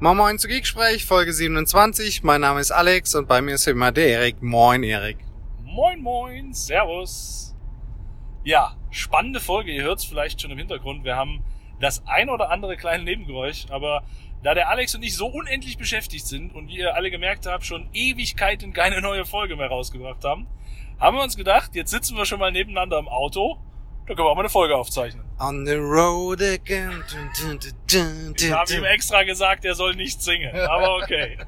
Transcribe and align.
Moin 0.00 0.16
Moin 0.16 0.38
zu 0.38 0.46
Geeksprech, 0.46 1.04
Folge 1.04 1.32
27. 1.32 2.22
Mein 2.22 2.42
Name 2.42 2.60
ist 2.60 2.70
Alex 2.70 3.16
und 3.16 3.26
bei 3.26 3.42
mir 3.42 3.56
ist 3.56 3.66
immer 3.66 3.90
der 3.90 4.06
Erik. 4.06 4.40
Moin 4.40 4.84
Erik. 4.84 5.16
Moin 5.64 6.00
Moin, 6.00 6.54
Servus. 6.54 7.56
Ja, 8.44 8.76
spannende 8.92 9.40
Folge, 9.40 9.72
ihr 9.72 9.82
hört 9.82 9.98
es 9.98 10.04
vielleicht 10.04 10.40
schon 10.40 10.52
im 10.52 10.58
Hintergrund. 10.58 11.02
Wir 11.02 11.16
haben 11.16 11.42
das 11.80 12.06
ein 12.06 12.28
oder 12.28 12.50
andere 12.50 12.76
kleine 12.76 13.02
Nebengeräusch, 13.02 13.66
aber 13.70 14.04
da 14.44 14.54
der 14.54 14.68
Alex 14.68 14.94
und 14.94 15.02
ich 15.02 15.16
so 15.16 15.26
unendlich 15.26 15.78
beschäftigt 15.78 16.28
sind 16.28 16.54
und 16.54 16.68
wie 16.68 16.78
ihr 16.78 16.94
alle 16.94 17.10
gemerkt 17.10 17.46
habt, 17.46 17.66
schon 17.66 17.88
Ewigkeiten 17.92 18.72
keine 18.72 19.00
neue 19.00 19.24
Folge 19.24 19.56
mehr 19.56 19.66
rausgebracht 19.66 20.22
haben, 20.22 20.46
haben 21.00 21.16
wir 21.16 21.24
uns 21.24 21.36
gedacht, 21.36 21.74
jetzt 21.74 21.90
sitzen 21.90 22.16
wir 22.16 22.24
schon 22.24 22.38
mal 22.38 22.52
nebeneinander 22.52 23.00
im 23.00 23.08
Auto, 23.08 23.58
da 24.08 24.14
können 24.14 24.26
wir 24.26 24.30
auch 24.30 24.34
mal 24.34 24.40
eine 24.40 24.48
Folge 24.48 24.74
aufzeichnen. 24.74 25.24
On 25.38 25.66
the 25.66 25.74
road 25.74 26.42
again. 26.42 27.04
Dun, 27.10 27.58
dun, 27.60 27.72
dun, 27.92 28.34
Ich 28.36 28.50
habe 28.50 28.72
ihm 28.72 28.84
extra 28.84 29.22
gesagt, 29.24 29.64
er 29.64 29.74
soll 29.74 29.94
nicht 29.94 30.22
singen, 30.22 30.54
aber 30.56 30.96
okay. 30.96 31.38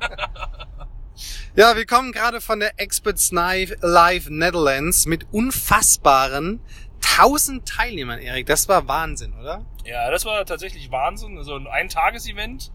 Ja, 1.57 1.77
wir 1.77 1.85
kommen 1.85 2.13
gerade 2.13 2.41
von 2.41 2.61
der 2.61 2.79
Experts 2.79 3.33
Live 3.33 3.75
Live 3.81 4.31
Netherlands 4.31 5.07
mit 5.07 5.27
unfassbaren 5.33 6.61
1000 7.03 7.67
Teilnehmern, 7.67 8.21
Erik. 8.21 8.47
Das 8.47 8.69
war 8.69 8.87
Wahnsinn, 8.87 9.35
oder? 9.35 9.67
Ja, 9.85 10.11
das 10.11 10.25
war 10.25 10.45
tatsächlich 10.47 10.91
Wahnsinn. 10.91 11.37
Also 11.37 11.57
ein 11.57 11.67
Eintagesevent, 11.67 12.71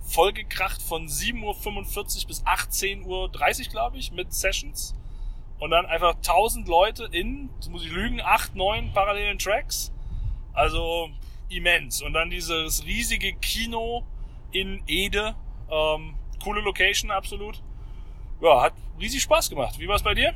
vollgekracht 0.00 0.80
von 0.80 1.08
7.45 1.08 2.22
Uhr 2.22 2.28
bis 2.28 2.44
18.30 2.44 3.04
Uhr, 3.06 3.70
glaube 3.70 3.98
ich, 3.98 4.12
mit 4.12 4.32
Sessions. 4.32 4.94
Und 5.62 5.70
dann 5.70 5.86
einfach 5.86 6.16
1000 6.16 6.66
Leute 6.66 7.08
in, 7.12 7.48
muss 7.70 7.84
ich 7.84 7.92
lügen, 7.92 8.20
8, 8.20 8.56
9 8.56 8.92
parallelen 8.92 9.38
Tracks. 9.38 9.92
Also 10.52 11.08
immens. 11.50 12.02
Und 12.02 12.14
dann 12.14 12.30
dieses 12.30 12.84
riesige 12.84 13.32
Kino 13.34 14.04
in 14.50 14.82
Ede. 14.88 15.36
Ähm, 15.70 16.14
coole 16.42 16.62
Location, 16.62 17.12
absolut. 17.12 17.62
Ja, 18.40 18.60
hat 18.60 18.72
riesig 18.98 19.22
Spaß 19.22 19.50
gemacht. 19.50 19.78
Wie 19.78 19.86
war 19.86 19.94
es 19.94 20.02
bei 20.02 20.14
dir? 20.14 20.34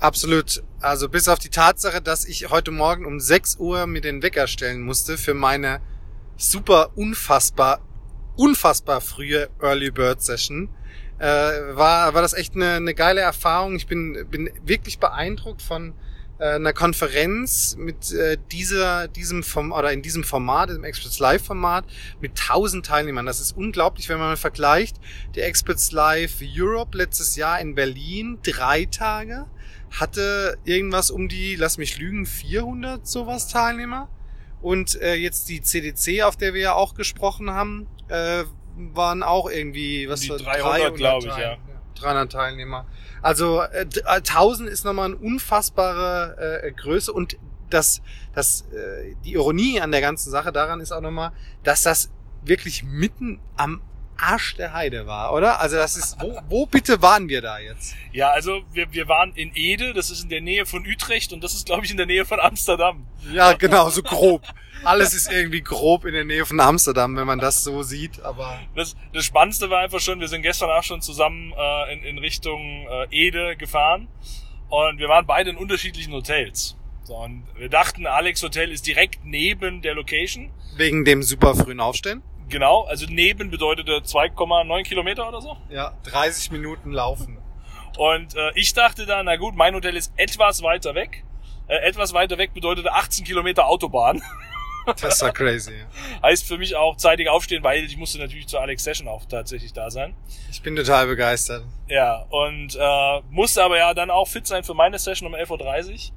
Absolut. 0.00 0.62
Also 0.80 1.10
bis 1.10 1.28
auf 1.28 1.38
die 1.38 1.50
Tatsache, 1.50 2.00
dass 2.00 2.24
ich 2.24 2.48
heute 2.48 2.70
Morgen 2.70 3.04
um 3.04 3.20
6 3.20 3.56
Uhr 3.56 3.86
mir 3.86 4.00
den 4.00 4.22
Wecker 4.22 4.46
stellen 4.46 4.80
musste 4.80 5.18
für 5.18 5.34
meine 5.34 5.82
super 6.38 6.96
unfassbar, 6.96 7.82
unfassbar 8.36 9.02
frühe 9.02 9.50
Early 9.60 9.90
Bird 9.90 10.22
Session, 10.22 10.70
äh, 11.18 11.24
war, 11.24 12.14
war 12.14 12.22
das 12.22 12.34
echt 12.34 12.54
eine, 12.54 12.74
eine 12.74 12.94
geile 12.94 13.20
Erfahrung. 13.20 13.76
Ich 13.76 13.86
bin, 13.86 14.26
bin 14.30 14.50
wirklich 14.64 14.98
beeindruckt 14.98 15.62
von 15.62 15.94
äh, 16.38 16.54
einer 16.54 16.74
Konferenz 16.74 17.76
mit 17.78 18.12
äh, 18.12 18.36
dieser, 18.52 19.08
diesem 19.08 19.42
Form 19.42 19.72
oder 19.72 19.92
in 19.92 20.02
diesem 20.02 20.24
Format, 20.24 20.70
im 20.70 20.84
Experts 20.84 21.18
Live 21.18 21.44
Format, 21.44 21.86
mit 22.20 22.32
1000 22.32 22.84
Teilnehmern. 22.84 23.24
Das 23.24 23.40
ist 23.40 23.56
unglaublich, 23.56 24.08
wenn 24.08 24.18
man 24.18 24.28
mal 24.28 24.36
vergleicht. 24.36 24.96
Die 25.34 25.40
Experts 25.40 25.92
Live 25.92 26.42
Europe 26.42 26.96
letztes 26.98 27.36
Jahr 27.36 27.60
in 27.60 27.74
Berlin, 27.74 28.38
drei 28.42 28.84
Tage, 28.84 29.46
hatte 29.90 30.58
irgendwas 30.64 31.10
um 31.10 31.28
die, 31.28 31.56
lass 31.56 31.78
mich 31.78 31.98
lügen, 31.98 32.26
400 32.26 33.06
sowas 33.06 33.48
Teilnehmer. 33.48 34.10
Und 34.60 35.00
äh, 35.00 35.14
jetzt 35.14 35.48
die 35.48 35.62
CDC, 35.62 36.22
auf 36.22 36.36
der 36.36 36.52
wir 36.52 36.60
ja 36.60 36.74
auch 36.74 36.94
gesprochen 36.94 37.50
haben, 37.50 37.86
äh, 38.08 38.44
waren 38.76 39.22
auch 39.22 39.48
irgendwie, 39.50 40.08
was 40.08 40.20
Die 40.20 40.30
war 40.30 40.38
300, 40.38 40.94
glaube 40.96 41.28
ich, 41.28 41.36
ja. 41.36 41.56
300 41.98 42.30
Teilnehmer. 42.30 42.86
Also 43.22 43.62
äh, 43.62 43.86
d- 43.86 44.00
äh, 44.00 44.04
1000 44.16 44.68
ist 44.68 44.84
nochmal 44.84 45.06
eine 45.06 45.16
unfassbare 45.16 46.62
äh, 46.64 46.72
Größe 46.72 47.12
und 47.12 47.36
das, 47.70 48.02
das, 48.34 48.62
äh, 48.72 49.14
die 49.24 49.32
Ironie 49.32 49.80
an 49.80 49.90
der 49.90 50.00
ganzen 50.00 50.30
Sache 50.30 50.52
daran 50.52 50.80
ist 50.80 50.92
auch 50.92 51.00
nochmal, 51.00 51.32
dass 51.64 51.82
das 51.82 52.10
wirklich 52.44 52.84
mitten 52.84 53.40
am 53.56 53.80
Arsch 54.18 54.54
der 54.56 54.72
Heide 54.72 55.06
war, 55.06 55.32
oder? 55.34 55.60
Also 55.60 55.76
das 55.76 55.96
ist, 55.96 56.16
wo, 56.20 56.38
wo 56.48 56.66
bitte 56.66 57.02
waren 57.02 57.28
wir 57.28 57.42
da 57.42 57.58
jetzt? 57.58 57.94
Ja, 58.12 58.30
also 58.30 58.62
wir, 58.72 58.90
wir 58.92 59.08
waren 59.08 59.32
in 59.34 59.50
Ede, 59.54 59.92
das 59.92 60.08
ist 60.10 60.22
in 60.22 60.28
der 60.30 60.40
Nähe 60.40 60.64
von 60.64 60.86
Utrecht 60.86 61.32
und 61.34 61.44
das 61.44 61.52
ist, 61.52 61.66
glaube 61.66 61.84
ich, 61.84 61.90
in 61.90 61.96
der 61.98 62.06
Nähe 62.06 62.24
von 62.24 62.40
Amsterdam. 62.40 63.06
Ja, 63.32 63.52
genau, 63.52 63.90
so 63.90 64.02
grob. 64.02 64.42
Alles 64.84 65.14
ist 65.14 65.30
irgendwie 65.32 65.62
grob 65.62 66.04
in 66.04 66.12
der 66.14 66.24
Nähe 66.24 66.46
von 66.46 66.60
Amsterdam, 66.60 67.16
wenn 67.16 67.26
man 67.26 67.38
das 67.38 67.64
so 67.64 67.82
sieht, 67.82 68.20
aber 68.22 68.58
Das, 68.74 68.96
das 69.12 69.24
Spannendste 69.24 69.68
war 69.70 69.80
einfach 69.80 70.00
schon, 70.00 70.20
wir 70.20 70.28
sind 70.28 70.42
gestern 70.42 70.70
auch 70.70 70.82
schon 70.82 71.00
zusammen 71.00 71.52
äh, 71.56 71.92
in, 71.94 72.04
in 72.04 72.18
Richtung 72.18 72.86
äh, 72.88 73.06
Ede 73.10 73.56
gefahren 73.56 74.08
und 74.68 74.98
wir 74.98 75.08
waren 75.08 75.26
beide 75.26 75.50
in 75.50 75.56
unterschiedlichen 75.56 76.12
Hotels. 76.12 76.76
So, 77.04 77.16
und 77.16 77.44
wir 77.56 77.68
dachten, 77.68 78.06
Alex 78.06 78.42
Hotel 78.42 78.72
ist 78.72 78.86
direkt 78.86 79.24
neben 79.24 79.80
der 79.82 79.94
Location. 79.94 80.50
wegen 80.76 81.04
dem 81.04 81.22
super 81.22 81.54
frühen 81.54 81.80
Aufstehen. 81.80 82.22
Genau, 82.48 82.82
also 82.84 83.06
neben 83.08 83.50
bedeutete 83.50 83.92
2,9 83.98 84.82
Kilometer 84.84 85.28
oder 85.28 85.40
so. 85.40 85.56
Ja, 85.68 85.94
30 86.04 86.50
Minuten 86.52 86.92
laufen. 86.92 87.38
Und 87.98 88.34
äh, 88.36 88.52
ich 88.54 88.72
dachte 88.72 89.06
dann, 89.06 89.26
na 89.26 89.36
gut, 89.36 89.56
mein 89.56 89.74
Hotel 89.74 89.96
ist 89.96 90.12
etwas 90.16 90.62
weiter 90.62 90.94
weg. 90.94 91.24
Äh, 91.66 91.76
etwas 91.88 92.12
weiter 92.12 92.38
weg 92.38 92.54
bedeutete 92.54 92.92
18 92.92 93.24
Kilometer 93.24 93.66
Autobahn. 93.66 94.22
Das 95.00 95.20
war 95.22 95.32
crazy. 95.32 95.84
heißt 96.22 96.46
für 96.46 96.58
mich 96.58 96.76
auch 96.76 96.96
zeitig 96.96 97.28
aufstehen, 97.28 97.62
weil 97.62 97.84
ich 97.84 97.96
musste 97.96 98.18
natürlich 98.18 98.46
zur 98.46 98.60
Alex 98.60 98.84
Session 98.84 99.08
auch 99.08 99.24
tatsächlich 99.26 99.72
da 99.72 99.90
sein. 99.90 100.14
Ich 100.50 100.62
bin 100.62 100.76
total 100.76 101.06
begeistert. 101.06 101.64
Ja, 101.88 102.24
und 102.30 102.76
äh, 102.76 103.20
musste 103.30 103.62
aber 103.64 103.78
ja 103.78 103.94
dann 103.94 104.10
auch 104.10 104.28
fit 104.28 104.46
sein 104.46 104.64
für 104.64 104.74
meine 104.74 104.98
Session 104.98 105.26
um 105.28 105.34
11.30 105.34 106.10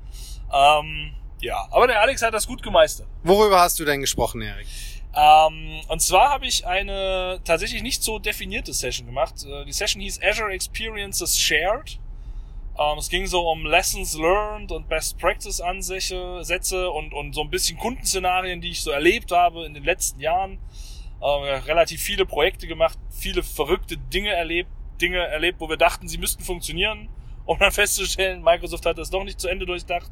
Uhr. 0.51 0.81
Ähm, 0.81 1.13
ja, 1.41 1.67
aber 1.71 1.87
der 1.87 2.01
Alex 2.01 2.21
hat 2.21 2.33
das 2.33 2.47
gut 2.47 2.61
gemeistert. 2.61 3.07
Worüber 3.23 3.59
hast 3.59 3.79
du 3.79 3.85
denn 3.85 4.01
gesprochen, 4.01 4.41
Erik? 4.41 4.67
Ähm, 5.15 5.81
und 5.87 6.01
zwar 6.01 6.29
habe 6.29 6.45
ich 6.45 6.67
eine 6.67 7.39
tatsächlich 7.43 7.81
nicht 7.81 8.03
so 8.03 8.19
definierte 8.19 8.73
Session 8.73 9.07
gemacht. 9.07 9.33
Äh, 9.45 9.65
Die 9.65 9.71
Session 9.73 10.01
hieß 10.01 10.19
Azure 10.23 10.51
Experiences 10.51 11.39
Shared. 11.39 11.99
Ähm, 12.79 12.97
es 12.97 13.09
ging 13.09 13.27
so 13.27 13.49
um 13.49 13.65
Lessons 13.65 14.17
Learned 14.17 14.71
und 14.71 14.87
Best 14.87 15.19
Practice 15.19 15.59
Ansätze 15.59 16.43
Sätze 16.43 16.89
und, 16.89 17.13
und 17.13 17.33
so 17.33 17.41
ein 17.41 17.49
bisschen 17.49 17.77
Kundenszenarien, 17.77 18.61
die 18.61 18.69
ich 18.69 18.81
so 18.81 18.91
erlebt 18.91 19.31
habe 19.31 19.65
in 19.65 19.73
den 19.73 19.83
letzten 19.83 20.21
Jahren. 20.21 20.59
Ähm, 21.21 21.61
relativ 21.65 22.01
viele 22.01 22.25
Projekte 22.25 22.67
gemacht, 22.67 22.97
viele 23.09 23.43
verrückte 23.43 23.97
Dinge 23.97 24.29
erlebt, 24.29 24.69
Dinge 25.01 25.17
erlebt, 25.17 25.59
wo 25.59 25.67
wir 25.67 25.75
dachten, 25.75 26.07
sie 26.07 26.17
müssten 26.17 26.43
funktionieren, 26.43 27.09
um 27.45 27.59
dann 27.59 27.73
festzustellen, 27.73 28.41
Microsoft 28.41 28.85
hat 28.85 28.97
das 28.97 29.09
doch 29.09 29.25
nicht 29.25 29.41
zu 29.41 29.49
Ende 29.49 29.65
durchdacht. 29.65 30.11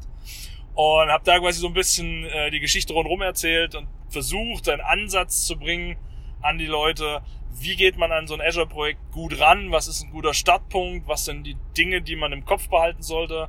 Und 0.74 1.08
habe 1.08 1.24
da 1.24 1.38
quasi 1.38 1.60
so 1.60 1.68
ein 1.68 1.72
bisschen 1.72 2.24
äh, 2.26 2.50
die 2.50 2.60
Geschichte 2.60 2.92
rundherum 2.92 3.22
erzählt 3.22 3.74
und 3.74 3.88
versucht, 4.10 4.68
einen 4.68 4.82
Ansatz 4.82 5.46
zu 5.46 5.56
bringen 5.56 5.96
an 6.42 6.58
die 6.58 6.66
Leute. 6.66 7.22
Wie 7.50 7.76
geht 7.76 7.96
man 7.96 8.12
an 8.12 8.26
so 8.26 8.34
ein 8.34 8.40
Azure-Projekt 8.40 9.12
gut 9.12 9.40
ran? 9.40 9.72
Was 9.72 9.88
ist 9.88 10.02
ein 10.02 10.10
guter 10.10 10.34
Startpunkt? 10.34 11.08
Was 11.08 11.24
sind 11.24 11.44
die 11.44 11.56
Dinge, 11.76 12.02
die 12.02 12.16
man 12.16 12.32
im 12.32 12.44
Kopf 12.44 12.68
behalten 12.68 13.02
sollte, 13.02 13.48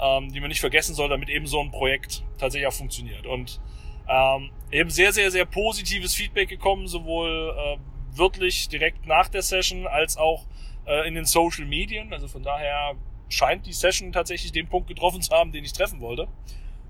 ähm, 0.00 0.32
die 0.32 0.40
man 0.40 0.48
nicht 0.48 0.60
vergessen 0.60 0.94
soll, 0.94 1.08
damit 1.08 1.28
eben 1.28 1.46
so 1.46 1.60
ein 1.60 1.70
Projekt 1.70 2.24
tatsächlich 2.38 2.68
auch 2.68 2.72
funktioniert? 2.72 3.26
Und 3.26 3.60
ähm, 4.08 4.50
eben 4.70 4.90
sehr, 4.90 5.12
sehr, 5.12 5.30
sehr 5.30 5.44
positives 5.44 6.14
Feedback 6.14 6.48
gekommen, 6.48 6.86
sowohl 6.86 7.54
äh, 7.56 8.18
wörtlich 8.18 8.68
direkt 8.68 9.06
nach 9.06 9.28
der 9.28 9.42
Session 9.42 9.86
als 9.86 10.16
auch 10.16 10.46
äh, 10.86 11.06
in 11.06 11.14
den 11.14 11.24
Social 11.24 11.66
Medien. 11.66 12.12
Also 12.12 12.28
von 12.28 12.42
daher 12.42 12.94
scheint 13.28 13.66
die 13.66 13.72
Session 13.72 14.12
tatsächlich 14.12 14.52
den 14.52 14.68
Punkt 14.68 14.88
getroffen 14.88 15.22
zu 15.22 15.34
haben, 15.34 15.52
den 15.52 15.64
ich 15.64 15.72
treffen 15.72 16.00
wollte. 16.00 16.28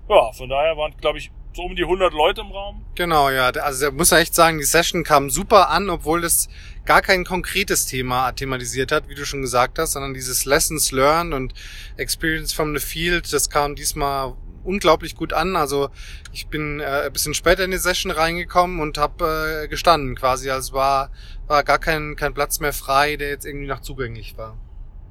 Ja, 0.09 0.31
von 0.33 0.49
daher 0.49 0.75
waren, 0.77 0.95
glaube 0.97 1.17
ich, 1.17 1.31
so 1.53 1.63
um 1.63 1.75
die 1.75 1.83
100 1.83 2.13
Leute 2.13 2.41
im 2.41 2.51
Raum. 2.51 2.83
Genau, 2.95 3.29
ja. 3.29 3.49
Also 3.49 3.85
da 3.85 3.91
muss 3.91 4.11
man 4.11 4.21
echt 4.21 4.35
sagen, 4.35 4.57
die 4.57 4.63
Session 4.63 5.03
kam 5.03 5.29
super 5.29 5.69
an, 5.69 5.89
obwohl 5.89 6.21
das 6.21 6.49
gar 6.85 7.01
kein 7.01 7.23
konkretes 7.23 7.85
Thema 7.85 8.31
thematisiert 8.31 8.91
hat, 8.91 9.07
wie 9.07 9.15
du 9.15 9.25
schon 9.25 9.41
gesagt 9.41 9.79
hast, 9.79 9.93
sondern 9.93 10.13
dieses 10.13 10.45
Lessons 10.45 10.91
Learned 10.91 11.33
und 11.33 11.53
Experience 11.97 12.53
from 12.53 12.77
the 12.77 12.83
Field, 12.83 13.31
das 13.31 13.49
kam 13.49 13.75
diesmal 13.75 14.33
unglaublich 14.63 15.15
gut 15.15 15.33
an. 15.33 15.55
Also 15.55 15.89
ich 16.31 16.47
bin 16.47 16.79
äh, 16.79 17.03
ein 17.05 17.13
bisschen 17.13 17.33
später 17.33 17.63
in 17.63 17.71
die 17.71 17.77
Session 17.77 18.11
reingekommen 18.11 18.79
und 18.79 18.97
habe 18.97 19.63
äh, 19.63 19.67
gestanden 19.67 20.15
quasi. 20.15 20.49
Also 20.49 20.73
war, 20.73 21.11
war 21.47 21.63
gar 21.63 21.79
kein, 21.79 22.15
kein 22.15 22.33
Platz 22.33 22.59
mehr 22.59 22.73
frei, 22.73 23.15
der 23.17 23.29
jetzt 23.29 23.45
irgendwie 23.45 23.67
noch 23.67 23.81
zugänglich 23.81 24.37
war. 24.37 24.57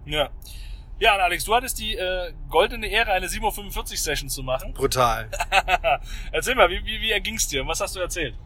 Ja. 0.05 0.31
Ja, 1.03 1.17
und 1.17 1.21
Alex, 1.21 1.43
du 1.43 1.53
hattest 1.53 1.81
die 1.81 1.97
äh, 1.97 2.33
goldene 2.49 2.87
Ehre, 2.87 3.11
eine 3.11 3.27
7.45 3.27 3.97
Session 3.97 4.29
zu 4.29 4.45
machen. 4.45 4.73
Brutal. 4.73 5.29
Erzähl 6.33 6.55
mal, 6.55 6.71
wie, 6.71 6.81
wie, 6.85 7.01
wie 7.01 7.11
erging's 7.11 7.49
dir? 7.49 7.67
Was 7.67 7.81
hast 7.81 7.97
du 7.97 7.99
erzählt? 7.99 8.37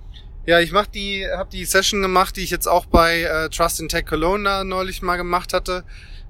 Ja, 0.47 0.59
ich 0.61 0.73
mach 0.73 0.87
die, 0.87 1.27
habe 1.31 1.51
die 1.51 1.67
Session 1.67 2.01
gemacht, 2.01 2.35
die 2.35 2.41
ich 2.41 2.49
jetzt 2.49 2.67
auch 2.67 2.87
bei 2.87 3.25
äh, 3.25 3.51
Trust 3.51 3.81
in 3.81 3.91
Tech 3.91 4.07
Cologne 4.07 4.65
neulich 4.65 5.03
mal 5.03 5.17
gemacht 5.19 5.53
hatte 5.53 5.85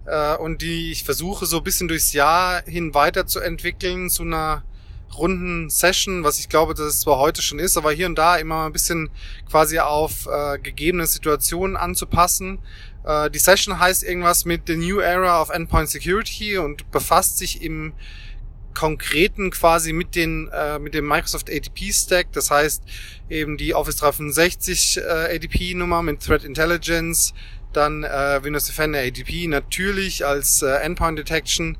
äh, 0.04 0.34
und 0.38 0.62
die 0.62 0.90
ich 0.90 1.04
versuche 1.04 1.46
so 1.46 1.58
ein 1.58 1.62
bisschen 1.62 1.86
durchs 1.86 2.12
Jahr 2.12 2.60
hin 2.64 2.92
weiterzuentwickeln 2.92 4.10
zu 4.10 4.24
einer 4.24 4.64
runden 5.16 5.70
Session, 5.70 6.24
was 6.24 6.40
ich 6.40 6.48
glaube, 6.48 6.74
dass 6.74 6.86
es 6.86 7.00
zwar 7.02 7.18
heute 7.18 7.40
schon 7.40 7.60
ist, 7.60 7.76
aber 7.76 7.92
hier 7.92 8.06
und 8.06 8.16
da 8.16 8.36
immer 8.36 8.56
mal 8.56 8.66
ein 8.66 8.72
bisschen 8.72 9.10
quasi 9.48 9.78
auf 9.78 10.26
äh, 10.26 10.58
gegebene 10.58 11.06
Situationen 11.06 11.76
anzupassen. 11.76 12.58
Äh, 13.06 13.30
die 13.30 13.38
Session 13.38 13.78
heißt 13.78 14.02
irgendwas 14.02 14.44
mit 14.44 14.62
The 14.66 14.76
New 14.76 14.98
Era 14.98 15.40
of 15.40 15.50
Endpoint 15.50 15.88
Security 15.88 16.58
und 16.58 16.90
befasst 16.90 17.38
sich 17.38 17.62
im 17.62 17.94
konkreten 18.74 19.50
quasi 19.50 19.94
mit 19.94 20.14
den 20.14 20.50
äh, 20.52 20.78
mit 20.78 20.92
dem 20.92 21.08
Microsoft 21.08 21.48
ADP 21.48 21.92
Stack, 21.92 22.32
das 22.32 22.50
heißt 22.50 22.82
eben 23.30 23.56
die 23.56 23.74
Office 23.74 23.96
365 23.96 24.98
äh, 24.98 25.34
ADP 25.34 25.74
Nummer 25.74 26.02
mit 26.02 26.20
Threat 26.20 26.44
Intelligence, 26.44 27.32
dann 27.72 28.04
äh, 28.04 28.40
Windows 28.42 28.66
Defender 28.66 28.98
ADP 28.98 29.46
natürlich 29.48 30.26
als 30.26 30.60
äh, 30.60 30.76
Endpoint 30.82 31.18
Detection 31.18 31.78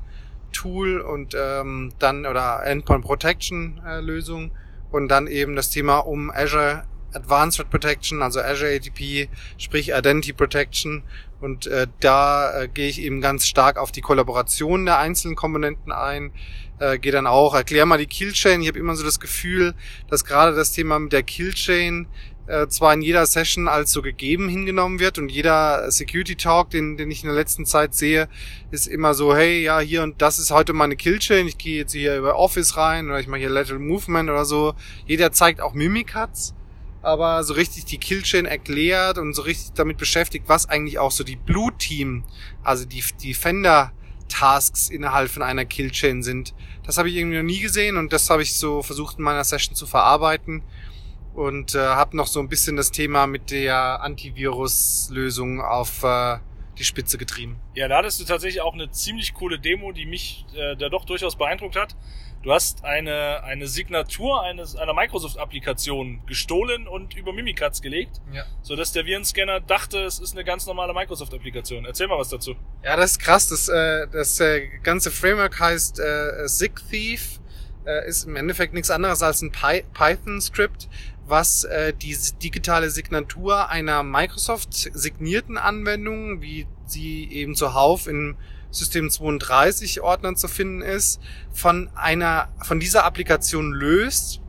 Tool 0.51 1.01
und 1.01 1.35
ähm, 1.37 1.93
dann 1.99 2.25
oder 2.25 2.63
Endpoint 2.65 3.03
Protection 3.03 3.81
äh, 3.85 3.99
Lösung. 3.99 4.51
Und 4.89 5.09
dann 5.09 5.27
eben 5.27 5.55
das 5.55 5.69
Thema 5.69 5.97
um 5.97 6.31
Azure 6.31 6.85
Advanced 7.17 7.57
Threat 7.57 7.69
Protection, 7.69 8.21
also 8.21 8.39
Azure 8.39 8.73
ADP, 8.75 9.29
sprich 9.57 9.89
Identity 9.89 10.33
Protection. 10.33 11.03
Und 11.39 11.67
äh, 11.67 11.87
da 11.99 12.61
äh, 12.61 12.67
gehe 12.67 12.89
ich 12.89 13.01
eben 13.01 13.21
ganz 13.21 13.45
stark 13.45 13.77
auf 13.77 13.91
die 13.91 14.01
Kollaboration 14.01 14.85
der 14.85 14.99
einzelnen 14.99 15.35
Komponenten 15.35 15.91
ein. 15.91 16.31
Äh, 16.79 16.99
gehe 16.99 17.11
dann 17.11 17.27
auch, 17.27 17.53
erklär 17.53 17.85
mal 17.85 17.97
die 17.97 18.07
Killchain. 18.07 18.61
Ich 18.61 18.67
habe 18.67 18.79
immer 18.79 18.95
so 18.95 19.03
das 19.03 19.19
Gefühl, 19.19 19.73
dass 20.09 20.25
gerade 20.25 20.55
das 20.55 20.71
Thema 20.71 20.99
mit 20.99 21.13
der 21.13 21.23
Killchain 21.23 22.07
äh, 22.47 22.67
zwar 22.67 22.93
in 22.93 23.01
jeder 23.01 23.25
Session 23.25 23.67
als 23.67 23.91
so 23.91 24.01
gegeben 24.01 24.47
hingenommen 24.47 24.99
wird 24.99 25.17
und 25.17 25.29
jeder 25.29 25.91
Security 25.91 26.35
Talk, 26.35 26.69
den, 26.69 26.97
den 26.97 27.11
ich 27.11 27.23
in 27.23 27.27
der 27.27 27.35
letzten 27.35 27.65
Zeit 27.65 27.93
sehe, 27.93 28.29
ist 28.71 28.87
immer 28.87 29.13
so, 29.13 29.35
hey, 29.35 29.61
ja, 29.61 29.79
hier 29.79 30.01
und 30.01 30.21
das 30.21 30.39
ist 30.39 30.51
heute 30.51 30.73
meine 30.73 30.95
Killchain, 30.95 31.47
ich 31.47 31.57
gehe 31.57 31.77
jetzt 31.79 31.91
hier 31.91 32.17
über 32.17 32.37
Office 32.37 32.77
rein 32.77 33.07
oder 33.09 33.19
ich 33.19 33.27
mache 33.27 33.41
hier 33.41 33.49
Lateral 33.49 33.79
Movement 33.79 34.29
oder 34.29 34.45
so. 34.45 34.75
Jeder 35.05 35.31
zeigt 35.31 35.61
auch 35.61 35.73
Mimikatz 35.73 36.53
aber 37.07 37.43
so 37.43 37.53
richtig 37.53 37.85
die 37.85 37.97
Killchain 37.97 38.45
erklärt 38.45 39.17
und 39.17 39.33
so 39.33 39.41
richtig 39.41 39.73
damit 39.73 39.97
beschäftigt, 39.97 40.45
was 40.47 40.67
eigentlich 40.67 40.99
auch 40.99 41.11
so 41.11 41.23
die 41.23 41.37
Blue 41.37 41.71
Team, 41.77 42.25
also 42.63 42.85
die 42.85 43.01
Defender 43.23 43.93
Tasks 44.27 44.89
innerhalb 44.89 45.31
von 45.31 45.41
einer 45.41 45.63
Killchain 45.63 46.21
sind. 46.21 46.53
Das 46.83 46.97
habe 46.97 47.09
ich 47.09 47.15
irgendwie 47.15 47.37
noch 47.37 47.43
nie 47.43 47.61
gesehen 47.61 47.95
und 47.97 48.11
das 48.11 48.29
habe 48.29 48.41
ich 48.41 48.55
so 48.55 48.83
versucht 48.83 49.19
in 49.19 49.23
meiner 49.23 49.45
Session 49.45 49.73
zu 49.73 49.87
verarbeiten 49.87 50.63
und 51.33 51.75
äh, 51.75 51.79
habe 51.79 52.17
noch 52.17 52.27
so 52.27 52.41
ein 52.41 52.49
bisschen 52.49 52.75
das 52.75 52.91
Thema 52.91 53.25
mit 53.25 53.51
der 53.51 54.01
Antivirus-Lösung 54.03 55.61
auf 55.61 56.03
äh, 56.03 56.37
die 56.77 56.83
Spitze 56.83 57.17
getrieben. 57.17 57.59
Ja, 57.73 57.87
da 57.87 57.97
hattest 57.97 58.19
du 58.19 58.25
tatsächlich 58.25 58.61
auch 58.61 58.73
eine 58.73 58.91
ziemlich 58.91 59.33
coole 59.33 59.59
Demo, 59.59 59.91
die 59.91 60.05
mich 60.05 60.45
äh, 60.55 60.75
da 60.75 60.89
doch 60.89 61.05
durchaus 61.05 61.35
beeindruckt 61.35 61.75
hat. 61.75 61.95
Du 62.43 62.53
hast 62.53 62.85
eine, 62.85 63.43
eine 63.43 63.67
Signatur 63.67 64.43
eines, 64.43 64.75
einer 64.75 64.93
Microsoft-Applikation 64.93 66.21
gestohlen 66.27 66.87
und 66.87 67.15
über 67.15 67.33
Mimikatz 67.33 67.81
gelegt, 67.81 68.21
ja. 68.31 68.45
sodass 68.61 68.91
der 68.91 69.05
Virenscanner 69.05 69.59
dachte, 69.59 69.99
es 70.03 70.19
ist 70.19 70.33
eine 70.33 70.43
ganz 70.43 70.65
normale 70.67 70.93
Microsoft-Applikation. 70.93 71.85
Erzähl 71.85 72.07
mal 72.07 72.17
was 72.17 72.29
dazu. 72.29 72.55
Ja, 72.83 72.95
das 72.95 73.11
ist 73.11 73.19
krass. 73.19 73.49
Das, 73.49 73.67
äh, 73.67 74.07
das 74.11 74.39
äh, 74.39 74.67
ganze 74.83 75.11
Framework 75.11 75.59
heißt 75.59 75.99
äh, 75.99 76.47
SigThief. 76.47 77.39
Äh, 77.85 78.07
ist 78.07 78.25
im 78.25 78.35
Endeffekt 78.35 78.73
nichts 78.73 78.91
anderes 78.91 79.23
als 79.23 79.41
ein 79.41 79.51
Py 79.51 79.83
Python-Skript, 79.93 80.89
was 81.27 81.63
äh, 81.63 81.93
die 81.93 82.17
digitale 82.41 82.89
Signatur 82.89 83.69
einer 83.69 84.03
Microsoft 84.03 84.73
signierten 84.73 85.57
Anwendung, 85.57 86.41
wie 86.41 86.67
sie 86.85 87.29
eben 87.31 87.55
zuhauf 87.55 88.07
in 88.07 88.35
System 88.71 89.09
32 89.09 90.01
Ordnern 90.01 90.35
zu 90.35 90.47
finden 90.47 90.81
ist, 90.81 91.19
von 91.51 91.89
einer, 91.95 92.49
von 92.63 92.79
dieser 92.79 93.05
Applikation 93.05 93.71
löst 93.71 94.41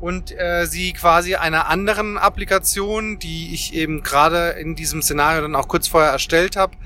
und 0.00 0.32
äh, 0.38 0.66
sie 0.66 0.92
quasi 0.92 1.34
einer 1.34 1.68
anderen 1.68 2.18
Applikation, 2.18 3.18
die 3.18 3.52
ich 3.52 3.74
eben 3.74 4.02
gerade 4.02 4.50
in 4.50 4.74
diesem 4.74 5.02
Szenario 5.02 5.42
dann 5.42 5.56
auch 5.56 5.68
kurz 5.68 5.88
vorher 5.88 6.10
erstellt 6.10 6.56
habe, 6.56 6.76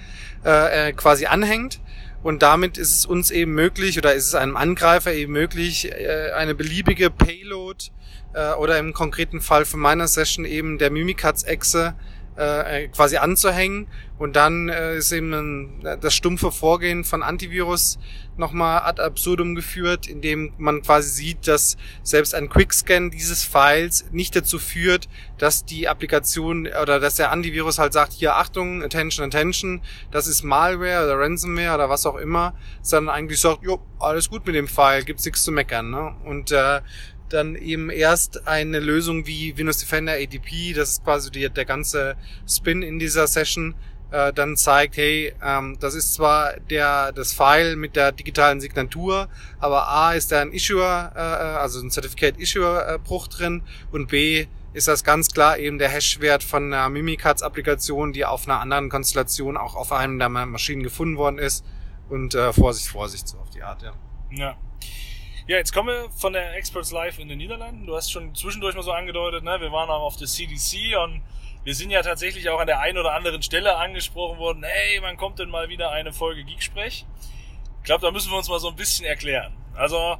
äh, 0.44 0.88
äh, 0.88 0.92
quasi 0.92 1.26
anhängt. 1.26 1.80
Und 2.22 2.42
damit 2.42 2.78
ist 2.78 2.96
es 2.96 3.06
uns 3.06 3.30
eben 3.30 3.52
möglich 3.52 3.98
oder 3.98 4.14
ist 4.14 4.28
es 4.28 4.34
einem 4.34 4.56
Angreifer 4.56 5.12
eben 5.12 5.32
möglich, 5.32 5.90
äh, 5.90 6.30
eine 6.36 6.54
beliebige 6.54 7.10
Payload 7.10 7.86
äh, 8.34 8.52
oder 8.54 8.78
im 8.78 8.92
konkreten 8.92 9.40
Fall 9.40 9.64
von 9.64 9.80
meiner 9.80 10.08
Session 10.08 10.44
eben 10.44 10.78
der 10.78 10.90
Mimikatz-Echse 10.90 11.94
äh, 12.36 12.88
quasi 12.88 13.16
anzuhängen. 13.16 13.86
Und 14.18 14.36
dann 14.36 14.68
äh, 14.68 14.96
ist 14.96 15.10
eben 15.12 15.32
ein, 15.32 15.98
das 16.00 16.14
stumpfe 16.14 16.52
Vorgehen 16.52 17.02
von 17.02 17.22
Antivirus 17.22 17.98
nochmal 18.36 18.82
ad 18.82 19.02
absurdum 19.02 19.54
geführt, 19.54 20.06
indem 20.06 20.52
man 20.58 20.82
quasi 20.82 21.10
sieht, 21.10 21.48
dass 21.48 21.76
selbst 22.02 22.34
ein 22.34 22.48
Quickscan 22.48 23.10
dieses 23.10 23.42
Files 23.42 24.06
nicht 24.12 24.34
dazu 24.36 24.58
führt, 24.58 25.08
dass 25.38 25.64
die 25.64 25.88
Applikation 25.88 26.68
oder 26.80 27.00
dass 27.00 27.16
der 27.16 27.32
Antivirus 27.32 27.78
halt 27.78 27.92
sagt, 27.92 28.12
hier 28.12 28.36
Achtung, 28.36 28.82
Attention, 28.82 29.26
Attention, 29.26 29.82
das 30.10 30.28
ist 30.28 30.44
Malware 30.44 31.04
oder 31.04 31.18
Ransomware 31.18 31.74
oder 31.74 31.90
was 31.90 32.06
auch 32.06 32.16
immer, 32.16 32.54
sondern 32.80 33.14
eigentlich 33.14 33.40
sagt, 33.40 33.64
jo, 33.64 33.82
alles 33.98 34.30
gut 34.30 34.46
mit 34.46 34.54
dem 34.54 34.68
File, 34.68 35.04
gibt's 35.04 35.24
nichts 35.24 35.42
zu 35.42 35.50
meckern. 35.50 35.90
Ne? 35.90 36.14
Und 36.24 36.52
äh, 36.52 36.80
dann 37.32 37.56
eben 37.56 37.90
erst 37.90 38.46
eine 38.46 38.80
Lösung 38.80 39.26
wie 39.26 39.56
Windows 39.56 39.78
Defender 39.78 40.12
ADP, 40.12 40.72
das 40.74 40.90
ist 40.90 41.04
quasi 41.04 41.30
die, 41.30 41.48
der 41.48 41.64
ganze 41.64 42.16
Spin 42.48 42.82
in 42.82 42.98
dieser 42.98 43.26
Session, 43.26 43.74
äh, 44.10 44.32
dann 44.32 44.56
zeigt, 44.56 44.96
hey, 44.96 45.34
ähm, 45.42 45.78
das 45.80 45.94
ist 45.94 46.14
zwar 46.14 46.58
der 46.70 47.12
das 47.12 47.32
File 47.32 47.76
mit 47.76 47.96
der 47.96 48.12
digitalen 48.12 48.60
Signatur, 48.60 49.28
aber 49.58 49.88
A 49.88 50.12
ist 50.12 50.32
da 50.32 50.40
ein 50.40 50.52
Issuer, 50.52 51.12
äh, 51.14 51.18
also 51.18 51.80
ein 51.80 51.90
Certificate 51.90 52.38
Issuer 52.38 52.86
äh, 52.86 52.98
Bruch 52.98 53.28
drin 53.28 53.62
und 53.90 54.08
B 54.08 54.46
ist 54.74 54.88
das 54.88 55.04
ganz 55.04 55.28
klar 55.28 55.58
eben 55.58 55.78
der 55.78 55.88
Hashwert 55.88 56.42
von 56.42 56.72
einer 56.72 56.88
Mimikatz-Applikation, 56.88 58.12
die 58.12 58.24
auf 58.24 58.48
einer 58.48 58.60
anderen 58.60 58.88
Konstellation 58.88 59.56
auch 59.56 59.74
auf 59.74 59.92
einem 59.92 60.18
der 60.18 60.28
Maschinen 60.28 60.82
gefunden 60.82 61.16
worden 61.16 61.38
ist. 61.38 61.64
Und 62.08 62.34
äh, 62.34 62.52
Vorsicht, 62.52 62.88
Vorsicht, 62.88 63.28
so 63.28 63.38
auf 63.38 63.50
die 63.50 63.62
Art, 63.62 63.82
ja. 63.82 63.92
Ja. 64.30 64.56
Ja, 65.52 65.58
jetzt 65.58 65.74
kommen 65.74 65.88
wir 65.88 66.10
von 66.12 66.32
der 66.32 66.56
Experts 66.56 66.92
Live 66.92 67.18
in 67.18 67.28
den 67.28 67.36
Niederlanden. 67.36 67.84
Du 67.84 67.94
hast 67.94 68.10
schon 68.10 68.34
zwischendurch 68.34 68.74
mal 68.74 68.82
so 68.82 68.92
angedeutet, 68.92 69.44
ne? 69.44 69.60
wir 69.60 69.70
waren 69.70 69.90
auch 69.90 70.00
auf 70.00 70.16
der 70.16 70.26
CDC 70.26 70.96
und 71.04 71.20
wir 71.62 71.74
sind 71.74 71.90
ja 71.90 72.00
tatsächlich 72.00 72.48
auch 72.48 72.58
an 72.58 72.66
der 72.66 72.80
einen 72.80 72.96
oder 72.96 73.12
anderen 73.12 73.42
Stelle 73.42 73.76
angesprochen 73.76 74.38
worden, 74.38 74.64
hey, 74.64 75.02
wann 75.02 75.18
kommt 75.18 75.40
denn 75.40 75.50
mal 75.50 75.68
wieder 75.68 75.90
eine 75.90 76.14
Folge 76.14 76.42
Geeksprech? 76.42 77.04
Ich 77.80 77.84
glaube, 77.84 78.00
da 78.00 78.10
müssen 78.10 78.30
wir 78.30 78.38
uns 78.38 78.48
mal 78.48 78.60
so 78.60 78.68
ein 78.68 78.76
bisschen 78.76 79.04
erklären. 79.04 79.52
Also 79.74 80.16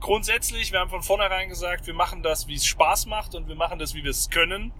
grundsätzlich, 0.00 0.70
wir 0.70 0.80
haben 0.80 0.90
von 0.90 1.02
vornherein 1.02 1.48
gesagt, 1.48 1.86
wir 1.86 1.94
machen 1.94 2.22
das, 2.22 2.46
wie 2.46 2.54
es 2.56 2.66
Spaß 2.66 3.06
macht 3.06 3.34
und 3.34 3.48
wir 3.48 3.56
machen 3.56 3.78
das, 3.78 3.94
wie 3.94 4.04
wir 4.04 4.10
es 4.10 4.28
können. 4.28 4.70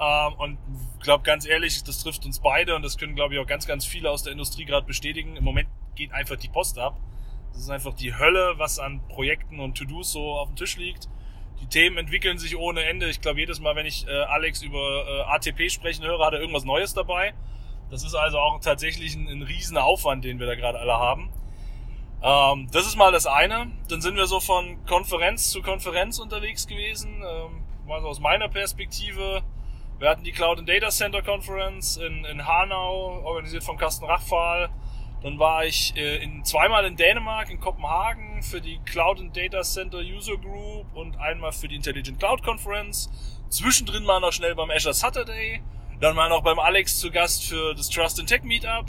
Ähm, 0.00 0.32
und 0.38 0.58
ich 0.96 1.04
glaube 1.04 1.24
ganz 1.24 1.44
ehrlich, 1.44 1.84
das 1.84 2.02
trifft 2.02 2.24
uns 2.24 2.40
beide 2.40 2.74
und 2.74 2.80
das 2.80 2.96
können, 2.96 3.14
glaube 3.14 3.34
ich, 3.34 3.40
auch 3.40 3.46
ganz, 3.46 3.66
ganz 3.66 3.84
viele 3.84 4.10
aus 4.10 4.22
der 4.22 4.32
Industrie 4.32 4.64
gerade 4.64 4.86
bestätigen. 4.86 5.36
Im 5.36 5.44
Moment 5.44 5.68
geht 5.94 6.10
einfach 6.14 6.36
die 6.36 6.48
Post 6.48 6.78
ab. 6.78 6.96
Das 7.52 7.62
ist 7.62 7.70
einfach 7.70 7.94
die 7.94 8.16
Hölle, 8.16 8.54
was 8.56 8.78
an 8.78 9.00
Projekten 9.08 9.60
und 9.60 9.76
To-Dos 9.76 10.12
so 10.12 10.32
auf 10.32 10.48
dem 10.48 10.56
Tisch 10.56 10.76
liegt. 10.76 11.08
Die 11.60 11.66
Themen 11.66 11.96
entwickeln 11.96 12.38
sich 12.38 12.56
ohne 12.56 12.82
Ende. 12.84 13.08
Ich 13.08 13.20
glaube, 13.20 13.38
jedes 13.38 13.60
Mal, 13.60 13.76
wenn 13.76 13.86
ich 13.86 14.06
äh, 14.08 14.10
Alex 14.10 14.62
über 14.62 15.04
äh, 15.06 15.20
ATP 15.34 15.70
sprechen 15.70 16.04
höre, 16.04 16.24
hat 16.24 16.32
er 16.32 16.40
irgendwas 16.40 16.64
Neues 16.64 16.92
dabei. 16.94 17.34
Das 17.90 18.02
ist 18.04 18.14
also 18.14 18.38
auch 18.38 18.58
tatsächlich 18.60 19.14
ein, 19.14 19.28
ein 19.28 19.42
riesen 19.42 19.76
Aufwand, 19.76 20.24
den 20.24 20.40
wir 20.40 20.46
da 20.46 20.54
gerade 20.54 20.80
alle 20.80 20.94
haben. 20.94 21.30
Ähm, 22.22 22.68
das 22.72 22.86
ist 22.86 22.96
mal 22.96 23.12
das 23.12 23.26
eine. 23.26 23.70
Dann 23.88 24.00
sind 24.00 24.16
wir 24.16 24.26
so 24.26 24.40
von 24.40 24.84
Konferenz 24.86 25.50
zu 25.50 25.60
Konferenz 25.62 26.18
unterwegs 26.18 26.66
gewesen. 26.66 27.22
Ähm, 27.22 27.62
mal 27.86 28.00
so 28.00 28.08
aus 28.08 28.20
meiner 28.20 28.48
Perspektive. 28.48 29.42
Wir 29.98 30.08
hatten 30.08 30.24
die 30.24 30.32
Cloud 30.32 30.58
and 30.58 30.68
Data 30.68 30.88
Center 30.88 31.22
Conference 31.22 31.96
in, 31.96 32.24
in 32.24 32.46
Hanau, 32.46 33.22
organisiert 33.24 33.62
von 33.62 33.76
Carsten 33.76 34.04
Rachfahl. 34.04 34.70
Dann 35.22 35.38
war 35.38 35.64
ich 35.64 35.94
äh, 35.96 36.22
in, 36.22 36.44
zweimal 36.44 36.84
in 36.84 36.96
Dänemark, 36.96 37.50
in 37.50 37.60
Kopenhagen 37.60 38.42
für 38.42 38.60
die 38.60 38.78
Cloud 38.84 39.20
and 39.20 39.36
Data 39.36 39.62
Center 39.62 39.98
User 39.98 40.36
Group 40.36 40.86
und 40.94 41.16
einmal 41.18 41.52
für 41.52 41.68
die 41.68 41.76
Intelligent 41.76 42.18
Cloud 42.18 42.42
Conference. 42.42 43.08
Zwischendrin 43.48 44.04
mal 44.04 44.20
noch 44.20 44.32
schnell 44.32 44.54
beim 44.54 44.70
Azure 44.70 44.94
Saturday. 44.94 45.62
Dann 46.00 46.16
mal 46.16 46.28
noch 46.28 46.42
beim 46.42 46.58
Alex 46.58 46.98
zu 46.98 47.12
Gast 47.12 47.44
für 47.44 47.74
das 47.74 47.88
Trust 47.88 48.18
in 48.18 48.26
Tech 48.26 48.42
Meetup. 48.42 48.86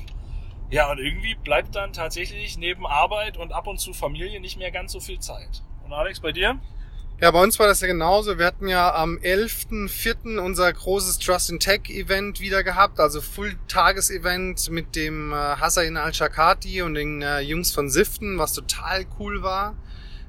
Ja, 0.72 0.90
und 0.90 0.98
irgendwie 0.98 1.36
bleibt 1.36 1.76
dann 1.76 1.94
tatsächlich 1.94 2.58
neben 2.58 2.88
Arbeit 2.88 3.38
und 3.38 3.52
ab 3.54 3.68
und 3.68 3.78
zu 3.78 3.94
Familie 3.94 4.40
nicht 4.42 4.58
mehr 4.58 4.72
ganz 4.72 4.94
so 4.94 5.00
viel 5.00 5.20
Zeit. 5.20 5.62
Und 5.86 5.94
Alex, 5.94 6.20
bei 6.20 6.32
dir? 6.32 6.60
Ja, 7.24 7.32
bei 7.32 7.42
uns 7.42 7.58
war 7.58 7.68
das 7.68 7.80
ja 7.80 7.88
genauso. 7.88 8.38
Wir 8.38 8.46
hatten 8.46 8.68
ja 8.68 8.94
am 8.94 9.18
11.04. 9.18 10.40
unser 10.40 10.74
großes 10.74 11.20
Trust 11.20 11.52
in 11.52 11.60
Tech 11.62 11.84
Event 11.88 12.42
wieder 12.42 12.66
gehabt, 12.66 13.00
also 13.00 13.22
Full-Tages-Event 13.22 14.70
mit 14.70 14.98
dem 14.98 15.32
äh, 15.32 15.36
Hassan 15.36 15.96
Al-Shakati 15.96 16.82
und 16.82 16.96
den 16.96 17.22
äh, 17.22 17.40
Jungs 17.40 17.72
von 17.72 17.90
Siften, 17.90 18.40
was 18.40 18.52
total 18.52 19.06
cool 19.20 19.42
war. 19.42 19.78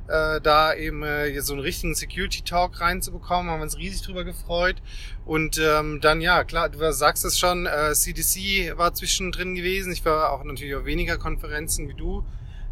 Äh, 0.07 0.41
da 0.41 0.73
eben 0.73 1.03
äh, 1.03 1.37
so 1.41 1.55
einen 1.55 1.63
richtigen 1.63 1.97
Security-Talk 1.97 2.81
reinzubekommen, 2.81 3.51
haben 3.51 3.59
wir 3.59 3.65
uns 3.65 3.77
riesig 3.77 4.03
drüber 4.03 4.23
gefreut. 4.23 4.77
Und 5.25 5.59
ähm, 5.59 6.01
dann, 6.01 6.21
ja, 6.21 6.45
klar, 6.45 6.69
du 6.69 6.93
sagst 6.93 7.25
es 7.25 7.37
schon, 7.37 7.67
CDC 7.93 8.79
war 8.79 8.95
zwischendrin 8.95 9.57
gewesen. 9.57 9.93
Ich 9.93 10.05
war 10.05 10.31
auch 10.31 10.45
natürlich 10.45 10.77
auf 10.77 10.85
weniger 10.85 11.19
Konferenzen 11.19 11.89
wie 11.89 11.95
du 11.95 12.25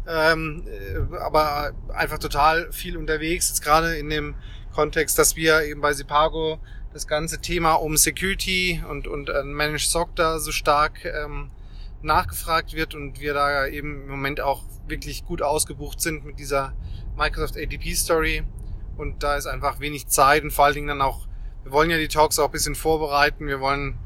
ähm, 0.07 0.63
äh, 0.67 1.17
aber 1.17 1.71
einfach 1.93 2.19
total 2.19 2.71
viel 2.71 2.97
unterwegs, 2.97 3.49
jetzt 3.49 3.61
gerade 3.61 3.95
in 3.95 4.09
dem 4.09 4.35
Kontext, 4.73 5.17
dass 5.17 5.35
wir 5.35 5.63
eben 5.63 5.81
bei 5.81 5.93
Sipago 5.93 6.59
das 6.93 7.07
ganze 7.07 7.39
Thema 7.39 7.73
um 7.73 7.97
Security 7.97 8.83
und, 8.89 9.07
und 9.07 9.29
äh, 9.29 9.43
Managed 9.43 9.87
SOC 9.87 10.15
da 10.15 10.39
so 10.39 10.51
stark 10.51 11.05
ähm, 11.05 11.49
nachgefragt 12.01 12.73
wird 12.73 12.95
und 12.95 13.19
wir 13.19 13.33
da 13.33 13.65
eben 13.67 14.03
im 14.03 14.09
Moment 14.09 14.41
auch 14.41 14.63
wirklich 14.87 15.25
gut 15.25 15.41
ausgebucht 15.41 16.01
sind 16.01 16.25
mit 16.25 16.39
dieser 16.39 16.73
Microsoft 17.17 17.57
ADP 17.57 17.95
Story. 17.95 18.43
Und 18.97 19.23
da 19.23 19.35
ist 19.35 19.47
einfach 19.47 19.79
wenig 19.79 20.07
Zeit 20.07 20.43
und 20.43 20.51
vor 20.51 20.65
allen 20.65 20.75
Dingen 20.75 20.87
dann 20.87 21.01
auch, 21.01 21.27
wir 21.63 21.71
wollen 21.71 21.89
ja 21.89 21.97
die 21.97 22.07
Talks 22.07 22.37
auch 22.37 22.45
ein 22.45 22.51
bisschen 22.51 22.75
vorbereiten. 22.75 23.47
Wir 23.47 23.59
wollen 23.59 23.97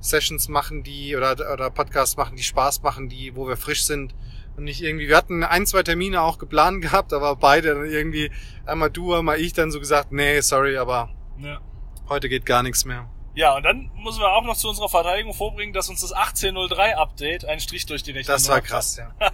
Sessions 0.00 0.48
machen, 0.48 0.82
die 0.82 1.16
oder, 1.16 1.32
oder 1.50 1.70
Podcasts 1.70 2.16
machen, 2.16 2.36
die 2.36 2.42
Spaß 2.42 2.82
machen, 2.82 3.08
die, 3.08 3.34
wo 3.36 3.48
wir 3.48 3.56
frisch 3.56 3.84
sind 3.84 4.14
und 4.56 4.64
nicht 4.64 4.82
irgendwie, 4.82 5.08
wir 5.08 5.16
hatten 5.16 5.42
ein, 5.42 5.66
zwei 5.66 5.82
Termine 5.82 6.22
auch 6.22 6.38
geplant 6.38 6.82
gehabt, 6.82 7.12
aber 7.12 7.36
beide 7.36 7.74
dann 7.74 7.86
irgendwie, 7.86 8.30
einmal 8.66 8.90
du, 8.90 9.14
einmal 9.14 9.40
ich 9.40 9.52
dann 9.52 9.70
so 9.70 9.80
gesagt, 9.80 10.12
nee, 10.12 10.40
sorry, 10.40 10.76
aber 10.76 11.10
ja. 11.38 11.60
heute 12.08 12.28
geht 12.28 12.46
gar 12.46 12.62
nichts 12.62 12.84
mehr. 12.84 13.08
Ja, 13.36 13.56
und 13.56 13.64
dann 13.64 13.90
müssen 13.96 14.20
wir 14.20 14.32
auch 14.32 14.44
noch 14.44 14.56
zu 14.56 14.68
unserer 14.68 14.88
Verteidigung 14.88 15.34
vorbringen, 15.34 15.72
dass 15.72 15.88
uns 15.88 16.02
das 16.02 16.12
1803 16.12 16.96
Update 16.96 17.44
einen 17.44 17.60
Strich 17.60 17.84
durch 17.84 18.04
die 18.04 18.12
Rechnung 18.12 18.32
Das 18.32 18.48
war 18.48 18.60
krass, 18.60 18.96
ja. 18.96 19.12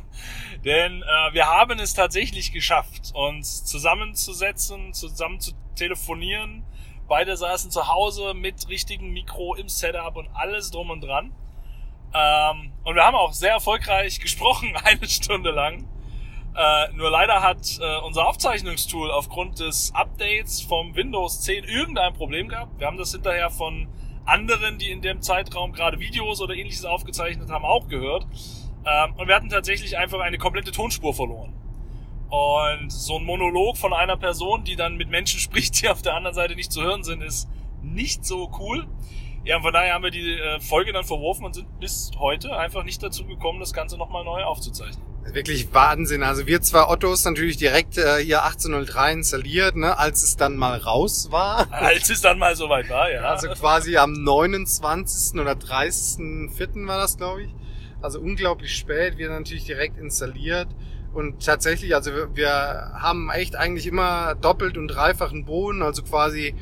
Denn 0.65 1.03
äh, 1.03 1.35
wir 1.35 1.47
haben 1.47 1.79
es 1.79 1.93
tatsächlich 1.93 2.53
geschafft, 2.53 3.13
uns 3.13 3.65
zusammenzusetzen, 3.67 4.95
zusammen 4.95 5.41
zu 5.41 5.53
telefonieren. 5.77 6.65
Beide 7.09 7.37
saßen 7.37 7.71
zu 7.71 7.89
Hause 7.89 8.33
mit 8.33 8.69
richtigem 8.69 9.13
Mikro 9.13 9.55
im 9.55 9.69
Setup 9.69 10.17
und 10.17 10.29
alles 10.33 10.71
drum 10.71 10.89
und 10.89 11.03
dran. 11.03 11.33
Ähm, 12.13 12.73
und 12.85 12.95
wir 12.95 13.05
haben 13.05 13.15
auch 13.15 13.33
sehr 13.33 13.53
erfolgreich 13.53 14.21
gesprochen, 14.21 14.75
eine 14.85 15.09
Stunde 15.09 15.51
lang. 15.51 15.87
Äh, 16.57 16.93
nur 16.95 17.11
leider 17.11 17.43
hat 17.43 17.79
äh, 17.81 17.99
unser 18.05 18.27
Aufzeichnungstool 18.27 19.11
aufgrund 19.11 19.61
des 19.61 19.95
Updates 19.95 20.61
vom 20.61 20.97
Windows 20.97 21.43
10 21.43 21.65
irgendein 21.65 22.13
Problem 22.13 22.49
gehabt. 22.49 22.79
Wir 22.79 22.87
haben 22.87 22.97
das 22.97 23.13
hinterher 23.13 23.51
von 23.51 23.89
anderen, 24.25 24.79
die 24.79 24.91
in 24.91 25.01
dem 25.01 25.23
Zeitraum 25.23 25.73
gerade 25.73 26.01
Videos 26.01 26.41
oder 26.41 26.55
ähnliches 26.55 26.85
aufgezeichnet 26.85 27.51
haben, 27.51 27.65
auch 27.65 27.89
gehört. 27.89 28.27
Ähm, 28.85 29.15
und 29.17 29.29
wir 29.29 29.35
hatten 29.35 29.49
tatsächlich 29.49 29.97
einfach 29.97 30.21
eine 30.21 30.39
komplette 30.39 30.73
Tonspur 30.73 31.15
verloren. 31.15 31.55
Und 32.31 32.91
so 32.91 33.17
ein 33.17 33.25
Monolog 33.25 33.77
von 33.77 33.93
einer 33.93 34.17
Person, 34.17 34.65
die 34.65 34.77
dann 34.77 34.97
mit 34.97 35.09
Menschen 35.09 35.41
spricht, 35.41 35.81
die 35.83 35.89
auf 35.89 36.03
der 36.03 36.15
anderen 36.15 36.35
Seite 36.35 36.57
nicht 36.57 36.73
zu 36.73 36.83
hören 36.83 37.05
sind, 37.05 37.23
ist 37.23 37.49
nicht 37.83 38.25
so 38.25 38.51
cool. 38.59 38.87
Ja, 39.45 39.61
von 39.61 39.73
daher 39.73 39.95
haben 39.95 40.05
wir 40.05 40.11
die 40.11 40.35
äh, 40.35 40.61
Folge 40.61 40.93
dann 40.93 41.05
verworfen 41.05 41.45
und 41.47 41.55
sind 41.55 41.81
bis 41.81 42.11
heute 42.19 42.55
einfach 42.57 42.85
nicht 42.85 43.03
dazu 43.03 43.25
gekommen, 43.25 43.59
das 43.59 43.73
Ganze 43.73 43.97
nochmal 43.97 44.25
neu 44.25 44.43
aufzuzeichnen. 44.43 45.03
Wirklich 45.33 45.73
Wahnsinn. 45.73 46.23
Also 46.23 46.47
wir 46.47 46.61
zwei 46.61 46.89
Ottos 46.89 47.25
natürlich 47.25 47.57
direkt 47.57 47.97
äh, 47.97 48.19
hier 48.19 48.45
1803 48.45 49.13
installiert, 49.13 49.77
ne, 49.77 49.99
als 49.99 50.23
es 50.23 50.37
dann 50.37 50.57
mal 50.57 50.79
raus 50.79 51.29
war. 51.31 51.73
Als 51.73 52.11
es 52.11 52.21
dann 52.21 52.39
mal 52.39 52.57
soweit 52.57 52.89
war, 52.91 53.11
ja. 53.11 53.23
Also 53.23 53.49
quasi 53.49 53.97
am 53.97 54.13
29. 54.13 55.41
oder 55.41 55.53
30.04. 55.53 56.87
war 56.87 56.99
das, 56.99 57.17
glaube 57.17 57.45
ich. 57.45 57.55
Also 58.03 58.19
unglaublich 58.19 58.77
spät, 58.77 59.19
wir 59.19 59.31
natürlich 59.31 59.65
direkt 59.65 59.99
installiert. 59.99 60.69
Und 61.13 61.45
tatsächlich, 61.45 61.95
also 61.95 62.13
wir, 62.13 62.37
wir 62.37 62.93
haben 62.95 63.31
echt 63.31 63.57
eigentlich 63.57 63.87
immer 63.87 64.35
doppelt 64.37 64.77
und 64.79 64.89
dreifachen 64.89 65.45
Boden, 65.45 65.83
also 65.83 66.03
quasi 66.03 66.55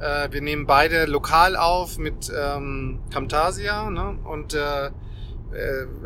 äh, 0.00 0.32
wir 0.32 0.40
nehmen 0.40 0.66
beide 0.66 1.04
lokal 1.04 1.56
auf 1.56 1.98
mit 1.98 2.32
ähm, 2.34 3.00
Camtasia 3.12 3.90
ne? 3.90 4.18
und 4.24 4.54
äh, 4.54 4.86
äh, 4.86 4.90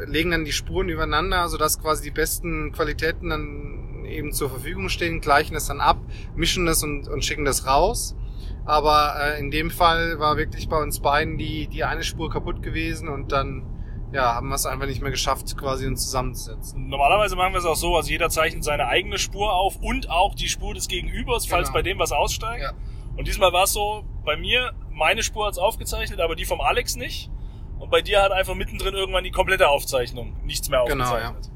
legen 0.06 0.32
dann 0.32 0.44
die 0.44 0.52
Spuren 0.52 0.88
übereinander, 0.88 1.48
sodass 1.48 1.80
quasi 1.80 2.02
die 2.02 2.10
besten 2.10 2.72
Qualitäten 2.72 3.30
dann 3.30 4.04
eben 4.04 4.32
zur 4.32 4.50
Verfügung 4.50 4.88
stehen, 4.88 5.20
gleichen 5.20 5.54
das 5.54 5.66
dann 5.66 5.80
ab, 5.80 5.98
mischen 6.34 6.66
das 6.66 6.82
und, 6.82 7.08
und 7.08 7.24
schicken 7.24 7.44
das 7.44 7.66
raus. 7.66 8.16
Aber 8.64 9.14
äh, 9.20 9.38
in 9.38 9.50
dem 9.50 9.70
Fall 9.70 10.18
war 10.18 10.36
wirklich 10.36 10.68
bei 10.68 10.82
uns 10.82 11.00
beiden 11.00 11.38
die, 11.38 11.68
die 11.68 11.84
eine 11.84 12.02
Spur 12.02 12.30
kaputt 12.30 12.62
gewesen 12.62 13.08
und 13.08 13.32
dann 13.32 13.64
ja, 14.12 14.34
haben 14.34 14.48
wir 14.48 14.54
es 14.54 14.64
einfach 14.64 14.86
nicht 14.86 15.02
mehr 15.02 15.10
geschafft, 15.10 15.56
quasi 15.56 15.86
uns 15.86 16.04
zusammenzusetzen. 16.04 16.88
Normalerweise 16.88 17.34
machen 17.34 17.52
wir 17.52 17.58
es 17.58 17.64
auch 17.64 17.76
so, 17.76 17.96
also 17.96 18.08
jeder 18.08 18.30
zeichnet 18.30 18.62
seine 18.62 18.86
eigene 18.86 19.18
Spur 19.18 19.52
auf 19.52 19.76
und 19.82 20.08
auch 20.08 20.34
die 20.34 20.48
Spur 20.48 20.72
des 20.72 20.86
Gegenübers, 20.86 21.46
falls 21.46 21.68
genau. 21.68 21.78
bei 21.78 21.82
dem 21.82 21.98
was 21.98 22.12
aussteigt. 22.12 22.62
Ja. 22.62 22.72
Und 23.16 23.28
diesmal 23.28 23.52
war 23.52 23.64
es 23.64 23.72
so, 23.72 24.04
bei 24.24 24.36
mir, 24.36 24.72
meine 24.90 25.22
Spur 25.22 25.46
hat's 25.46 25.58
aufgezeichnet, 25.58 26.20
aber 26.20 26.34
die 26.34 26.44
vom 26.44 26.60
Alex 26.60 26.96
nicht. 26.96 27.30
Und 27.78 27.90
bei 27.90 28.02
dir 28.02 28.22
hat 28.22 28.32
einfach 28.32 28.54
mittendrin 28.54 28.94
irgendwann 28.94 29.24
die 29.24 29.30
komplette 29.30 29.68
Aufzeichnung 29.68 30.36
nichts 30.44 30.68
mehr 30.68 30.82
aufgezeichnet. 30.82 31.50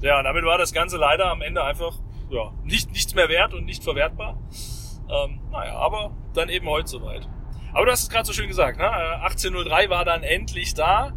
Genau, 0.00 0.02
ja. 0.02 0.08
ja, 0.08 0.18
und 0.18 0.24
damit 0.24 0.44
war 0.44 0.58
das 0.58 0.72
Ganze 0.72 0.96
leider 0.96 1.30
am 1.30 1.42
Ende 1.42 1.64
einfach 1.64 1.98
ja, 2.30 2.52
nicht, 2.64 2.92
nichts 2.92 3.14
mehr 3.14 3.28
wert 3.28 3.54
und 3.54 3.64
nicht 3.64 3.82
verwertbar. 3.82 4.38
Ähm, 5.08 5.40
naja, 5.50 5.74
aber 5.76 6.16
dann 6.34 6.48
eben 6.48 6.68
heute 6.68 6.88
soweit. 6.88 7.28
Aber 7.72 7.86
du 7.86 7.92
hast 7.92 8.02
es 8.02 8.10
gerade 8.10 8.24
so 8.24 8.32
schön 8.32 8.48
gesagt, 8.48 8.78
ne? 8.78 8.90
1803 9.22 9.84
äh, 9.84 9.90
war 9.90 10.04
dann 10.04 10.22
endlich 10.22 10.74
da. 10.74 11.12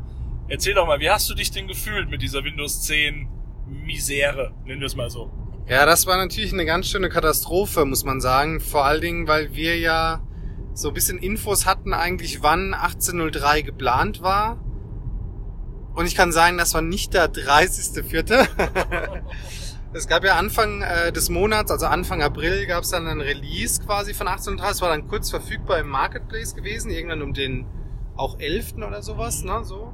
Erzähl 0.48 0.74
doch 0.74 0.86
mal, 0.86 1.00
wie 1.00 1.10
hast 1.10 1.30
du 1.30 1.36
dich 1.36 1.52
denn 1.52 1.68
gefühlt 1.68 2.10
mit 2.10 2.22
dieser 2.22 2.44
Windows 2.44 2.82
10 2.84 3.30
Misere, 3.68 4.54
nennen 4.66 4.82
wir 4.82 4.88
es 4.88 4.96
mal 4.96 5.10
so? 5.10 5.32
Ja, 5.66 5.86
das 5.86 6.06
war 6.08 6.18
natürlich 6.18 6.52
eine 6.52 6.66
ganz 6.66 6.88
schöne 6.88 7.08
Katastrophe, 7.08 7.86
muss 7.86 8.04
man 8.04 8.20
sagen. 8.20 8.60
Vor 8.60 8.84
allen 8.84 9.00
Dingen, 9.00 9.28
weil 9.28 9.56
wir 9.56 9.80
ja 9.80 10.22
so 10.74 10.90
ein 10.90 10.94
bisschen 10.94 11.18
Infos 11.20 11.66
hatten 11.66 11.94
eigentlich, 11.94 12.44
wann 12.44 12.74
1803 12.74 13.62
geplant 13.62 14.22
war. 14.22 14.62
Und 15.96 16.06
ich 16.06 16.16
kann 16.16 16.34
sagen, 16.34 16.58
das 16.58 16.74
war 16.74 16.82
nicht 16.82 17.14
der 17.14 17.32
30.04. 17.32 18.46
es 19.94 20.08
gab 20.08 20.26
ja 20.26 20.36
Anfang 20.36 20.82
äh, 20.82 21.14
des 21.14 21.30
Monats, 21.30 21.72
also 21.72 21.86
Anfang 21.86 22.22
April, 22.22 22.66
gab 22.66 22.84
es 22.84 22.90
dann 22.90 23.08
ein 23.08 23.22
Release 23.22 23.82
quasi 23.82 24.14
von 24.14 24.28
1803. 24.28 24.70
Es 24.70 24.82
war 24.82 24.90
dann 24.90 25.08
kurz 25.08 25.30
verfügbar 25.30 25.80
im 25.80 25.88
Marketplace 25.88 26.56
gewesen, 26.56 26.92
irgendwann 26.92 27.22
um 27.22 27.34
den 27.34 27.66
auch 28.16 28.40
11. 28.40 28.76
oder 28.78 29.02
sowas, 29.02 29.44
ne, 29.44 29.64
so. 29.64 29.94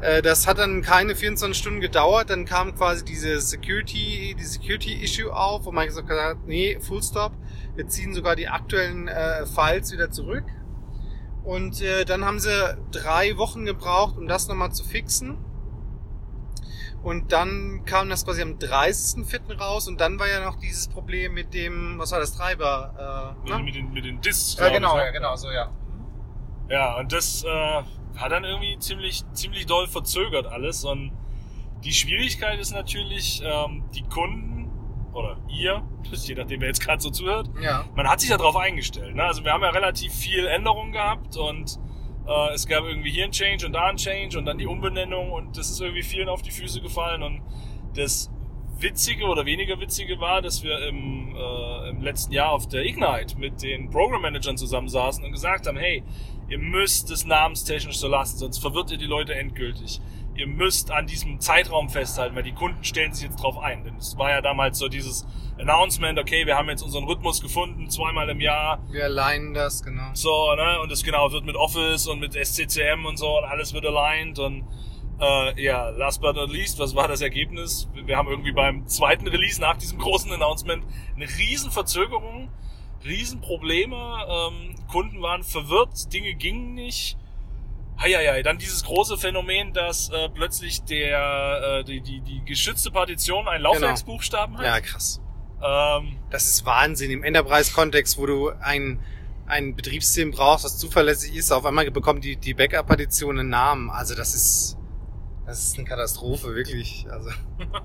Äh, 0.00 0.22
das 0.22 0.46
hat 0.46 0.58
dann 0.58 0.82
keine 0.82 1.14
24 1.14 1.56
Stunden 1.56 1.80
gedauert, 1.80 2.30
dann 2.30 2.44
kam 2.44 2.74
quasi 2.74 3.04
diese 3.04 3.40
Security, 3.40 4.34
die 4.38 4.44
Security 4.44 5.02
Issue 5.02 5.34
auf, 5.34 5.64
wo 5.64 5.72
Microsoft 5.72 6.08
gesagt 6.08 6.38
hat, 6.38 6.46
nee, 6.46 6.78
Full 6.80 7.02
Stop, 7.02 7.32
wir 7.76 7.86
ziehen 7.86 8.14
sogar 8.14 8.36
die 8.36 8.48
aktuellen 8.48 9.08
äh, 9.08 9.46
Files 9.46 9.92
wieder 9.92 10.10
zurück. 10.10 10.44
Und 11.44 11.80
äh, 11.80 12.04
dann 12.04 12.24
haben 12.24 12.38
sie 12.38 12.76
drei 12.90 13.36
Wochen 13.36 13.64
gebraucht, 13.64 14.16
um 14.18 14.28
das 14.28 14.48
nochmal 14.48 14.72
zu 14.72 14.84
fixen. 14.84 15.38
Und 17.02 17.32
dann 17.32 17.84
kam 17.86 18.10
das 18.10 18.26
quasi 18.26 18.42
am 18.42 18.58
30.04. 18.58 19.58
raus 19.58 19.88
und 19.88 20.00
dann 20.02 20.18
war 20.18 20.28
ja 20.28 20.44
noch 20.44 20.56
dieses 20.56 20.88
Problem 20.88 21.32
mit 21.32 21.54
dem, 21.54 21.98
was 21.98 22.12
war 22.12 22.20
das, 22.20 22.36
Treiber? 22.36 23.34
Äh, 23.46 23.50
mit, 23.50 23.64
mit, 23.64 23.74
den, 23.74 23.92
mit 23.92 24.04
den 24.04 24.20
Disks. 24.20 24.58
Ja, 24.58 24.68
genau, 24.68 24.96
ne? 24.96 25.04
ja, 25.04 25.10
genau, 25.10 25.34
so, 25.36 25.50
ja. 25.50 25.72
Ja, 26.70 26.96
und 26.98 27.12
das 27.12 27.44
äh, 27.44 27.48
hat 28.16 28.32
dann 28.32 28.44
irgendwie 28.44 28.78
ziemlich, 28.78 29.24
ziemlich 29.32 29.66
doll 29.66 29.88
verzögert 29.88 30.46
alles. 30.46 30.84
Und 30.84 31.12
die 31.84 31.92
Schwierigkeit 31.92 32.58
ist 32.60 32.72
natürlich, 32.72 33.42
ähm, 33.44 33.84
die 33.94 34.02
Kunden 34.02 34.70
oder 35.12 35.36
ihr, 35.48 35.82
je 36.12 36.34
nachdem 36.34 36.60
wer 36.60 36.68
jetzt 36.68 36.80
gerade 36.80 37.02
so 37.02 37.10
zuhört, 37.10 37.50
ja. 37.60 37.84
man 37.96 38.08
hat 38.08 38.20
sich 38.20 38.30
ja 38.30 38.36
darauf 38.36 38.56
eingestellt. 38.56 39.16
Ne? 39.16 39.24
Also 39.24 39.44
wir 39.44 39.52
haben 39.52 39.62
ja 39.62 39.70
relativ 39.70 40.12
viel 40.12 40.46
Änderungen 40.46 40.92
gehabt 40.92 41.36
und 41.36 41.78
äh, 42.26 42.54
es 42.54 42.66
gab 42.66 42.84
irgendwie 42.84 43.10
hier 43.10 43.24
ein 43.24 43.32
Change 43.32 43.66
und 43.66 43.72
da 43.72 43.86
ein 43.86 43.96
Change 43.96 44.38
und 44.38 44.44
dann 44.44 44.58
die 44.58 44.66
Umbenennung 44.66 45.32
und 45.32 45.56
das 45.58 45.70
ist 45.70 45.80
irgendwie 45.80 46.04
vielen 46.04 46.28
auf 46.28 46.42
die 46.42 46.52
Füße 46.52 46.80
gefallen 46.80 47.22
und 47.24 47.42
das 47.96 48.30
Witzige 48.82 49.26
oder 49.26 49.44
weniger 49.46 49.80
Witzige 49.80 50.20
war, 50.20 50.42
dass 50.42 50.62
wir 50.62 50.86
im, 50.88 51.34
äh, 51.36 51.90
im 51.90 52.02
letzten 52.02 52.32
Jahr 52.32 52.52
auf 52.52 52.68
der 52.68 52.84
Ignite 52.84 53.38
mit 53.38 53.62
den 53.62 53.90
Program 53.90 54.22
Managern 54.22 54.56
zusammensaßen 54.56 55.24
und 55.24 55.32
gesagt 55.32 55.66
haben, 55.66 55.76
hey, 55.76 56.02
Ihr 56.50 56.58
müsst 56.58 57.12
es 57.12 57.24
namenstechnisch 57.24 57.98
so 57.98 58.08
lassen, 58.08 58.36
sonst 58.36 58.58
verwirrt 58.58 58.90
ihr 58.90 58.98
die 58.98 59.06
Leute 59.06 59.36
endgültig. 59.36 60.00
Ihr 60.34 60.48
müsst 60.48 60.90
an 60.90 61.06
diesem 61.06 61.38
Zeitraum 61.38 61.88
festhalten, 61.88 62.34
weil 62.34 62.42
die 62.42 62.52
Kunden 62.52 62.82
stellen 62.82 63.12
sich 63.12 63.28
jetzt 63.28 63.40
drauf 63.40 63.56
ein. 63.58 63.84
Denn 63.84 63.94
es 63.96 64.18
war 64.18 64.30
ja 64.30 64.40
damals 64.40 64.78
so 64.78 64.88
dieses 64.88 65.24
Announcement, 65.60 66.18
okay, 66.18 66.46
wir 66.46 66.56
haben 66.56 66.68
jetzt 66.68 66.82
unseren 66.82 67.04
Rhythmus 67.04 67.40
gefunden, 67.40 67.88
zweimal 67.88 68.28
im 68.30 68.40
Jahr. 68.40 68.82
Wir 68.90 69.04
alignen 69.04 69.54
das, 69.54 69.84
genau. 69.84 70.10
So, 70.14 70.54
ne? 70.56 70.80
Und 70.80 70.90
das 70.90 71.04
genau 71.04 71.30
wird 71.30 71.44
mit 71.44 71.54
Office 71.54 72.08
und 72.08 72.18
mit 72.18 72.34
SCCM 72.34 73.04
und 73.06 73.16
so 73.16 73.38
und 73.38 73.44
alles 73.44 73.72
wird 73.72 73.86
aligned 73.86 74.40
und 74.40 74.64
äh, 75.20 75.62
ja, 75.62 75.90
last 75.90 76.20
but 76.20 76.36
not 76.36 76.50
least, 76.50 76.78
was 76.78 76.94
war 76.94 77.08
das 77.08 77.20
Ergebnis? 77.20 77.88
Wir 77.94 78.16
haben 78.16 78.28
irgendwie 78.28 78.52
beim 78.52 78.86
zweiten 78.86 79.26
Release 79.26 79.60
nach 79.60 79.76
diesem 79.76 79.98
großen 79.98 80.32
Announcement 80.32 80.84
eine 81.14 81.26
riesen 81.38 81.70
Verzögerung 81.70 82.50
Riesenprobleme. 83.04 83.96
Ähm, 83.96 84.74
Kunden 84.90 85.22
waren 85.22 85.42
verwirrt, 85.42 86.12
Dinge 86.12 86.34
gingen 86.34 86.74
nicht. 86.74 87.16
Heieiei, 88.00 88.42
dann 88.42 88.58
dieses 88.58 88.84
große 88.84 89.18
Phänomen, 89.18 89.74
dass 89.74 90.08
äh, 90.08 90.30
plötzlich 90.30 90.82
der 90.84 91.80
äh, 91.80 91.84
die, 91.84 92.00
die, 92.00 92.20
die 92.20 92.42
geschützte 92.44 92.90
Partition 92.90 93.46
einen 93.46 93.62
Laufwerksbuchstaben 93.62 94.56
genau. 94.56 94.68
hat. 94.68 94.74
Ja, 94.74 94.80
krass. 94.80 95.20
Ähm, 95.62 96.16
das 96.30 96.46
ist 96.46 96.64
Wahnsinn 96.64 97.10
im 97.10 97.22
Enterprise-Kontext, 97.22 98.18
wo 98.18 98.26
du 98.26 98.50
ein 98.60 99.00
ein 99.46 99.74
Betriebssystem 99.74 100.30
brauchst, 100.30 100.64
was 100.64 100.78
zuverlässig 100.78 101.34
ist. 101.34 101.50
Auf 101.50 101.66
einmal 101.66 101.90
bekommt 101.90 102.24
die 102.24 102.36
die 102.36 102.54
Backup-Partition 102.54 103.38
einen 103.38 103.50
Namen. 103.50 103.90
Also 103.90 104.14
das 104.14 104.34
ist 104.34 104.78
das 105.50 105.64
ist 105.64 105.78
eine 105.78 105.86
Katastrophe, 105.86 106.54
wirklich. 106.54 107.06
Also 107.10 107.30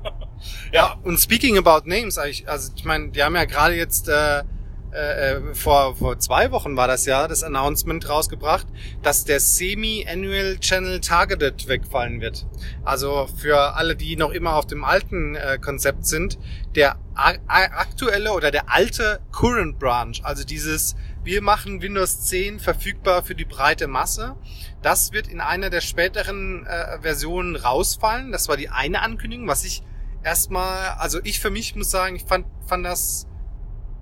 ja. 0.72 0.98
Und 1.04 1.20
speaking 1.20 1.58
about 1.58 1.82
names, 1.86 2.18
also 2.20 2.72
ich 2.76 2.86
meine, 2.86 3.10
die 3.10 3.24
haben 3.24 3.36
ja 3.36 3.46
gerade 3.46 3.74
jetzt 3.74 4.08
äh, 4.08 4.44
äh, 4.92 5.42
vor, 5.56 5.96
vor 5.96 6.20
zwei 6.20 6.52
Wochen 6.52 6.78
war 6.78 6.88
das 6.88 7.06
ja, 7.08 7.28
das 7.28 7.42
Announcement 7.42 8.08
rausgebracht, 8.08 8.68
dass 9.02 9.26
der 9.26 9.40
Semi-Annual 9.40 10.58
Channel 10.60 11.02
Targeted 11.02 11.68
wegfallen 11.68 12.22
wird. 12.22 12.46
Also 12.84 13.28
für 13.36 13.76
alle, 13.76 13.96
die 13.96 14.16
noch 14.16 14.30
immer 14.30 14.56
auf 14.56 14.68
dem 14.68 14.84
alten 14.84 15.36
äh, 15.36 15.58
Konzept 15.60 16.06
sind, 16.06 16.38
der 16.76 17.00
aktuelle 17.16 18.34
oder 18.34 18.52
der 18.52 18.72
alte 18.72 19.22
Current 19.32 19.80
Branch, 19.80 20.18
also 20.22 20.44
dieses 20.44 20.96
wir 21.26 21.42
machen 21.42 21.82
Windows 21.82 22.22
10 22.22 22.60
verfügbar 22.60 23.24
für 23.24 23.34
die 23.34 23.46
breite 23.46 23.88
Masse. 23.88 24.36
Das 24.84 25.12
wird 25.12 25.28
in 25.28 25.42
einer 25.42 25.72
der 25.72 25.82
späteren 25.82 26.66
äh, 26.68 27.02
Versionen 27.02 27.56
rausfallen. 27.56 28.32
Das 28.32 28.48
war 28.48 28.58
die 28.58 28.70
eine 28.70 29.02
Ankündigung, 29.02 29.48
was 29.48 29.66
ich 29.66 29.84
erstmal, 30.24 30.90
also 31.00 31.20
ich 31.24 31.40
für 31.40 31.50
mich 31.50 31.76
muss 31.76 31.90
sagen, 31.90 32.16
ich 32.16 32.26
fand, 32.26 32.46
fand 32.68 32.86
das 32.86 33.28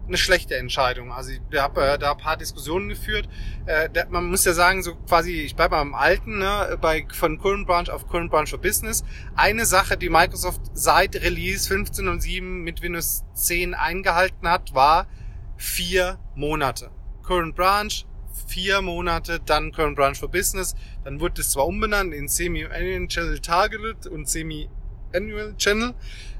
eine 0.05 0.17
schlechte 0.17 0.57
Entscheidung. 0.57 1.13
Also 1.13 1.31
ich 1.31 1.59
habe 1.59 1.85
äh, 1.85 1.97
da 1.97 2.13
paar 2.13 2.35
Diskussionen 2.35 2.89
geführt. 2.89 3.29
Äh, 3.67 3.89
der, 3.89 4.09
man 4.09 4.29
muss 4.29 4.43
ja 4.43 4.51
sagen, 4.51 4.83
so 4.83 4.95
quasi, 4.95 5.41
ich 5.41 5.55
bleibe 5.55 5.77
beim 5.77 5.95
Alten, 5.95 6.39
ne, 6.39 6.77
bei, 6.81 7.07
von 7.09 7.39
Current 7.39 7.65
Branch 7.65 7.89
auf 7.89 8.09
Current 8.09 8.31
Branch 8.31 8.47
for 8.47 8.59
Business. 8.59 9.05
Eine 9.35 9.65
Sache, 9.65 9.95
die 9.95 10.09
Microsoft 10.09 10.59
seit 10.73 11.15
Release 11.15 11.73
15.07 11.73 12.41
mit 12.41 12.81
Windows 12.81 13.23
10 13.33 13.73
eingehalten 13.75 14.49
hat, 14.49 14.73
war 14.73 15.07
vier 15.55 16.19
Monate. 16.35 16.91
Current 17.23 17.55
Branch, 17.55 18.05
vier 18.47 18.81
Monate, 18.81 19.39
dann 19.39 19.71
Current 19.71 19.95
Branch 19.95 20.15
for 20.15 20.29
Business. 20.29 20.75
Dann 21.03 21.19
wurde 21.19 21.41
es 21.41 21.51
zwar 21.51 21.65
umbenannt 21.65 22.13
in 22.13 22.27
Semi-Annual 22.27 23.07
Channel 23.07 23.39
Targeted 23.39 24.07
und 24.07 24.29
Semi-Annual 24.29 25.55
Channel, 25.57 25.93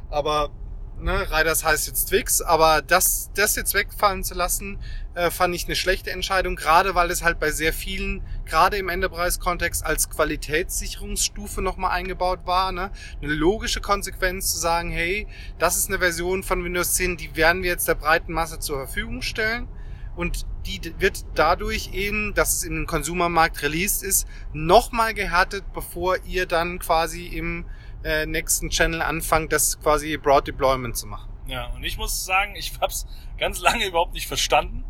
aber 0.10 0.52
ne, 1.00 1.28
Riders 1.32 1.64
heißt 1.64 1.88
jetzt 1.88 2.10
Twix, 2.10 2.42
aber 2.42 2.82
das, 2.82 3.32
das 3.36 3.56
jetzt 3.56 3.74
wegfallen 3.74 4.24
zu 4.24 4.34
lassen, 4.34 4.80
äh, 5.16 5.30
fand 5.30 5.54
ich 5.56 5.66
eine 5.66 5.76
schlechte 5.76 6.12
Entscheidung, 6.12 6.56
gerade 6.56 6.96
weil 6.96 7.12
es 7.12 7.24
halt 7.24 7.40
bei 7.40 7.52
sehr 7.52 7.74
vielen, 7.74 8.24
gerade 8.46 8.78
im 8.78 8.90
Enterprise-Kontext, 8.90 9.86
als 9.86 10.10
Qualitätssicherungsstufe 10.10 11.62
nochmal 11.62 11.92
eingebaut 11.92 12.42
war. 12.46 12.72
Ne? 12.72 12.92
Eine 13.22 13.34
logische 13.34 13.82
Konsequenz 13.82 14.52
zu 14.52 14.60
sagen, 14.60 14.92
hey, 14.92 15.28
das 15.60 15.78
ist 15.78 15.88
eine 15.90 16.00
Version 16.00 16.44
von 16.44 16.64
Windows 16.64 16.94
10, 16.94 17.18
die 17.18 17.36
werden 17.36 17.64
wir 17.64 17.72
jetzt 17.72 17.88
der 17.88 17.96
breiten 17.96 18.34
Masse 18.34 18.60
zur 18.60 18.78
Verfügung 18.78 19.22
stellen 19.22 19.68
und 20.16 20.46
die 20.66 20.94
wird 21.00 21.26
dadurch 21.36 21.94
eben, 21.94 22.34
dass 22.34 22.54
es 22.54 22.64
im 22.64 22.86
Konsumermarkt 22.86 23.62
released 23.64 24.04
ist, 24.04 24.28
nochmal 24.54 25.14
gehärtet, 25.14 25.66
bevor 25.74 26.18
ihr 26.26 26.46
dann 26.46 26.80
quasi 26.80 27.28
im 27.28 27.66
äh, 28.04 28.26
nächsten 28.26 28.70
Channel 28.70 29.02
anfangt, 29.02 29.52
das 29.52 29.80
quasi 29.80 30.18
Broad 30.18 30.48
Deployment 30.48 30.96
zu 30.98 31.08
machen. 31.08 31.30
Ja, 31.48 31.68
und 31.68 31.84
ich 31.84 31.98
muss 31.98 32.26
sagen, 32.26 32.56
ich 32.56 32.74
hab's 32.80 33.06
ganz 33.38 33.60
lange 33.60 33.86
überhaupt 33.86 34.14
nicht 34.14 34.28
verstanden. 34.28 34.86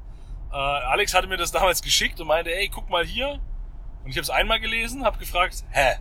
Äh, 0.51 0.55
Alex 0.55 1.13
hatte 1.13 1.27
mir 1.27 1.37
das 1.37 1.51
damals 1.51 1.81
geschickt 1.81 2.19
und 2.19 2.27
meinte, 2.27 2.53
ey, 2.53 2.69
guck 2.69 2.89
mal 2.89 3.05
hier. 3.05 3.39
Und 4.03 4.09
ich 4.09 4.17
habe 4.17 4.23
es 4.23 4.29
einmal 4.29 4.59
gelesen, 4.59 5.03
habe 5.03 5.17
gefragt, 5.17 5.63
hä? 5.71 5.95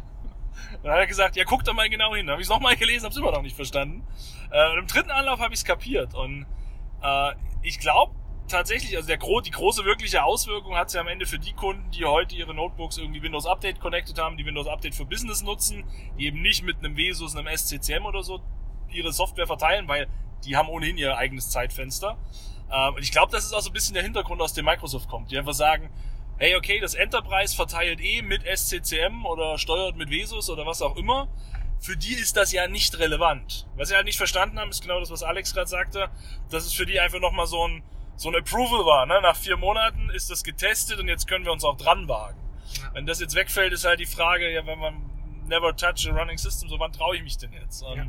Dann 0.82 0.92
hat 0.92 0.98
er 0.98 1.06
gesagt, 1.06 1.36
ja, 1.36 1.44
guck 1.44 1.64
da 1.64 1.72
mal 1.72 1.88
genau 1.88 2.14
hin. 2.14 2.26
Dann 2.26 2.32
habe 2.32 2.42
ich 2.42 2.46
es 2.46 2.50
nochmal 2.50 2.76
gelesen, 2.76 3.04
habe 3.04 3.12
es 3.12 3.18
immer 3.18 3.32
noch 3.32 3.42
nicht 3.42 3.56
verstanden. 3.56 4.06
Äh, 4.50 4.72
und 4.72 4.78
im 4.78 4.86
dritten 4.86 5.10
Anlauf 5.10 5.40
habe 5.40 5.54
ich 5.54 5.60
es 5.60 5.64
kapiert. 5.64 6.14
Und 6.14 6.46
äh, 7.02 7.32
ich 7.62 7.78
glaube, 7.78 8.14
tatsächlich, 8.52 8.96
also 8.96 9.08
der, 9.08 9.18
die 9.18 9.50
große 9.50 9.84
wirkliche 9.84 10.22
Auswirkung 10.22 10.76
hat 10.76 10.90
sie 10.90 10.98
am 10.98 11.08
Ende 11.08 11.26
für 11.26 11.38
die 11.38 11.52
Kunden, 11.52 11.90
die 11.90 12.04
heute 12.04 12.36
ihre 12.36 12.54
Notebooks 12.54 12.98
irgendwie 12.98 13.22
Windows 13.22 13.46
Update 13.46 13.80
connected 13.80 14.18
haben, 14.18 14.36
die 14.36 14.46
Windows 14.46 14.68
Update 14.68 14.94
für 14.94 15.04
Business 15.04 15.42
nutzen, 15.42 15.84
die 16.18 16.26
eben 16.26 16.40
nicht 16.42 16.62
mit 16.62 16.78
einem 16.78 16.96
Vesus, 16.96 17.34
einem 17.34 17.54
SCCM 17.56 18.04
oder 18.04 18.22
so 18.22 18.40
ihre 18.90 19.12
Software 19.12 19.46
verteilen, 19.46 19.88
weil 19.88 20.06
die 20.44 20.56
haben 20.56 20.68
ohnehin 20.68 20.98
ihr 20.98 21.16
eigenes 21.16 21.50
Zeitfenster. 21.50 22.18
Ähm, 22.70 22.94
und 22.94 23.02
ich 23.02 23.10
glaube, 23.10 23.32
das 23.32 23.44
ist 23.44 23.52
auch 23.52 23.60
so 23.60 23.70
ein 23.70 23.72
bisschen 23.72 23.94
der 23.94 24.02
Hintergrund, 24.02 24.40
aus 24.40 24.52
dem 24.52 24.64
Microsoft 24.64 25.08
kommt. 25.08 25.30
Die 25.30 25.38
einfach 25.38 25.54
sagen, 25.54 25.90
hey, 26.38 26.56
okay, 26.56 26.80
das 26.80 26.94
Enterprise 26.94 27.54
verteilt 27.54 28.00
eh 28.00 28.22
mit 28.22 28.42
SCCM 28.44 29.24
oder 29.24 29.58
steuert 29.58 29.96
mit 29.96 30.10
Vesus 30.10 30.50
oder 30.50 30.66
was 30.66 30.82
auch 30.82 30.96
immer. 30.96 31.28
Für 31.80 31.96
die 31.96 32.14
ist 32.14 32.36
das 32.36 32.52
ja 32.52 32.68
nicht 32.68 32.98
relevant. 32.98 33.66
Was 33.76 33.88
sie 33.88 33.96
halt 33.96 34.04
nicht 34.04 34.16
verstanden 34.16 34.58
haben, 34.60 34.70
ist 34.70 34.82
genau 34.82 35.00
das, 35.00 35.10
was 35.10 35.22
Alex 35.22 35.52
gerade 35.52 35.68
sagte. 35.68 36.10
Das 36.50 36.64
ist 36.64 36.74
für 36.74 36.86
die 36.86 37.00
einfach 37.00 37.18
nochmal 37.18 37.46
so 37.46 37.66
ein, 37.66 37.82
so 38.16 38.28
ein 38.28 38.36
Approval 38.36 38.84
war. 38.84 39.06
Ne? 39.06 39.20
Nach 39.22 39.36
vier 39.36 39.56
Monaten 39.56 40.10
ist 40.10 40.30
das 40.30 40.44
getestet 40.44 40.98
und 41.00 41.08
jetzt 41.08 41.26
können 41.26 41.44
wir 41.44 41.52
uns 41.52 41.64
auch 41.64 41.76
dran 41.76 42.08
wagen. 42.08 42.38
Ja. 42.74 42.94
Wenn 42.94 43.06
das 43.06 43.20
jetzt 43.20 43.34
wegfällt, 43.34 43.72
ist 43.72 43.84
halt 43.84 44.00
die 44.00 44.06
Frage, 44.06 44.52
ja, 44.52 44.66
wenn 44.66 44.78
man 44.78 45.10
never 45.46 45.76
touch 45.76 46.08
a 46.08 46.14
running 46.14 46.38
system, 46.38 46.68
so 46.68 46.78
wann 46.78 46.92
traue 46.92 47.16
ich 47.16 47.22
mich 47.22 47.36
denn 47.38 47.52
jetzt? 47.52 47.82
Ja. 47.82 48.06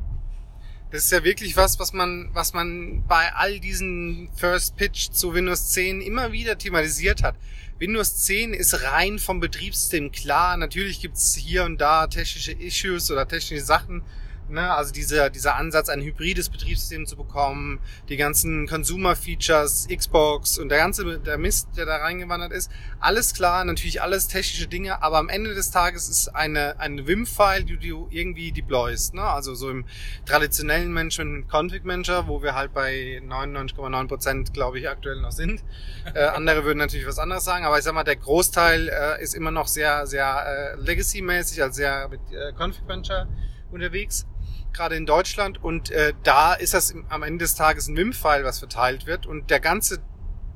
Das 0.91 1.05
ist 1.05 1.12
ja 1.12 1.23
wirklich 1.23 1.58
was, 1.58 1.80
was 1.80 1.91
man, 1.91 2.30
was 2.34 2.54
man 2.54 3.04
bei 3.08 3.34
all 3.34 3.60
diesen 3.60 4.30
First 4.36 4.78
Pitch 4.78 5.10
zu 5.10 5.34
Windows 5.34 5.69
10 5.69 6.01
immer 6.01 6.32
wieder 6.32 6.56
thematisiert 6.56 7.23
hat. 7.23 7.36
Windows 7.80 8.17
10 8.17 8.54
ist 8.54 8.84
rein 8.84 9.17
vom 9.17 9.39
Betriebssystem 9.39 10.12
klar. 10.12 10.56
Natürlich 10.56 11.01
gibt's 11.01 11.34
hier 11.36 11.63
und 11.63 11.82
da 11.82 12.06
technische 12.06 12.51
Issues 12.51 13.10
oder 13.10 13.28
technische 13.28 13.63
Sachen, 13.63 14.04
Ne? 14.49 14.69
Also 14.69 14.93
dieser, 14.93 15.29
dieser 15.29 15.56
Ansatz, 15.56 15.89
ein 15.89 16.01
hybrides 16.01 16.49
Betriebssystem 16.49 17.06
zu 17.06 17.15
bekommen, 17.15 17.79
die 18.10 18.17
ganzen 18.17 18.67
Consumer-Features, 18.67 19.88
Xbox 19.93 20.58
und 20.58 20.69
der 20.69 20.77
ganze 20.77 21.19
der 21.19 21.38
Mist, 21.38 21.69
der 21.77 21.86
da 21.86 21.97
reingewandert 21.97 22.51
ist, 22.51 22.71
alles 22.99 23.34
klar, 23.34 23.63
natürlich 23.65 24.01
alles 24.01 24.27
technische 24.27 24.67
Dinge, 24.67 25.01
aber 25.01 25.17
am 25.17 25.29
Ende 25.29 25.53
des 25.53 25.71
Tages 25.71 26.10
ist 26.10 26.29
eine, 26.29 26.79
eine 26.79 27.08
Vim-File, 27.08 27.63
die 27.63 27.77
du 27.77 28.08
irgendwie 28.12 28.51
deployst. 28.51 29.13
Ne? 29.13 29.23
Also 29.23 29.56
so 29.56 29.69
im 29.69 29.86
traditionellen 30.25 30.93
Management 30.93 31.47
Config 31.51 31.84
Manager, 31.84 32.27
wo 32.27 32.43
wir 32.43 32.56
halt 32.56 32.73
bei 32.73 33.21
99,9 33.25 34.08
Prozent, 34.08 34.53
glaube 34.53 34.79
ich, 34.79 34.89
aktuell 34.89 35.19
noch 35.21 35.32
sind. 35.32 35.63
Äh, 36.13 36.25
andere 36.25 36.65
würden 36.65 36.79
natürlich 36.79 37.08
was 37.08 37.17
anderes 37.17 37.45
sagen, 37.45 37.65
aber 37.65 37.77
ich 37.77 37.86
sag 37.86 37.93
mal, 37.93 38.03
der 38.03 38.17
Großteil 38.17 38.89
äh, 38.89 39.23
ist 39.23 39.34
immer 39.34 39.51
noch 39.51 39.67
sehr, 39.67 40.06
sehr 40.06 40.75
äh, 40.75 40.82
Legacy-mäßig, 40.82 41.63
also 41.63 41.75
sehr 41.77 42.10
mit 42.10 42.19
äh, 42.32 42.51
Config 42.51 42.86
Manager 42.86 43.27
unterwegs 43.71 44.27
gerade 44.73 44.95
in 44.95 45.05
Deutschland. 45.05 45.63
Und 45.63 45.91
äh, 45.91 46.13
da 46.23 46.53
ist 46.53 46.73
das 46.73 46.93
am 47.09 47.23
Ende 47.23 47.43
des 47.43 47.55
Tages 47.55 47.88
ein 47.88 47.95
WIM-File, 47.95 48.43
was 48.43 48.59
verteilt 48.59 49.05
wird. 49.05 49.25
Und 49.25 49.49
der 49.49 49.59
ganze, 49.59 49.99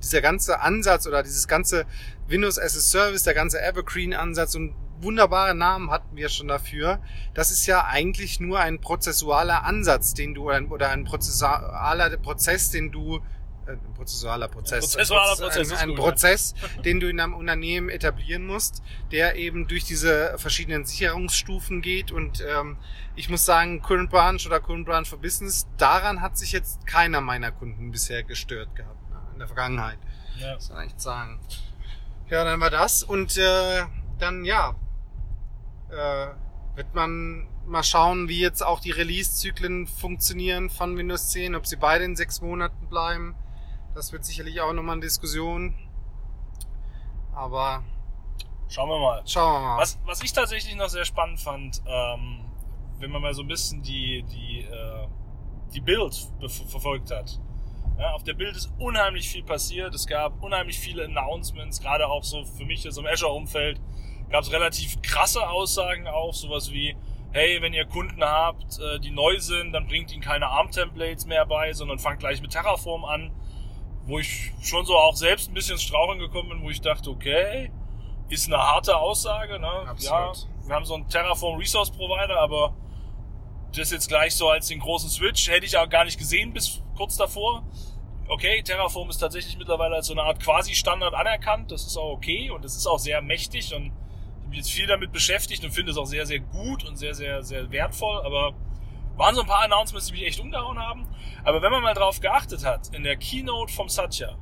dieser 0.02 0.22
ganze 0.22 0.62
Ansatz 0.62 1.08
oder 1.08 1.24
dieses 1.24 1.48
ganze 1.48 1.86
Windows 2.28 2.60
as 2.60 2.76
a 2.76 2.80
Service, 2.80 3.24
der 3.24 3.34
ganze 3.34 3.62
Evergreen-Ansatz 3.62 4.56
und 4.56 4.76
wunderbare 5.02 5.56
Namen 5.56 5.92
hatten 5.92 6.16
wir 6.16 6.30
schon 6.30 6.48
dafür. 6.48 7.00
Das 7.34 7.52
ist 7.52 7.66
ja 7.68 7.86
eigentlich 7.86 8.40
nur 8.40 8.60
ein 8.60 8.82
prozessualer 8.82 9.64
Ansatz, 9.64 10.14
den 10.14 10.34
du 10.34 10.52
oder 10.52 10.90
ein 10.90 11.04
prozessualer 11.04 12.18
Prozess, 12.18 12.72
den 12.72 12.92
du 12.92 13.22
ein 13.68 13.94
prozessualer 13.94 14.48
Prozess. 14.48 14.84
Ein 14.84 14.90
prozessualer 14.90 15.36
Prozess. 15.36 15.72
Ein, 15.72 15.78
ein 15.78 15.90
gut, 15.90 15.98
Prozess, 15.98 16.54
ja. 16.62 16.82
den 16.84 17.00
du 17.00 17.10
in 17.10 17.20
einem 17.20 17.34
Unternehmen 17.34 17.90
etablieren 17.90 18.46
musst, 18.46 18.82
der 19.12 19.36
eben 19.36 19.68
durch 19.68 19.84
diese 19.84 20.38
verschiedenen 20.38 20.86
Sicherungsstufen 20.86 21.82
geht. 21.82 22.12
Und 22.12 22.44
ähm, 22.48 22.78
ich 23.16 23.30
muss 23.30 23.46
sagen, 23.46 23.82
Current 23.82 24.10
Branch 24.10 24.40
oder 24.46 24.60
Current 24.60 24.86
Branch 24.86 25.06
for 25.06 25.20
Business, 25.20 25.68
daran 25.78 26.22
hat 26.22 26.38
sich 26.38 26.52
jetzt 26.52 26.86
keiner 26.88 27.22
meiner 27.22 27.52
Kunden 27.52 27.92
bisher 27.92 28.24
gestört 28.24 28.76
gehabt 28.76 29.10
ne, 29.10 29.20
in 29.34 29.40
der 29.40 29.48
Vergangenheit. 29.48 30.00
Ja. 30.40 30.56
Das 30.56 30.70
kann 30.70 30.88
ich 30.88 30.94
sagen. 30.98 31.40
Ja, 32.30 32.44
dann 32.44 32.60
war 32.60 32.70
das. 32.70 33.04
Und 33.04 33.38
äh, 33.38 33.84
dann, 34.20 34.44
ja, 34.46 34.76
äh, 35.90 36.28
wird 36.76 36.94
man 36.94 37.48
mal 37.66 37.84
schauen, 37.84 38.30
wie 38.30 38.40
jetzt 38.40 38.66
auch 38.66 38.80
die 38.80 38.92
Release-Zyklen 38.92 39.88
funktionieren 39.88 40.70
von 40.70 40.98
Windows 40.98 41.30
10, 41.30 41.56
ob 41.56 41.66
sie 41.66 41.76
beide 41.76 42.06
in 42.06 42.16
sechs 42.16 42.42
Monaten 42.42 42.88
bleiben. 42.88 43.36
Das 43.98 44.14
wird 44.14 44.24
sicherlich 44.24 44.62
auch 44.62 44.74
nochmal 44.74 44.94
eine 44.94 45.02
Diskussion. 45.02 45.74
Aber 47.34 47.84
schauen 48.70 48.90
wir 48.90 49.00
mal. 49.00 49.24
Schauen 49.26 49.54
wir 49.54 49.68
mal. 49.70 49.78
Was, 49.80 49.98
was 50.06 50.22
ich 50.22 50.32
tatsächlich 50.32 50.76
noch 50.76 50.90
sehr 50.90 51.04
spannend 51.04 51.40
fand, 51.40 51.82
ähm, 51.88 52.46
wenn 53.00 53.10
man 53.10 53.24
mal 53.24 53.34
so 53.34 53.42
ein 53.42 53.48
bisschen 53.48 53.82
die, 53.82 54.24
die, 54.32 54.60
äh, 54.62 55.08
die 55.74 55.82
Bild 55.82 56.14
verfolgt 56.48 57.10
hat. 57.10 57.40
Ja, 57.98 58.12
auf 58.12 58.24
der 58.24 58.36
Bild 58.36 58.56
ist 58.56 58.72
unheimlich 58.78 59.30
viel 59.30 59.44
passiert. 59.44 59.96
Es 59.96 60.06
gab 60.06 60.44
unheimlich 60.44 60.78
viele 60.78 61.06
Announcements, 61.06 61.82
gerade 61.82 62.08
auch 62.08 62.24
so 62.24 62.46
für 62.46 62.66
mich 62.66 62.84
so 62.88 63.02
im 63.02 63.08
Azure-Umfeld 63.08 63.82
gab 64.30 64.44
es 64.44 64.52
relativ 64.52 65.02
krasse 65.02 65.50
Aussagen 65.50 66.06
auch, 66.06 66.36
sowas 66.36 66.72
wie, 66.72 66.96
hey, 67.32 67.64
wenn 67.64 67.74
ihr 67.74 67.86
Kunden 67.86 68.24
habt, 68.24 68.78
äh, 68.78 69.00
die 69.00 69.10
neu 69.10 69.40
sind, 69.40 69.72
dann 69.72 69.88
bringt 69.88 70.12
ihnen 70.12 70.22
keine 70.22 70.50
ARM-Templates 70.50 71.26
mehr 71.26 71.48
bei, 71.48 71.74
sondern 71.74 71.98
fangt 71.98 72.20
gleich 72.20 72.44
mit 72.44 72.52
Terraform 72.52 73.04
an 73.04 73.32
wo 74.08 74.20
ich 74.20 74.54
schon 74.62 74.86
so 74.86 74.98
auch 74.98 75.16
selbst 75.16 75.50
ein 75.50 75.54
bisschen 75.54 75.78
straucheln 75.78 76.20
gekommen 76.20 76.50
bin, 76.50 76.64
wo 76.64 76.70
ich 76.70 76.82
dachte, 76.82 77.10
okay, 77.10 77.72
ist 78.30 78.48
eine 78.48 78.58
harte 78.58 78.98
Aussage, 78.98 79.60
ne? 79.60 79.70
Absolut. 79.88 80.38
Ja, 80.38 80.68
wir 80.68 80.76
haben 80.76 80.86
so 80.86 80.96
einen 80.96 81.08
Terraform 81.08 81.58
Resource 81.58 81.92
Provider, 81.92 82.40
aber 82.40 82.74
das 83.76 83.92
jetzt 83.92 84.08
gleich 84.08 84.36
so 84.36 84.50
als 84.50 84.68
den 84.68 84.80
großen 84.80 85.10
Switch 85.10 85.50
hätte 85.50 85.66
ich 85.66 85.78
auch 85.78 85.90
gar 85.90 86.06
nicht 86.06 86.18
gesehen 86.18 86.54
bis 86.54 86.82
kurz 86.96 87.18
davor. 87.18 87.64
Okay, 88.30 88.62
Terraform 88.62 89.10
ist 89.10 89.18
tatsächlich 89.18 89.58
mittlerweile 89.58 89.96
als 89.96 90.08
so 90.08 90.14
eine 90.14 90.24
Art 90.24 90.42
Quasi-Standard 90.42 91.14
anerkannt. 91.14 91.72
Das 91.72 91.86
ist 91.86 91.98
auch 91.98 92.12
okay 92.12 92.50
und 92.50 92.66
das 92.66 92.76
ist 92.76 92.88
auch 92.88 93.00
sehr 93.00 93.22
mächtig 93.22 93.74
und 93.74 93.86
ich 93.86 93.92
habe 94.40 94.50
mich 94.50 94.58
jetzt 94.58 94.72
viel 94.72 94.88
damit 94.88 95.12
beschäftigt 95.12 95.64
und 95.64 95.72
finde 95.72 95.92
es 95.92 95.98
auch 95.98 96.06
sehr, 96.06 96.26
sehr 96.26 96.40
gut 96.40 96.84
und 96.86 96.98
sehr, 96.98 97.14
sehr, 97.14 97.44
sehr 97.44 97.72
wertvoll. 97.72 98.22
Aber 98.26 98.54
waren 99.18 99.36
so 99.36 99.42
ein 99.42 99.48
paar 99.48 99.64
Announcements, 99.64 100.08
die 100.08 100.14
mich 100.14 100.26
echt 100.26 100.40
umgehauen 100.40 100.80
haben. 100.80 101.08
Aber 101.44 101.62
wenn 101.62 101.72
man 101.72 101.82
mal 101.82 101.94
drauf 101.94 102.20
geachtet 102.20 102.64
hat, 102.66 102.94
in 102.94 103.04
der 103.04 103.18
Keynote 103.18 103.74
vom 103.74 103.90
Satya, 103.90 104.38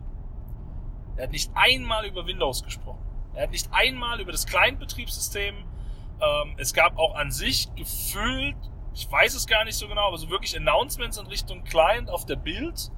Er 1.17 1.23
hat 1.23 1.31
nicht 1.31 1.49
einmal 1.55 2.05
über 2.05 2.25
Windows 2.27 2.61
gesprochen. 2.63 2.99
Er 3.33 3.43
hat 3.43 3.51
nicht 3.51 3.69
einmal 3.71 4.19
über 4.19 4.33
das 4.33 4.45
Client-Betriebssystem. 4.45 5.55
Ähm, 5.55 6.55
es 6.57 6.73
gab 6.73 6.97
auch 6.97 7.15
an 7.15 7.31
sich 7.31 7.73
gefühlt, 7.75 8.57
ich 8.93 9.09
weiß 9.09 9.33
es 9.35 9.47
gar 9.47 9.63
nicht 9.63 9.75
so 9.75 9.87
genau, 9.87 10.07
aber 10.07 10.17
so 10.17 10.29
wirklich 10.29 10.55
Announcements 10.57 11.17
in 11.17 11.27
Richtung 11.27 11.63
Client 11.63 12.09
auf 12.09 12.25
der 12.25 12.35
Bild. 12.35 12.91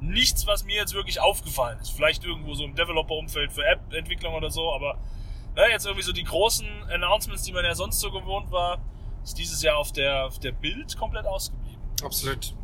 Nichts, 0.00 0.46
was 0.46 0.64
mir 0.64 0.76
jetzt 0.76 0.92
wirklich 0.92 1.20
aufgefallen 1.20 1.78
ist. 1.80 1.90
Vielleicht 1.90 2.24
irgendwo 2.24 2.54
so 2.54 2.64
im 2.64 2.74
Developer-Umfeld 2.74 3.52
für 3.52 3.64
App-Entwicklung 3.64 4.34
oder 4.34 4.50
so, 4.50 4.72
aber 4.72 4.98
na, 5.54 5.68
jetzt 5.68 5.86
irgendwie 5.86 6.04
so 6.04 6.12
die 6.12 6.24
großen 6.24 6.66
Announcements, 6.92 7.44
die 7.44 7.52
man 7.52 7.64
ja 7.64 7.74
sonst 7.74 8.00
so 8.00 8.10
gewohnt 8.10 8.50
war, 8.50 8.78
ist 9.24 9.38
dieses 9.38 9.62
Jahr 9.62 9.78
auf 9.78 9.92
der, 9.92 10.26
auf 10.26 10.38
der 10.38 10.52
Bild 10.52 10.96
komplett 10.96 11.26
ausgeblieben. 11.26 11.80
Absolut. 12.04 12.54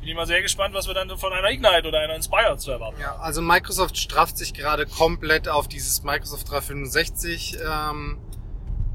Bin 0.00 0.08
ich 0.08 0.14
mal 0.14 0.26
sehr 0.26 0.42
gespannt, 0.42 0.74
was 0.74 0.86
wir 0.86 0.94
dann 0.94 1.16
von 1.16 1.32
einer 1.32 1.50
Ignite 1.50 1.88
oder 1.88 2.00
einer 2.00 2.14
Inspire 2.14 2.56
zu 2.58 2.70
erwarten 2.70 3.00
Ja, 3.00 3.16
also 3.16 3.40
Microsoft 3.40 3.96
strafft 3.96 4.36
sich 4.36 4.52
gerade 4.54 4.86
komplett 4.86 5.48
auf 5.48 5.66
dieses 5.66 6.02
Microsoft 6.02 6.50
365 6.50 7.56
ähm, 7.66 8.18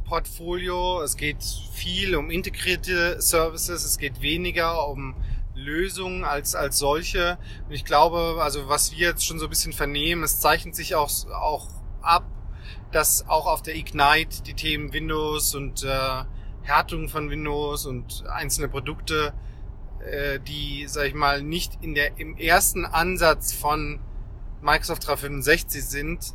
Portfolio. 0.05 1.01
Es 1.01 1.17
geht 1.17 1.43
viel 1.71 2.15
um 2.15 2.29
integrierte 2.29 3.21
Services, 3.21 3.83
es 3.83 3.97
geht 3.97 4.21
weniger 4.21 4.87
um 4.87 5.15
Lösungen 5.55 6.23
als, 6.23 6.55
als 6.55 6.77
solche. 6.77 7.37
Und 7.67 7.73
ich 7.73 7.85
glaube, 7.85 8.39
also 8.41 8.69
was 8.69 8.91
wir 8.91 9.07
jetzt 9.09 9.25
schon 9.25 9.39
so 9.39 9.45
ein 9.47 9.49
bisschen 9.49 9.73
vernehmen, 9.73 10.23
es 10.23 10.39
zeichnet 10.39 10.75
sich 10.75 10.95
auch, 10.95 11.09
auch 11.31 11.67
ab, 12.01 12.23
dass 12.91 13.27
auch 13.27 13.45
auf 13.45 13.61
der 13.61 13.75
Ignite 13.75 14.43
die 14.43 14.53
Themen 14.53 14.93
Windows 14.93 15.53
und 15.55 15.83
äh, 15.83 16.23
Härtung 16.63 17.09
von 17.09 17.29
Windows 17.29 17.85
und 17.85 18.25
einzelne 18.27 18.69
Produkte, 18.69 19.33
äh, 19.99 20.39
die, 20.39 20.85
sag 20.87 21.07
ich 21.07 21.13
mal, 21.13 21.41
nicht 21.41 21.77
in 21.81 21.95
der, 21.95 22.17
im 22.19 22.37
ersten 22.37 22.85
Ansatz 22.85 23.53
von 23.53 23.99
Microsoft 24.61 25.07
365 25.07 25.83
sind, 25.83 26.33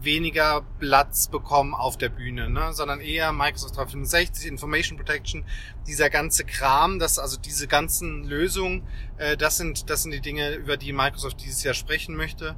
weniger 0.00 0.62
Platz 0.78 1.28
bekommen 1.28 1.74
auf 1.74 1.96
der 1.96 2.08
Bühne, 2.08 2.48
ne? 2.48 2.72
sondern 2.72 3.00
eher 3.00 3.32
Microsoft 3.32 3.76
365, 3.76 4.46
Information 4.46 4.96
Protection, 4.96 5.44
dieser 5.86 6.10
ganze 6.10 6.44
Kram, 6.44 6.98
das 6.98 7.18
also 7.18 7.36
diese 7.38 7.66
ganzen 7.66 8.24
Lösungen, 8.24 8.86
äh, 9.16 9.36
das 9.36 9.56
sind 9.56 9.90
das 9.90 10.02
sind 10.02 10.12
die 10.12 10.20
Dinge, 10.20 10.54
über 10.54 10.76
die 10.76 10.92
Microsoft 10.92 11.42
dieses 11.42 11.62
Jahr 11.62 11.74
sprechen 11.74 12.16
möchte 12.16 12.56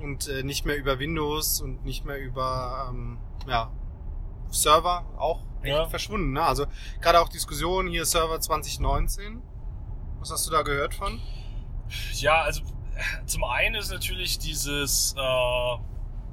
und 0.00 0.28
äh, 0.28 0.42
nicht 0.42 0.66
mehr 0.66 0.76
über 0.76 0.98
Windows 0.98 1.60
und 1.60 1.84
nicht 1.84 2.04
mehr 2.04 2.18
über 2.18 2.90
ähm, 2.90 3.18
ja, 3.46 3.72
Server 4.50 5.06
auch 5.16 5.42
echt 5.64 5.74
Ja. 5.76 5.86
verschwunden. 5.86 6.32
Ne? 6.32 6.42
Also 6.42 6.66
gerade 7.00 7.20
auch 7.20 7.28
Diskussionen 7.28 7.88
hier 7.88 8.04
Server 8.04 8.40
2019. 8.40 9.42
Was 10.20 10.30
hast 10.30 10.46
du 10.46 10.50
da 10.50 10.62
gehört 10.62 10.94
von? 10.94 11.20
Ja, 12.14 12.42
also 12.42 12.62
zum 13.26 13.44
einen 13.44 13.74
ist 13.74 13.90
natürlich 13.90 14.38
dieses, 14.38 15.14
äh, 15.18 15.76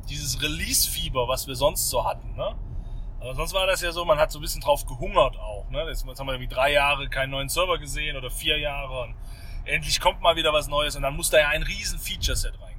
dieses 0.10 0.42
Release-Fieber, 0.42 1.28
was 1.28 1.48
wir 1.48 1.56
sonst 1.56 1.90
so 1.90 2.06
hatten. 2.06 2.36
Ne? 2.36 2.56
Aber 3.20 3.36
sonst 3.36 3.54
war 3.54 3.68
das 3.68 3.82
ja 3.82 3.92
so, 3.92 4.06
man 4.06 4.18
hat 4.18 4.32
so 4.32 4.40
ein 4.40 4.42
bisschen 4.42 4.62
drauf 4.62 4.86
gehungert 4.86 5.38
auch. 5.38 5.70
Ne? 5.70 5.84
Jetzt, 5.88 6.06
jetzt 6.06 6.20
haben 6.20 6.28
wir 6.28 6.34
irgendwie 6.34 6.54
drei 6.54 6.72
Jahre 6.72 7.10
keinen 7.10 7.32
neuen 7.32 7.50
Server 7.50 7.78
gesehen 7.78 8.16
oder 8.18 8.32
vier 8.32 8.58
Jahre 8.60 9.02
und 9.02 9.16
endlich 9.66 10.00
kommt 10.00 10.22
mal 10.22 10.36
wieder 10.36 10.54
was 10.54 10.68
Neues 10.68 10.96
und 10.96 11.04
dann 11.04 11.16
muss 11.16 11.30
da 11.30 11.40
ja 11.40 11.50
ein 11.50 11.62
riesen 11.64 12.00
Feature-Set 12.00 12.54
reinkommen. 12.54 12.71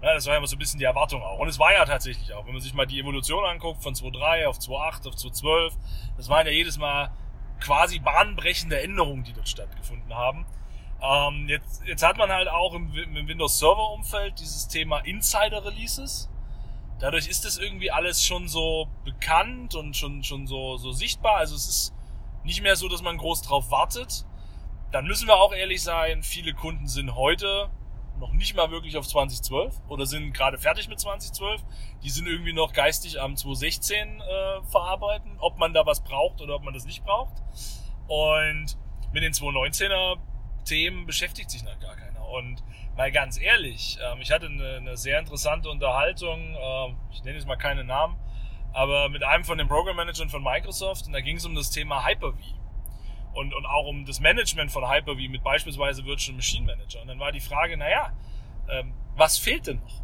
Ja, 0.00 0.14
das 0.14 0.26
war 0.26 0.34
ja 0.34 0.38
immer 0.38 0.46
so 0.46 0.54
ein 0.54 0.60
bisschen 0.60 0.78
die 0.78 0.84
Erwartung 0.84 1.22
auch. 1.22 1.38
Und 1.38 1.48
es 1.48 1.58
war 1.58 1.72
ja 1.72 1.84
tatsächlich 1.84 2.32
auch, 2.32 2.46
wenn 2.46 2.52
man 2.52 2.62
sich 2.62 2.72
mal 2.72 2.86
die 2.86 3.00
Evolution 3.00 3.44
anguckt 3.44 3.82
von 3.82 3.94
2.3 3.94 4.46
auf 4.46 4.58
2.8 4.58 5.08
auf 5.08 5.14
2.12, 5.14 5.72
das 6.16 6.28
waren 6.28 6.46
ja 6.46 6.52
jedes 6.52 6.78
Mal 6.78 7.10
quasi 7.60 7.98
bahnbrechende 7.98 8.80
Änderungen, 8.80 9.24
die 9.24 9.32
dort 9.32 9.48
stattgefunden 9.48 10.14
haben. 10.14 10.46
Ähm, 11.02 11.48
jetzt, 11.48 11.82
jetzt 11.84 12.04
hat 12.04 12.16
man 12.16 12.30
halt 12.30 12.48
auch 12.48 12.74
im, 12.74 12.92
im 12.94 13.28
Windows 13.28 13.58
Server 13.58 13.90
Umfeld 13.92 14.38
dieses 14.38 14.68
Thema 14.68 14.98
Insider 14.98 15.64
Releases. 15.64 16.28
Dadurch 17.00 17.28
ist 17.28 17.44
das 17.44 17.58
irgendwie 17.58 17.90
alles 17.90 18.24
schon 18.24 18.48
so 18.48 18.88
bekannt 19.04 19.74
und 19.74 19.96
schon, 19.96 20.22
schon 20.22 20.46
so, 20.46 20.76
so 20.76 20.92
sichtbar. 20.92 21.36
Also 21.36 21.54
es 21.56 21.68
ist 21.68 21.94
nicht 22.44 22.62
mehr 22.62 22.76
so, 22.76 22.88
dass 22.88 23.02
man 23.02 23.16
groß 23.16 23.42
drauf 23.42 23.70
wartet. 23.70 24.24
Dann 24.90 25.06
müssen 25.06 25.26
wir 25.28 25.36
auch 25.36 25.52
ehrlich 25.52 25.82
sein, 25.82 26.22
viele 26.22 26.54
Kunden 26.54 26.88
sind 26.88 27.14
heute 27.14 27.70
noch 28.18 28.32
nicht 28.32 28.54
mal 28.56 28.70
wirklich 28.70 28.96
auf 28.96 29.06
2012 29.06 29.74
oder 29.88 30.06
sind 30.06 30.32
gerade 30.32 30.58
fertig 30.58 30.88
mit 30.88 31.00
2012. 31.00 31.62
Die 32.02 32.10
sind 32.10 32.26
irgendwie 32.26 32.52
noch 32.52 32.72
geistig 32.72 33.20
am 33.20 33.36
2016 33.36 34.20
äh, 34.20 34.62
verarbeiten, 34.70 35.36
ob 35.38 35.58
man 35.58 35.72
da 35.72 35.86
was 35.86 36.02
braucht 36.02 36.40
oder 36.40 36.56
ob 36.56 36.64
man 36.64 36.74
das 36.74 36.84
nicht 36.84 37.04
braucht. 37.04 37.34
Und 38.06 38.76
mit 39.12 39.22
den 39.22 39.32
2019er 39.32 40.16
Themen 40.64 41.06
beschäftigt 41.06 41.50
sich 41.50 41.62
noch 41.62 41.78
gar 41.80 41.96
keiner. 41.96 42.26
Und 42.28 42.62
mal 42.96 43.10
ganz 43.10 43.40
ehrlich, 43.40 43.98
ähm, 44.02 44.20
ich 44.20 44.30
hatte 44.30 44.46
eine, 44.46 44.76
eine 44.76 44.96
sehr 44.96 45.18
interessante 45.18 45.70
Unterhaltung, 45.70 46.56
ähm, 46.60 46.96
ich 47.12 47.22
nenne 47.24 47.36
jetzt 47.36 47.46
mal 47.46 47.56
keine 47.56 47.84
Namen, 47.84 48.16
aber 48.72 49.08
mit 49.08 49.22
einem 49.22 49.44
von 49.44 49.56
den 49.56 49.68
Program 49.68 49.96
Managern 49.96 50.28
von 50.28 50.42
Microsoft 50.42 51.06
und 51.06 51.12
da 51.12 51.20
ging 51.20 51.36
es 51.36 51.46
um 51.46 51.54
das 51.54 51.70
Thema 51.70 52.04
Hyper-V 52.06 52.57
und, 53.34 53.54
und 53.54 53.66
auch 53.66 53.86
um 53.86 54.04
das 54.04 54.20
Management 54.20 54.70
von 54.70 54.88
Hyper-V 54.88 55.30
mit 55.30 55.42
beispielsweise 55.42 56.04
Virtual 56.04 56.34
Machine 56.36 56.66
Manager. 56.66 57.02
Und 57.02 57.08
dann 57.08 57.18
war 57.18 57.32
die 57.32 57.40
Frage, 57.40 57.76
naja, 57.76 58.12
ähm, 58.68 58.94
was 59.16 59.38
fehlt 59.38 59.66
denn 59.66 59.80
noch? 59.80 60.02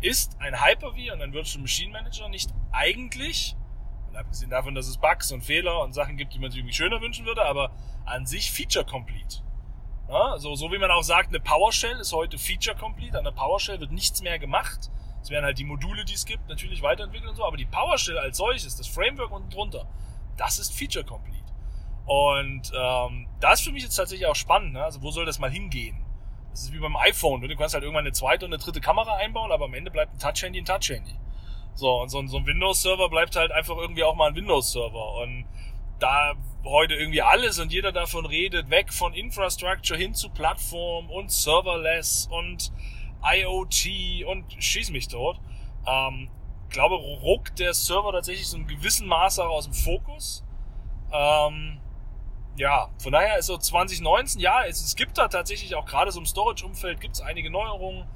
Ist 0.00 0.40
ein 0.40 0.64
Hyper-V 0.64 1.12
und 1.12 1.22
ein 1.22 1.32
Virtual 1.32 1.60
Machine 1.60 1.92
Manager 1.92 2.28
nicht 2.28 2.50
eigentlich, 2.72 3.56
und 4.08 4.16
abgesehen 4.16 4.50
davon, 4.50 4.74
dass 4.74 4.86
es 4.88 4.96
Bugs 4.96 5.32
und 5.32 5.42
Fehler 5.42 5.80
und 5.80 5.92
Sachen 5.92 6.16
gibt, 6.16 6.34
die 6.34 6.38
man 6.38 6.50
sich 6.50 6.60
irgendwie 6.60 6.74
schöner 6.74 7.00
wünschen 7.00 7.26
würde, 7.26 7.44
aber 7.44 7.72
an 8.06 8.26
sich 8.26 8.50
Feature 8.50 8.84
Complete? 8.84 9.42
Ja, 10.08 10.38
so, 10.38 10.54
so 10.54 10.72
wie 10.72 10.78
man 10.78 10.90
auch 10.90 11.02
sagt, 11.02 11.28
eine 11.28 11.40
PowerShell 11.40 11.98
ist 12.00 12.14
heute 12.14 12.38
Feature 12.38 12.76
Complete. 12.76 13.18
An 13.18 13.24
der 13.24 13.32
PowerShell 13.32 13.78
wird 13.80 13.92
nichts 13.92 14.22
mehr 14.22 14.38
gemacht. 14.38 14.90
Es 15.22 15.28
werden 15.28 15.44
halt 15.44 15.58
die 15.58 15.64
Module, 15.64 16.04
die 16.04 16.14
es 16.14 16.24
gibt, 16.24 16.48
natürlich 16.48 16.80
weiterentwickelt 16.80 17.30
und 17.30 17.36
so, 17.36 17.44
aber 17.44 17.58
die 17.58 17.66
PowerShell 17.66 18.18
als 18.18 18.38
solches, 18.38 18.76
das 18.76 18.86
Framework 18.86 19.30
unten 19.30 19.50
drunter, 19.50 19.86
das 20.38 20.58
ist 20.58 20.72
Feature 20.72 21.04
Complete. 21.04 21.44
Und 22.08 22.72
ähm, 22.74 23.28
das 23.38 23.60
ist 23.60 23.66
für 23.66 23.72
mich 23.72 23.82
jetzt 23.82 23.94
tatsächlich 23.96 24.26
auch 24.26 24.34
spannend. 24.34 24.72
Ne? 24.72 24.82
Also 24.82 25.02
wo 25.02 25.10
soll 25.10 25.26
das 25.26 25.38
mal 25.38 25.50
hingehen? 25.50 26.04
Das 26.50 26.62
ist 26.62 26.72
wie 26.72 26.78
beim 26.78 26.96
iPhone. 26.96 27.42
Du 27.42 27.54
kannst 27.54 27.74
halt 27.74 27.84
irgendwann 27.84 28.06
eine 28.06 28.12
zweite 28.12 28.46
und 28.46 28.52
eine 28.54 28.62
dritte 28.62 28.80
Kamera 28.80 29.16
einbauen, 29.16 29.52
aber 29.52 29.66
am 29.66 29.74
Ende 29.74 29.90
bleibt 29.90 30.14
ein 30.14 30.18
Touch-Handy 30.18 30.58
ein 30.60 30.64
Touch-Handy. 30.64 31.14
So, 31.74 32.00
und 32.00 32.08
so, 32.08 32.18
ein- 32.18 32.28
so 32.28 32.38
ein 32.38 32.46
Windows-Server 32.46 33.08
bleibt 33.10 33.36
halt 33.36 33.52
einfach 33.52 33.76
irgendwie 33.76 34.02
auch 34.04 34.14
mal 34.16 34.30
ein 34.30 34.34
Windows-Server. 34.34 35.14
Und 35.22 35.44
da 35.98 36.32
heute 36.64 36.94
irgendwie 36.94 37.20
alles 37.22 37.58
und 37.58 37.72
jeder 37.72 37.92
davon 37.92 38.24
redet, 38.24 38.70
weg 38.70 38.92
von 38.92 39.12
Infrastructure 39.12 39.98
hin 39.98 40.14
zu 40.14 40.30
Plattform 40.30 41.10
und 41.10 41.30
Serverless 41.30 42.28
und 42.30 42.72
IoT 43.22 44.24
und 44.26 44.44
schieß 44.62 44.90
mich 44.90 45.08
tot. 45.08 45.38
Ähm, 45.86 46.30
glaube, 46.70 46.94
ruckt 46.94 47.58
der 47.58 47.74
Server 47.74 48.12
tatsächlich 48.12 48.46
so 48.48 48.56
in 48.56 48.66
gewissem 48.66 49.06
Maße 49.08 49.44
auch 49.44 49.50
aus 49.56 49.64
dem 49.64 49.74
Fokus. 49.74 50.44
Ähm, 51.12 51.80
ja, 52.58 52.88
von 52.98 53.12
daher 53.12 53.38
ist 53.38 53.46
so 53.46 53.56
2019, 53.56 54.40
ja, 54.40 54.64
es, 54.66 54.84
es 54.84 54.96
gibt 54.96 55.16
da 55.16 55.28
tatsächlich 55.28 55.74
auch 55.76 55.86
gerade 55.86 56.10
so 56.10 56.18
im 56.18 56.26
Storage-Umfeld 56.26 57.00
gibt 57.00 57.14
es 57.14 57.20
einige 57.20 57.50
Neuerungen. 57.50 58.06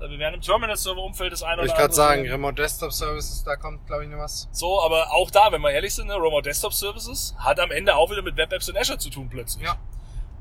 Äh, 0.00 0.10
Wir 0.10 0.18
werden 0.18 0.34
im 0.34 0.40
Terminal-Server-Umfeld 0.40 1.32
das 1.32 1.42
eine 1.42 1.62
oder 1.62 1.64
ich 1.64 1.70
andere 1.70 1.82
gerade 1.84 1.94
sagen. 1.94 2.28
Remote 2.28 2.54
Desktop 2.54 2.92
Services, 2.92 3.44
da 3.44 3.56
kommt, 3.56 3.86
glaube 3.86 4.04
ich, 4.04 4.10
noch 4.10 4.18
was. 4.18 4.48
So, 4.50 4.82
aber 4.82 5.12
auch 5.12 5.30
da, 5.30 5.52
wenn 5.52 5.62
wir 5.62 5.70
ehrlich 5.70 5.94
sind, 5.94 6.08
ne, 6.08 6.14
Remote 6.16 6.42
Desktop 6.42 6.74
Services 6.74 7.34
hat 7.38 7.60
am 7.60 7.70
Ende 7.70 7.94
auch 7.96 8.10
wieder 8.10 8.22
mit 8.22 8.36
Web 8.36 8.52
Apps 8.52 8.68
und 8.68 8.76
Azure 8.76 8.98
zu 8.98 9.08
tun 9.08 9.28
plötzlich. 9.30 9.64
Ja. 9.64 9.76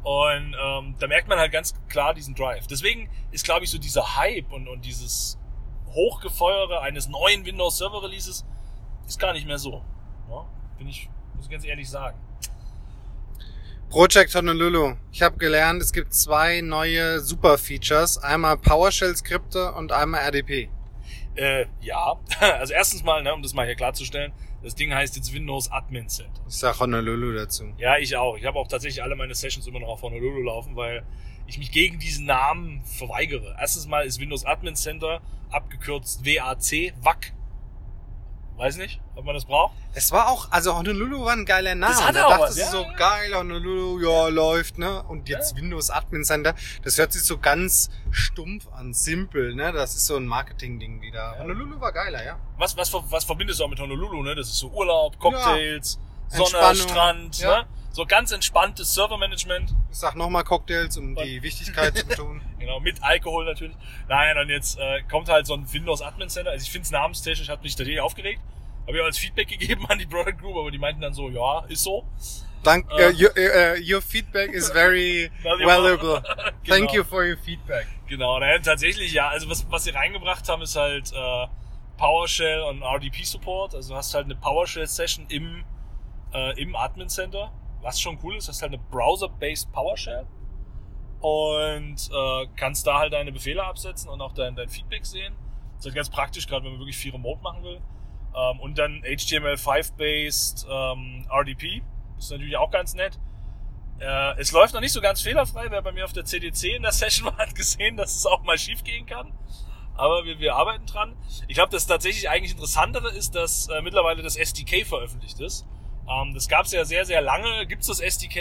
Und 0.04 0.56
ähm, 0.60 0.96
da 0.98 1.08
merkt 1.08 1.28
man 1.28 1.38
halt 1.38 1.52
ganz 1.52 1.76
klar 1.88 2.16
diesen 2.16 2.34
Drive. 2.34 2.66
Deswegen 2.66 3.10
ist, 3.30 3.46
glaube 3.46 3.66
ich, 3.66 3.70
so 3.70 3.78
dieser 3.78 4.16
Hype 4.16 4.52
und, 4.52 4.68
und 4.68 4.84
dieses 4.84 5.38
Hochgefeuere 5.94 6.82
eines 6.82 7.08
neuen 7.08 7.46
Windows 7.46 7.78
Server 7.78 8.02
Releases 8.02 8.44
ist 9.06 9.20
gar 9.20 9.34
nicht 9.34 9.46
mehr 9.46 9.60
so. 9.60 9.84
Ja, 10.28 10.48
bin 10.80 10.88
ich, 10.88 11.08
muss 11.36 11.46
ich 11.46 11.52
ganz 11.52 11.64
ehrlich 11.66 11.88
sagen. 11.88 12.18
Project 13.92 14.34
Honolulu. 14.36 14.96
Ich 15.12 15.22
habe 15.22 15.38
gelernt, 15.38 15.82
es 15.82 15.92
gibt 15.92 16.14
zwei 16.14 16.62
neue 16.62 17.20
Super-Features. 17.20 18.20
Einmal 18.20 18.56
PowerShell-Skripte 18.56 19.74
und 19.74 19.92
einmal 19.92 20.22
RDP. 20.22 20.70
Äh, 21.36 21.66
ja, 21.82 22.16
also 22.40 22.74
erstens 22.74 23.04
mal, 23.04 23.22
ne, 23.22 23.34
um 23.34 23.42
das 23.42 23.54
mal 23.54 23.66
hier 23.66 23.76
klarzustellen, 23.76 24.32
das 24.64 24.76
Ding 24.76 24.94
heißt 24.94 25.18
jetzt 25.18 25.34
Windows 25.34 25.70
Admin 25.70 26.08
Center. 26.08 26.42
Ich 26.48 26.56
sag 26.56 26.80
Honolulu 26.80 27.34
dazu. 27.34 27.66
Ja, 27.78 27.98
ich 27.98 28.16
auch. 28.16 28.38
Ich 28.38 28.46
habe 28.46 28.58
auch 28.60 28.68
tatsächlich 28.70 29.04
alle 29.04 29.18
meine 29.18 29.36
Sessions 29.36 29.68
immer 29.68 29.82
noch 29.82 29.90
auf 29.90 30.02
Honolulu 30.04 30.42
laufen, 30.42 30.78
weil 30.78 31.04
ich 31.46 31.58
mich 31.58 31.74
gegen 31.74 32.00
diesen 32.00 32.26
Namen 32.26 32.82
verweigere. 32.86 33.58
Erstens 33.60 33.88
mal 33.88 34.06
ist 34.06 34.22
Windows 34.22 34.46
Admin 34.46 34.78
Center 34.78 35.20
abgekürzt 35.50 36.26
WAC, 36.26 36.94
WAC. 37.02 37.34
Weiß 38.62 38.78
nicht, 38.78 39.02
ob 39.16 39.26
man 39.26 39.34
das 39.34 39.46
braucht. 39.46 39.74
Es 39.96 40.12
war 40.12 40.30
auch, 40.30 40.52
also 40.52 40.78
Honolulu 40.78 41.26
war 41.26 41.34
ein 41.34 41.48
geiler 41.48 41.74
Name. 41.74 41.96
Das 41.96 42.04
hatte 42.06 42.20
da 42.20 42.26
auch 42.26 42.30
dachtest 42.30 42.60
was, 42.60 42.66
ja, 42.66 42.70
so, 42.70 42.86
geil, 42.96 43.34
Honolulu, 43.36 44.00
ja, 44.00 44.28
läuft, 44.28 44.78
ne? 44.78 45.02
Und 45.02 45.30
jetzt 45.30 45.54
Ja. 45.56 45.64
Windows 45.64 45.90
Admin 45.90 46.24
Center, 46.24 46.54
das 46.84 46.96
hört 47.00 47.12
sich 47.12 47.24
so 47.24 47.40
ganz 47.40 47.90
stumpf 48.12 48.68
an, 48.72 48.94
simpel, 48.94 49.56
ne? 49.56 49.72
Das 49.72 49.96
ist 49.96 50.06
so 50.06 50.16
ein 50.16 50.28
Marketing-Ding 50.28 51.02
wieder. 51.02 51.38
Ja. 51.38 51.40
Honolulu 51.40 51.82
war 51.82 51.92
geiler, 51.92 52.24
ja. 52.24 52.38
Was, 52.60 52.78
was, 52.78 52.94
was 52.94 53.24
verbindest 53.24 53.60
du 53.60 53.64
auch 53.64 53.70
mit 53.70 53.80
Honolulu, 53.80 54.22
ne? 54.22 54.36
Das 54.36 54.48
ist 54.48 54.60
so 54.60 54.68
Urlaub, 54.68 55.18
Cocktails, 55.18 55.98
Sonne, 56.28 56.76
Strand, 56.76 57.40
ja. 57.40 57.62
ne? 57.62 57.68
So 57.94 58.06
ganz 58.06 58.32
entspanntes 58.32 58.94
Servermanagement. 58.94 59.74
Ich 59.92 59.98
sag 59.98 60.16
nochmal 60.16 60.44
Cocktails, 60.46 60.98
um 60.98 61.18
Und- 61.18 61.26
die 61.26 61.42
Wichtigkeit 61.42 61.98
zu 61.98 62.06
betonen. 62.08 62.42
Genau, 62.62 62.80
mit 62.80 63.02
Alkohol 63.02 63.46
natürlich. 63.46 63.76
Nein, 64.08 64.38
und 64.38 64.50
jetzt 64.50 64.78
äh, 64.78 65.02
kommt 65.10 65.28
halt 65.30 65.48
so 65.48 65.56
ein 65.56 65.66
Windows 65.74 66.02
Admin 66.04 66.30
Center. 66.30 66.52
Also 66.52 66.62
ich 66.64 66.70
finde 66.72 66.86
es 66.86 66.92
namenstechnisch 66.92 67.50
hat 67.50 67.64
mich 67.64 67.72
tatsächlich 67.76 68.00
aufgeregt. 68.00 68.40
Habe 68.86 68.98
ich 68.98 69.02
auch 69.02 69.06
als 69.08 69.18
Feedback 69.18 69.48
gegeben 69.48 69.86
an 69.90 69.98
die 69.98 70.06
Product 70.06 70.38
Group, 70.40 70.56
aber 70.58 70.70
die 70.70 70.78
meinten 70.78 71.02
dann 71.02 71.14
so, 71.14 71.30
ja, 71.32 71.66
ist 71.70 71.82
so. 71.84 72.06
Dank, 72.64 72.86
uh, 72.94 72.98
your, 73.20 73.32
uh, 73.36 73.76
your 73.82 74.00
feedback 74.00 74.52
is 74.54 74.70
very 74.70 75.32
Valuable. 75.44 75.66
valuable. 75.68 76.24
Thank 76.68 76.92
Genau. 76.92 76.94
you 76.94 77.04
for 77.04 77.24
your 77.26 77.38
feedback. 77.38 77.88
Genau, 78.08 78.38
naja, 78.40 78.60
tatsächlich 78.60 79.12
ja. 79.12 79.30
Also 79.30 79.50
was, 79.50 79.66
was 79.72 79.86
sie 79.86 79.90
reingebracht 79.90 80.48
haben, 80.48 80.62
ist 80.62 80.76
halt 80.76 81.12
äh, 81.12 81.48
PowerShell 81.98 82.62
und 82.62 82.84
RDP 82.84 83.24
Support. 83.24 83.74
Also 83.74 83.94
du 83.94 83.98
hast 83.98 84.14
halt 84.14 84.26
eine 84.26 84.36
PowerShell 84.36 84.86
Session 84.86 85.26
im, 85.30 85.64
äh, 86.32 86.62
im 86.62 86.76
Admin 86.76 87.10
Center, 87.10 87.52
was 87.82 88.00
schon 88.00 88.18
cool 88.24 88.36
ist. 88.36 88.48
Hast 88.48 88.62
halt 88.62 88.74
eine 88.74 88.82
Browser-based 88.90 89.72
PowerShell 89.72 90.26
und 91.22 92.10
äh, 92.12 92.48
kannst 92.56 92.88
da 92.88 93.00
halt 93.00 93.14
deine 93.14 93.32
Befehle 93.32 93.64
absetzen 93.64 94.10
und 94.10 94.22
auch 94.22 94.34
dein, 94.34 94.56
dein 94.56 94.70
Feedback 94.70 95.06
sehen. 95.06 95.36
Das 95.76 95.80
ist 95.80 95.86
halt 95.86 95.96
ganz 95.96 96.10
praktisch, 96.10 96.48
gerade 96.48 96.66
wenn 96.66 96.72
man 96.72 96.80
wirklich 96.80 96.98
viel 96.98 97.12
Remote 97.12 97.42
machen 97.42 97.64
will. 97.64 97.82
Ähm, 98.36 98.60
und 98.60 98.78
dann 98.78 99.02
HTML5-based 99.04 100.66
ähm, 100.70 101.28
RDP. 101.30 101.84
Das 102.16 102.26
ist 102.26 102.32
natürlich 102.32 102.58
auch 102.58 102.72
ganz 102.72 102.94
nett. 102.94 103.20
Äh, 104.00 104.40
es 104.40 104.52
läuft 104.52 104.74
noch 104.74 104.82
nicht 104.82 104.94
so 104.94 105.02
ganz 105.02 105.22
fehlerfrei. 105.22 105.68
Wer 105.70 105.82
bei 105.82 105.92
mir 105.92 106.06
auf 106.06 106.14
der 106.14 106.26
CDC 106.26 106.76
in 106.76 106.84
der 106.84 106.92
Session 106.92 107.28
war, 107.28 107.38
hat 107.38 107.56
gesehen, 107.56 107.98
dass 107.98 108.16
es 108.16 108.26
auch 108.26 108.44
mal 108.44 108.58
schief 108.58 108.84
gehen 108.84 109.06
kann. 109.06 109.32
Aber 109.96 110.26
wir, 110.26 110.40
wir 110.40 110.56
arbeiten 110.56 110.88
dran. 110.88 111.16
Ich 111.48 111.56
glaube, 111.56 111.72
das 111.72 111.86
tatsächlich 111.86 112.30
eigentlich 112.30 112.54
Interessantere 112.54 113.10
ist, 113.12 113.36
dass 113.36 113.68
äh, 113.68 113.82
mittlerweile 113.82 114.24
das 114.24 114.36
SDK 114.36 114.86
veröffentlicht 114.86 115.40
ist. 115.40 115.68
Ähm, 116.10 116.34
das 116.34 116.48
gab 116.48 116.66
es 116.66 116.72
ja 116.72 116.86
sehr, 116.86 117.06
sehr 117.06 117.22
lange. 117.22 117.66
Gibt 117.68 117.82
es 117.82 117.88
das 117.88 118.00
SDK 118.00 118.40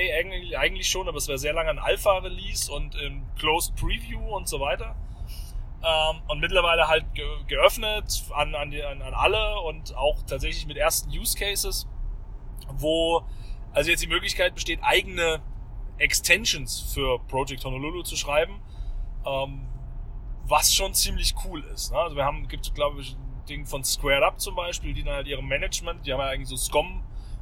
eigentlich, 0.58 0.88
schon, 0.88 1.08
aber 1.08 1.18
es 1.18 1.28
war 1.28 1.38
sehr 1.38 1.52
lange 1.52 1.70
ein 1.70 1.78
Alpha-Release 1.78 2.70
und 2.72 2.94
im 2.96 3.22
Closed 3.36 3.74
Preview 3.76 4.20
und 4.34 4.48
so 4.48 4.60
weiter. 4.60 4.96
Ähm, 5.82 6.20
und 6.28 6.40
mittlerweile 6.40 6.88
halt 6.88 7.14
ge 7.14 7.26
geöffnet 7.46 8.24
an, 8.34 8.54
an, 8.54 8.70
die, 8.70 8.82
an, 8.82 9.00
an 9.00 9.14
alle 9.14 9.60
und 9.60 9.96
auch 9.96 10.22
tatsächlich 10.26 10.66
mit 10.66 10.76
ersten 10.76 11.10
Use 11.10 11.36
Cases, 11.38 11.86
wo 12.72 13.24
also 13.72 13.90
jetzt 13.90 14.02
die 14.02 14.08
Möglichkeit 14.08 14.54
besteht, 14.54 14.80
eigene 14.82 15.40
Extensions 15.98 16.80
für 16.92 17.18
Project 17.28 17.64
Honolulu 17.64 18.02
zu 18.02 18.16
schreiben, 18.16 18.60
ähm, 19.24 19.66
was 20.44 20.74
schon 20.74 20.94
ziemlich 20.94 21.34
cool 21.44 21.62
ist. 21.72 21.92
Ne? 21.92 21.98
Also 21.98 22.16
wir 22.16 22.24
haben, 22.24 22.48
gibt 22.48 22.74
glaube 22.74 23.00
ich, 23.00 23.14
ein 23.14 23.44
Ding 23.48 23.66
von 23.66 23.84
Squared 23.84 24.22
Up 24.22 24.40
zum 24.40 24.56
Beispiel, 24.56 24.94
die 24.94 25.02
dann 25.02 25.14
halt 25.14 25.28
ihrem 25.28 25.46
Management, 25.46 26.06
die 26.06 26.12
haben 26.12 26.20
ja 26.20 26.26
eigentlich 26.26 26.48
so 26.48 26.56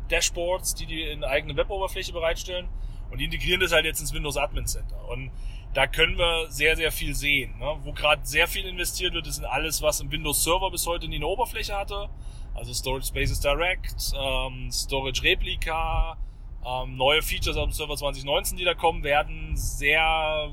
SCOM-Dashboards, 0.09 0.75
die 0.75 0.87
die 0.87 1.03
in 1.03 1.25
eigene 1.25 1.57
Web-Oberfläche 1.57 2.13
bereitstellen 2.13 2.69
und 3.11 3.19
die 3.19 3.25
integrieren 3.25 3.61
das 3.61 3.73
halt 3.73 3.85
jetzt 3.85 4.01
ins 4.01 4.13
Windows 4.13 4.37
Admin 4.37 4.67
Center. 4.67 5.09
Und 5.09 5.31
da 5.75 5.87
können 5.87 6.17
wir 6.19 6.51
sehr, 6.51 6.77
sehr 6.77 6.91
viel 6.93 7.15
sehen. 7.15 7.59
Ne? 7.59 7.77
Wo 7.83 7.93
gerade 7.93 8.25
sehr 8.25 8.49
viel 8.49 8.67
investiert 8.67 9.15
wird, 9.15 9.27
ist 9.27 9.39
in 9.39 9.45
alles, 9.45 9.83
was 9.83 10.01
im 10.01 10.11
Windows 10.11 10.43
Server 10.43 10.71
bis 10.71 10.87
heute 10.87 11.09
nie 11.09 11.17
eine 11.17 11.27
Oberfläche 11.27 11.77
hatte. 11.77 12.09
Also 12.55 12.73
Storage 12.73 13.07
Spaces 13.07 13.41
Direct, 13.41 14.13
ähm, 14.19 14.71
Storage 14.73 15.23
Replica, 15.23 16.19
ähm, 16.67 16.97
neue 16.97 17.23
Features 17.23 17.57
aus 17.57 17.65
dem 17.65 17.73
Server 17.73 17.97
2019, 17.97 18.57
die 18.57 18.65
da 18.65 18.75
kommen, 18.75 19.05
werden 19.05 19.57
sehr 19.57 20.51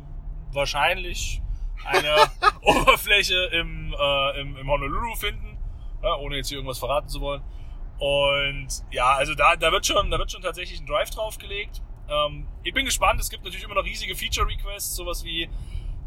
wahrscheinlich 0.51 1.41
eine 1.83 2.15
Oberfläche 2.61 3.49
im, 3.53 3.93
äh, 3.97 4.41
im, 4.41 4.57
im 4.57 4.69
Honolulu 4.69 5.15
finden, 5.15 5.57
ja, 6.03 6.15
ohne 6.17 6.37
jetzt 6.37 6.49
hier 6.49 6.57
irgendwas 6.57 6.79
verraten 6.79 7.09
zu 7.09 7.21
wollen. 7.21 7.41
Und 7.99 8.67
ja, 8.91 9.15
also 9.15 9.35
da, 9.35 9.55
da 9.55 9.71
wird 9.71 9.85
schon, 9.85 10.11
da 10.11 10.17
wird 10.17 10.31
schon 10.31 10.41
tatsächlich 10.41 10.79
ein 10.79 10.85
Drive 10.85 11.09
draufgelegt. 11.11 11.81
Ähm, 12.09 12.47
ich 12.63 12.73
bin 12.73 12.85
gespannt. 12.85 13.19
Es 13.19 13.29
gibt 13.29 13.43
natürlich 13.43 13.65
immer 13.65 13.75
noch 13.75 13.85
riesige 13.85 14.15
Feature 14.15 14.47
Requests, 14.47 14.95
sowas 14.95 15.23
wie 15.23 15.49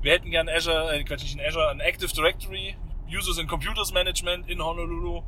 wir 0.01 0.13
hätten 0.13 0.31
gern 0.31 0.49
Azure, 0.49 0.95
äh, 0.95 1.03
Quatsch, 1.03 1.23
nicht 1.23 1.35
in 1.35 1.41
Azure, 1.41 1.71
ein 1.71 1.81
Active 1.81 2.13
Directory, 2.15 2.77
Users 3.09 3.39
and 3.39 3.49
Computers 3.49 3.93
Management 3.93 4.49
in 4.49 4.63
Honolulu. 4.63 5.23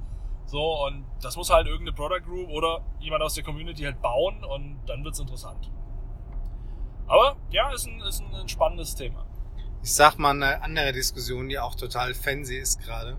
So, 0.47 0.87
und 0.87 1.07
das 1.23 1.37
muss 1.37 1.51
halt 1.51 1.67
irgendeine 1.67 1.95
Product 1.95 2.25
Group 2.25 2.51
oder 2.51 2.85
jemand 2.99 3.23
aus 3.23 3.35
der 3.35 3.45
Community 3.45 3.83
halt 3.83 4.01
bauen 4.01 4.45
und 4.45 4.81
dann 4.87 5.05
wird's 5.05 5.19
interessant. 5.21 5.71
Aber 7.07 7.37
ja, 7.51 7.73
ist 7.73 7.87
ein, 7.87 8.01
ist 8.01 8.23
ein 8.23 8.49
spannendes 8.49 8.95
Thema. 8.95 9.27
Ich 9.83 9.93
sag 9.93 10.19
mal 10.19 10.31
eine 10.31 10.63
andere 10.63 10.93
Diskussion, 10.93 11.49
die 11.49 11.59
auch 11.59 11.75
total 11.75 12.15
fancy 12.15 12.57
ist 12.59 12.81
gerade. 12.81 13.17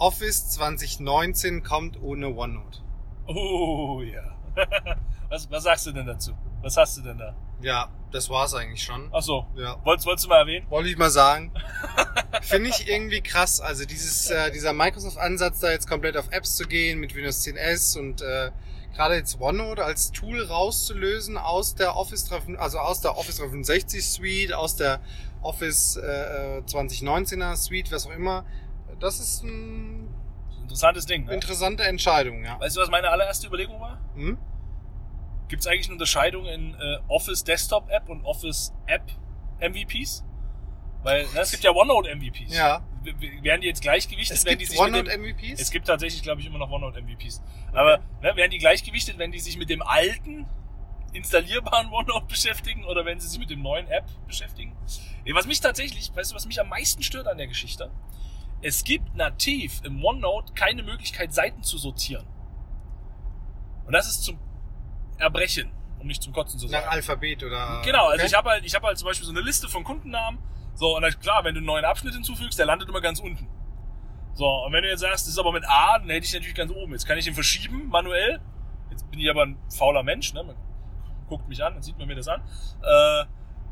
Office 0.00 0.48
2019 0.50 1.62
kommt 1.62 2.00
ohne 2.02 2.28
OneNote. 2.34 2.80
Oh 3.26 4.00
ja. 4.02 4.34
was, 5.28 5.50
was 5.50 5.62
sagst 5.62 5.86
du 5.86 5.92
denn 5.92 6.06
dazu? 6.06 6.32
Was 6.62 6.76
hast 6.76 6.96
du 6.96 7.02
denn 7.02 7.18
da? 7.18 7.34
Ja, 7.60 7.88
das 8.10 8.30
war's 8.30 8.54
eigentlich 8.54 8.82
schon. 8.82 9.10
Ach 9.12 9.22
so, 9.22 9.46
Ja. 9.54 9.76
wolltest, 9.84 10.06
wolltest 10.06 10.24
du 10.24 10.30
mal 10.30 10.38
erwähnen? 10.38 10.66
Wollte 10.70 10.88
ich 10.88 10.96
mal 10.96 11.10
sagen. 11.10 11.52
Finde 12.42 12.70
ich 12.70 12.88
irgendwie 12.88 13.20
krass. 13.20 13.60
Also 13.60 13.84
dieses, 13.84 14.30
äh, 14.30 14.50
dieser 14.50 14.72
Microsoft-Ansatz, 14.72 15.60
da 15.60 15.70
jetzt 15.70 15.86
komplett 15.86 16.16
auf 16.16 16.28
Apps 16.30 16.56
zu 16.56 16.66
gehen 16.66 16.98
mit 16.98 17.14
Windows 17.14 17.44
10S 17.44 17.98
und 17.98 18.22
äh, 18.22 18.50
gerade 18.94 19.16
jetzt 19.16 19.38
OneNote 19.38 19.84
als 19.84 20.12
Tool 20.12 20.42
rauszulösen 20.42 21.36
aus 21.36 21.74
der 21.74 21.94
Office 21.96 22.24
3, 22.24 22.58
also 22.58 22.78
aus 22.78 23.02
der 23.02 23.18
Office 23.18 23.36
365 23.36 24.04
Suite, 24.10 24.54
aus 24.54 24.76
der 24.76 25.00
Office 25.42 25.96
äh, 25.96 26.62
2019er 26.66 27.56
Suite, 27.56 27.92
was 27.92 28.06
auch 28.06 28.12
immer. 28.12 28.44
Das 29.00 29.18
ist 29.18 29.42
eine 29.42 30.08
Interessantes 30.62 31.06
Ding. 31.06 31.24
Ne? 31.24 31.34
interessante 31.34 31.82
Entscheidung, 31.84 32.44
ja. 32.44 32.60
Weißt 32.60 32.76
du, 32.76 32.80
was 32.80 32.90
meine 32.90 33.10
allererste 33.10 33.48
Überlegung 33.48 33.80
war? 33.80 33.98
Hm? 34.14 34.38
Gibt 35.48 35.62
es 35.62 35.66
eigentlich 35.66 35.86
eine 35.86 35.94
Unterscheidung 35.94 36.46
in 36.46 36.74
äh, 36.74 36.98
Office 37.08 37.42
Desktop 37.42 37.88
App 37.90 38.08
und 38.08 38.24
Office 38.24 38.72
App 38.86 39.02
MVPs? 39.60 40.24
Weil 41.02 41.24
ne, 41.34 41.40
es 41.40 41.50
gibt 41.50 41.64
ja 41.64 41.72
OneNote 41.72 42.14
MVPs. 42.14 42.54
Ja. 42.54 42.84
W- 43.02 43.14
w- 43.18 43.42
Werden 43.42 43.62
die 43.62 43.66
jetzt 43.66 43.80
gleichgewichtet, 43.82 44.36
Es 44.36 44.44
wenn 44.44 44.58
die 44.58 44.66
sich 44.66 44.78
mit 44.78 44.88
OneNote 44.88 45.10
dem, 45.10 45.22
MVPs? 45.22 45.60
Es 45.60 45.70
gibt 45.72 45.86
tatsächlich, 45.86 46.22
glaube 46.22 46.40
ich, 46.40 46.46
immer 46.46 46.58
noch 46.58 46.70
OneNote 46.70 47.00
MVPs. 47.02 47.42
Aber 47.72 47.98
ne, 48.22 48.36
werden 48.36 48.50
die 48.52 48.58
gleichgewichtet, 48.58 49.18
wenn 49.18 49.32
die 49.32 49.40
sich 49.40 49.56
mit 49.56 49.70
dem 49.70 49.82
alten 49.82 50.46
installierbaren 51.14 51.88
OneNote 51.92 52.26
beschäftigen 52.26 52.84
oder 52.84 53.04
wenn 53.04 53.18
sie 53.18 53.26
sich 53.26 53.38
mit 53.40 53.50
dem 53.50 53.62
neuen 53.62 53.88
App 53.88 54.04
beschäftigen? 54.28 54.76
Was 55.32 55.46
mich 55.46 55.60
tatsächlich, 55.60 56.14
weißt 56.14 56.30
du, 56.30 56.36
was 56.36 56.46
mich 56.46 56.60
am 56.60 56.68
meisten 56.68 57.02
stört 57.02 57.26
an 57.26 57.38
der 57.38 57.46
Geschichte? 57.48 57.90
Es 58.62 58.84
gibt 58.84 59.14
nativ 59.14 59.80
im 59.84 60.04
OneNote 60.04 60.52
keine 60.52 60.82
Möglichkeit, 60.82 61.32
Seiten 61.32 61.62
zu 61.62 61.78
sortieren. 61.78 62.26
Und 63.86 63.92
das 63.92 64.06
ist 64.08 64.22
zum 64.22 64.38
Erbrechen, 65.18 65.70
um 65.98 66.06
nicht 66.06 66.22
zum 66.22 66.32
Kotzen 66.32 66.58
zu 66.60 66.68
sagen. 66.68 66.84
Nach 66.84 66.92
Alphabet 66.92 67.42
oder? 67.42 67.82
Genau, 67.84 68.06
also 68.06 68.18
Okay. 68.20 68.26
ich 68.26 68.34
habe 68.34 68.50
halt, 68.50 68.64
ich 68.64 68.74
habe 68.74 68.86
halt 68.86 68.98
zum 68.98 69.06
Beispiel 69.08 69.26
so 69.26 69.32
eine 69.32 69.40
Liste 69.40 69.68
von 69.68 69.82
Kundennamen. 69.84 70.40
So, 70.74 70.96
und 70.96 71.02
dann, 71.02 71.18
klar, 71.20 71.44
wenn 71.44 71.54
du 71.54 71.58
einen 71.58 71.66
neuen 71.66 71.84
Abschnitt 71.84 72.14
hinzufügst, 72.14 72.58
der 72.58 72.66
landet 72.66 72.88
immer 72.88 73.00
ganz 73.00 73.18
unten. 73.20 73.48
So, 74.34 74.46
und 74.64 74.72
wenn 74.72 74.82
du 74.82 74.88
jetzt 74.88 75.00
sagst, 75.00 75.26
das 75.26 75.32
ist 75.32 75.38
aber 75.38 75.52
mit 75.52 75.64
A, 75.68 75.98
dann 75.98 76.08
hätte 76.08 76.24
ich 76.26 76.32
natürlich 76.32 76.54
ganz 76.54 76.70
oben. 76.72 76.92
Jetzt 76.92 77.06
kann 77.06 77.18
ich 77.18 77.24
den 77.24 77.34
verschieben, 77.34 77.88
manuell. 77.88 78.40
Jetzt 78.90 79.10
bin 79.10 79.20
ich 79.20 79.28
aber 79.28 79.42
ein 79.44 79.58
fauler 79.76 80.02
Mensch, 80.02 80.32
ne? 80.32 80.42
Man 80.44 80.56
guckt 81.28 81.48
mich 81.48 81.62
an, 81.62 81.74
dann 81.74 81.82
sieht 81.82 81.98
man 81.98 82.06
mir 82.06 82.14
das 82.14 82.28
an. 82.28 82.40
Äh, 82.82 83.24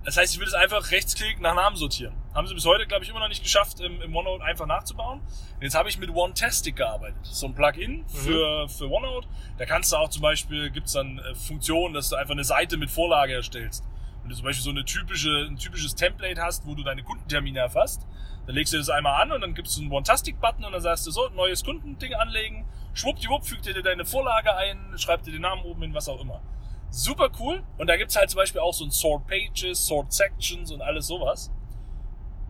das 0.05 0.17
heißt, 0.17 0.33
ich 0.33 0.39
würde 0.39 0.49
es 0.49 0.55
einfach 0.55 0.91
rechtsklick 0.91 1.41
nach 1.41 1.55
Namen 1.55 1.77
sortieren. 1.77 2.15
Haben 2.35 2.47
sie 2.47 2.55
bis 2.55 2.65
heute, 2.65 2.87
glaube 2.87 3.05
ich, 3.05 3.11
immer 3.11 3.21
noch 3.21 3.29
nicht 3.29 3.43
geschafft, 3.43 3.81
im, 3.81 4.01
im 4.01 4.15
OneNote 4.15 4.45
einfach 4.45 4.67
nachzubauen. 4.67 5.21
Und 5.21 5.63
jetzt 5.63 5.75
habe 5.75 5.89
ich 5.89 5.99
mit 5.99 6.11
OneTastic 6.11 6.77
gearbeitet. 6.77 7.19
So 7.23 7.47
ein 7.47 7.55
Plugin 7.55 8.07
für, 8.09 8.69
für 8.69 8.91
OneNote. 8.91 9.29
Da 9.59 9.67
kannst 9.67 9.93
du 9.93 9.97
auch 9.97 10.09
zum 10.09 10.23
Beispiel, 10.23 10.71
gibt's 10.71 10.93
dann 10.93 11.19
äh, 11.19 11.35
Funktionen, 11.35 11.95
dass 11.95 12.09
du 12.09 12.17
einfach 12.17 12.33
eine 12.33 12.45
Seite 12.45 12.77
mit 12.77 12.91
Vorlage 12.91 13.35
erstellst. 13.35 13.85
Wenn 14.23 14.31
du 14.31 14.37
zum 14.37 14.45
Beispiel 14.45 14.65
so 14.65 14.71
eine 14.71 14.85
typische, 14.85 15.47
ein 15.49 15.57
typisches 15.57 15.95
Template 15.95 16.41
hast, 16.41 16.67
wo 16.67 16.75
du 16.75 16.83
deine 16.83 17.03
Kundentermine 17.03 17.59
erfasst, 17.59 18.07
dann 18.47 18.55
legst 18.55 18.73
du 18.73 18.79
das 18.79 18.89
einmal 18.89 19.21
an 19.21 19.33
und 19.33 19.43
dann 19.43 19.55
gibst 19.55 19.77
du 19.77 19.83
einen 19.83 19.93
One-Tastic-Button 19.93 20.65
und 20.65 20.73
dann 20.73 20.81
sagst 20.81 21.07
du 21.07 21.11
so, 21.11 21.29
neues 21.31 21.65
Kundending 21.65 22.15
anlegen, 22.15 22.67
schwuppdiwupp, 22.95 23.47
fügt 23.47 23.67
dir 23.67 23.83
deine 23.83 24.05
Vorlage 24.05 24.57
ein, 24.57 24.95
schreibt 24.97 25.27
dir 25.27 25.33
den 25.33 25.43
Namen 25.43 25.63
oben 25.65 25.83
hin, 25.83 25.95
was 25.95 26.09
auch 26.09 26.21
immer. 26.21 26.41
Super 26.91 27.31
cool. 27.39 27.63
Und 27.77 27.87
da 27.89 27.97
gibt's 27.97 28.17
halt 28.17 28.31
zum 28.31 28.39
Beispiel 28.39 28.61
auch 28.61 28.73
so 28.73 28.85
ein 28.85 28.91
Sort 28.91 29.27
Pages, 29.27 29.87
Sort 29.87 30.13
Sections 30.13 30.71
und 30.71 30.81
alles 30.83 31.07
sowas. 31.07 31.51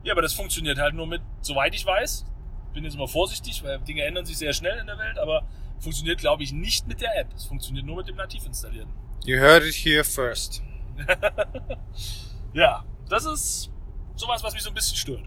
Ja, 0.05 0.12
aber 0.12 0.22
das 0.22 0.33
funktioniert 0.33 0.79
halt 0.79 0.94
nur 0.94 1.07
mit, 1.07 1.22
soweit 1.40 1.74
ich 1.74 1.85
weiß, 1.85 2.24
bin 2.72 2.85
jetzt 2.85 2.94
immer 2.94 3.09
vorsichtig, 3.09 3.62
weil 3.64 3.79
Dinge 3.81 4.05
ändern 4.05 4.24
sich 4.24 4.38
sehr 4.38 4.53
schnell 4.53 4.79
in 4.79 4.87
der 4.87 4.98
Welt, 4.98 5.18
aber 5.18 5.42
funktioniert, 5.81 6.18
glaube 6.18 6.42
ich, 6.42 6.53
nicht 6.53 6.87
mit 6.87 7.01
der 7.01 7.18
App. 7.18 7.33
Es 7.35 7.44
funktioniert 7.46 7.85
nur 7.85 7.96
mit 7.96 8.09
dem 8.09 8.16
nativ 8.16 8.46
installierten. 8.46 8.92
You 9.24 9.38
heard 9.38 9.64
it 9.64 9.74
here 9.74 10.05
first. 10.05 10.62
Ja, 12.53 12.85
das 13.09 13.24
ist 13.24 13.70
sowas, 14.14 14.42
was 14.42 14.55
mich 14.55 14.62
so 14.62 14.70
ein 14.70 14.74
bisschen 14.74 14.96
stört. 14.96 15.22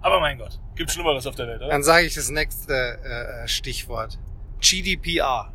Aber 0.00 0.20
mein 0.20 0.38
Gott, 0.38 0.58
gibt 0.74 0.90
Schlimmeres 0.90 1.26
auf 1.26 1.34
der 1.34 1.46
Welt, 1.46 1.60
oder? 1.60 1.70
Dann 1.70 1.82
sage 1.82 2.06
ich 2.06 2.14
das 2.14 2.30
nächste 2.30 2.72
äh, 2.74 3.48
Stichwort. 3.48 4.18
GDPR. 4.60 5.52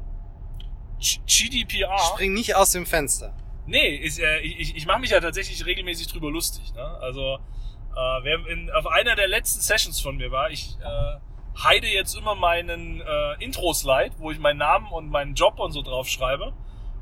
GDPR. 1.00 1.98
Spring 2.00 2.34
nicht 2.34 2.56
aus 2.56 2.72
dem 2.72 2.86
Fenster. 2.86 3.34
Nee, 3.66 3.96
ist, 3.96 4.20
äh, 4.20 4.40
ich, 4.40 4.76
ich 4.76 4.86
mache 4.86 5.00
mich 5.00 5.10
ja 5.12 5.20
tatsächlich 5.20 5.66
regelmäßig 5.66 6.08
drüber 6.08 6.32
lustig. 6.32 6.74
Ne? 6.74 6.84
Also, 7.02 7.36
äh, 7.36 8.24
wer 8.24 8.46
in, 8.48 8.72
auf 8.72 8.88
einer 8.88 9.16
der 9.16 9.28
letzten 9.28 9.60
Sessions 9.60 10.00
von 10.00 10.18
mir 10.18 10.32
war, 10.32 10.50
ich 10.50 10.78
äh, 10.82 11.64
heide 11.64 11.88
jetzt 11.88 12.16
immer 12.16 12.36
meinen 12.36 13.02
äh, 13.02 13.44
Intro-Slide, 13.44 14.16
wo 14.20 14.32
ich 14.32 14.40
meinen 14.40 14.58
Namen 14.58 14.88
und 14.92 15.10
meinen 15.10 15.36
Job 15.36 15.60
und 15.60 15.72
so 15.72 15.82
drauf 15.82 16.08
schreibe. 16.08 16.54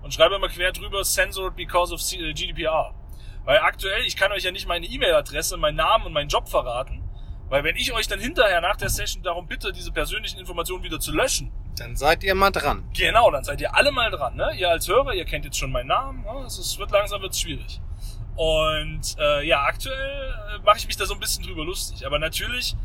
und 0.02 0.14
schreibe 0.14 0.36
immer 0.36 0.50
quer 0.50 0.72
drüber 0.72 1.04
censored 1.04 1.56
because 1.56 1.94
of 1.94 2.02
äh, 2.14 2.34
GDPR. 2.34 2.94
Weil 3.44 3.60
aktuell, 3.60 4.04
ich 4.06 4.16
kann 4.16 4.32
euch 4.32 4.44
ja 4.44 4.52
nicht 4.52 4.68
meine 4.68 4.88
E-Mail-Adresse, 4.88 5.58
meinen 5.58 5.76
Namen 5.76 6.06
und 6.06 6.14
meinen 6.14 6.30
Job 6.30 6.50
verraten. 6.50 7.05
Weil 7.56 7.63
wenn 7.63 7.78
ich 7.78 7.94
euch 7.94 8.06
dann 8.10 8.20
hinterher 8.20 8.60
nach 8.60 8.76
der 8.76 8.89
Session 8.89 9.24
darum 9.24 9.48
bitte, 9.48 9.72
diese 9.72 9.89
persönlichen 9.94 10.38
Informationen 10.39 10.84
wieder 10.84 11.00
zu 11.00 11.13
löschen, 11.13 11.54
Dann 11.78 11.96
seid 11.96 12.22
ihr 12.26 12.36
mal 12.36 12.52
dran. 12.52 12.84
Genau, 12.94 13.32
dann 13.32 13.46
seid 13.46 13.62
ihr 13.62 13.74
alle 13.74 13.94
mal 13.94 14.12
dran. 14.12 14.36
Ne? 14.36 14.52
Ihr 14.58 14.70
als 14.70 14.89
Hörer, 14.89 15.13
ihr 15.13 15.24
kennt 15.24 15.46
jetzt 15.46 15.58
schon 15.58 15.72
meinen 15.72 15.88
Namen. 15.88 16.22
Ne? 16.24 16.44
Es 16.46 16.58
ist, 16.60 16.78
wird 16.80 16.91
langsam 16.91 17.22
wird's 17.22 17.39
schwierig. 17.39 17.80
Und 18.36 19.15
äh, 19.18 19.48
ja, 19.48 19.63
aktuell 19.63 20.36
äh, 20.54 20.60
mache 20.65 20.80
ich 20.80 20.88
mich 20.88 20.98
da 20.98 21.06
so 21.06 21.13
ein 21.13 21.20
bisschen 21.22 21.46
drüber 21.46 21.63
lustig. 21.63 22.06
Aber 22.06 22.20
natürlich, 22.20 22.76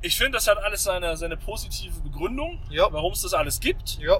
ich 0.00 0.16
finde, 0.16 0.32
das 0.38 0.46
hat 0.48 0.56
alles 0.64 0.84
seine, 0.84 1.14
seine 1.18 1.36
positive 1.36 2.00
Begründung, 2.00 2.58
Ja. 2.70 2.90
warum 2.90 3.12
es 3.12 3.20
das 3.20 3.34
alles 3.34 3.60
gibt. 3.60 3.98
Ja. 3.98 4.16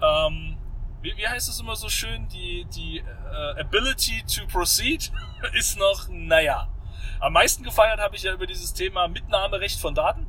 Ähm, 0.00 0.56
wie, 1.02 1.14
wie 1.14 1.28
heißt 1.28 1.46
es 1.50 1.60
immer 1.60 1.76
so 1.76 1.90
schön? 1.90 2.26
Die, 2.28 2.66
die 2.74 3.00
äh, 3.00 3.60
Ability 3.60 4.22
to 4.34 4.46
proceed 4.46 5.12
ist 5.52 5.78
noch, 5.78 6.08
naja. 6.08 6.68
Am 7.20 7.32
meisten 7.32 7.62
gefeiert 7.62 8.00
habe 8.00 8.16
ich 8.16 8.22
ja 8.22 8.32
über 8.32 8.46
dieses 8.46 8.72
Thema 8.72 9.08
Mitnahmerecht 9.08 9.80
von 9.80 9.94
Daten. 9.94 10.26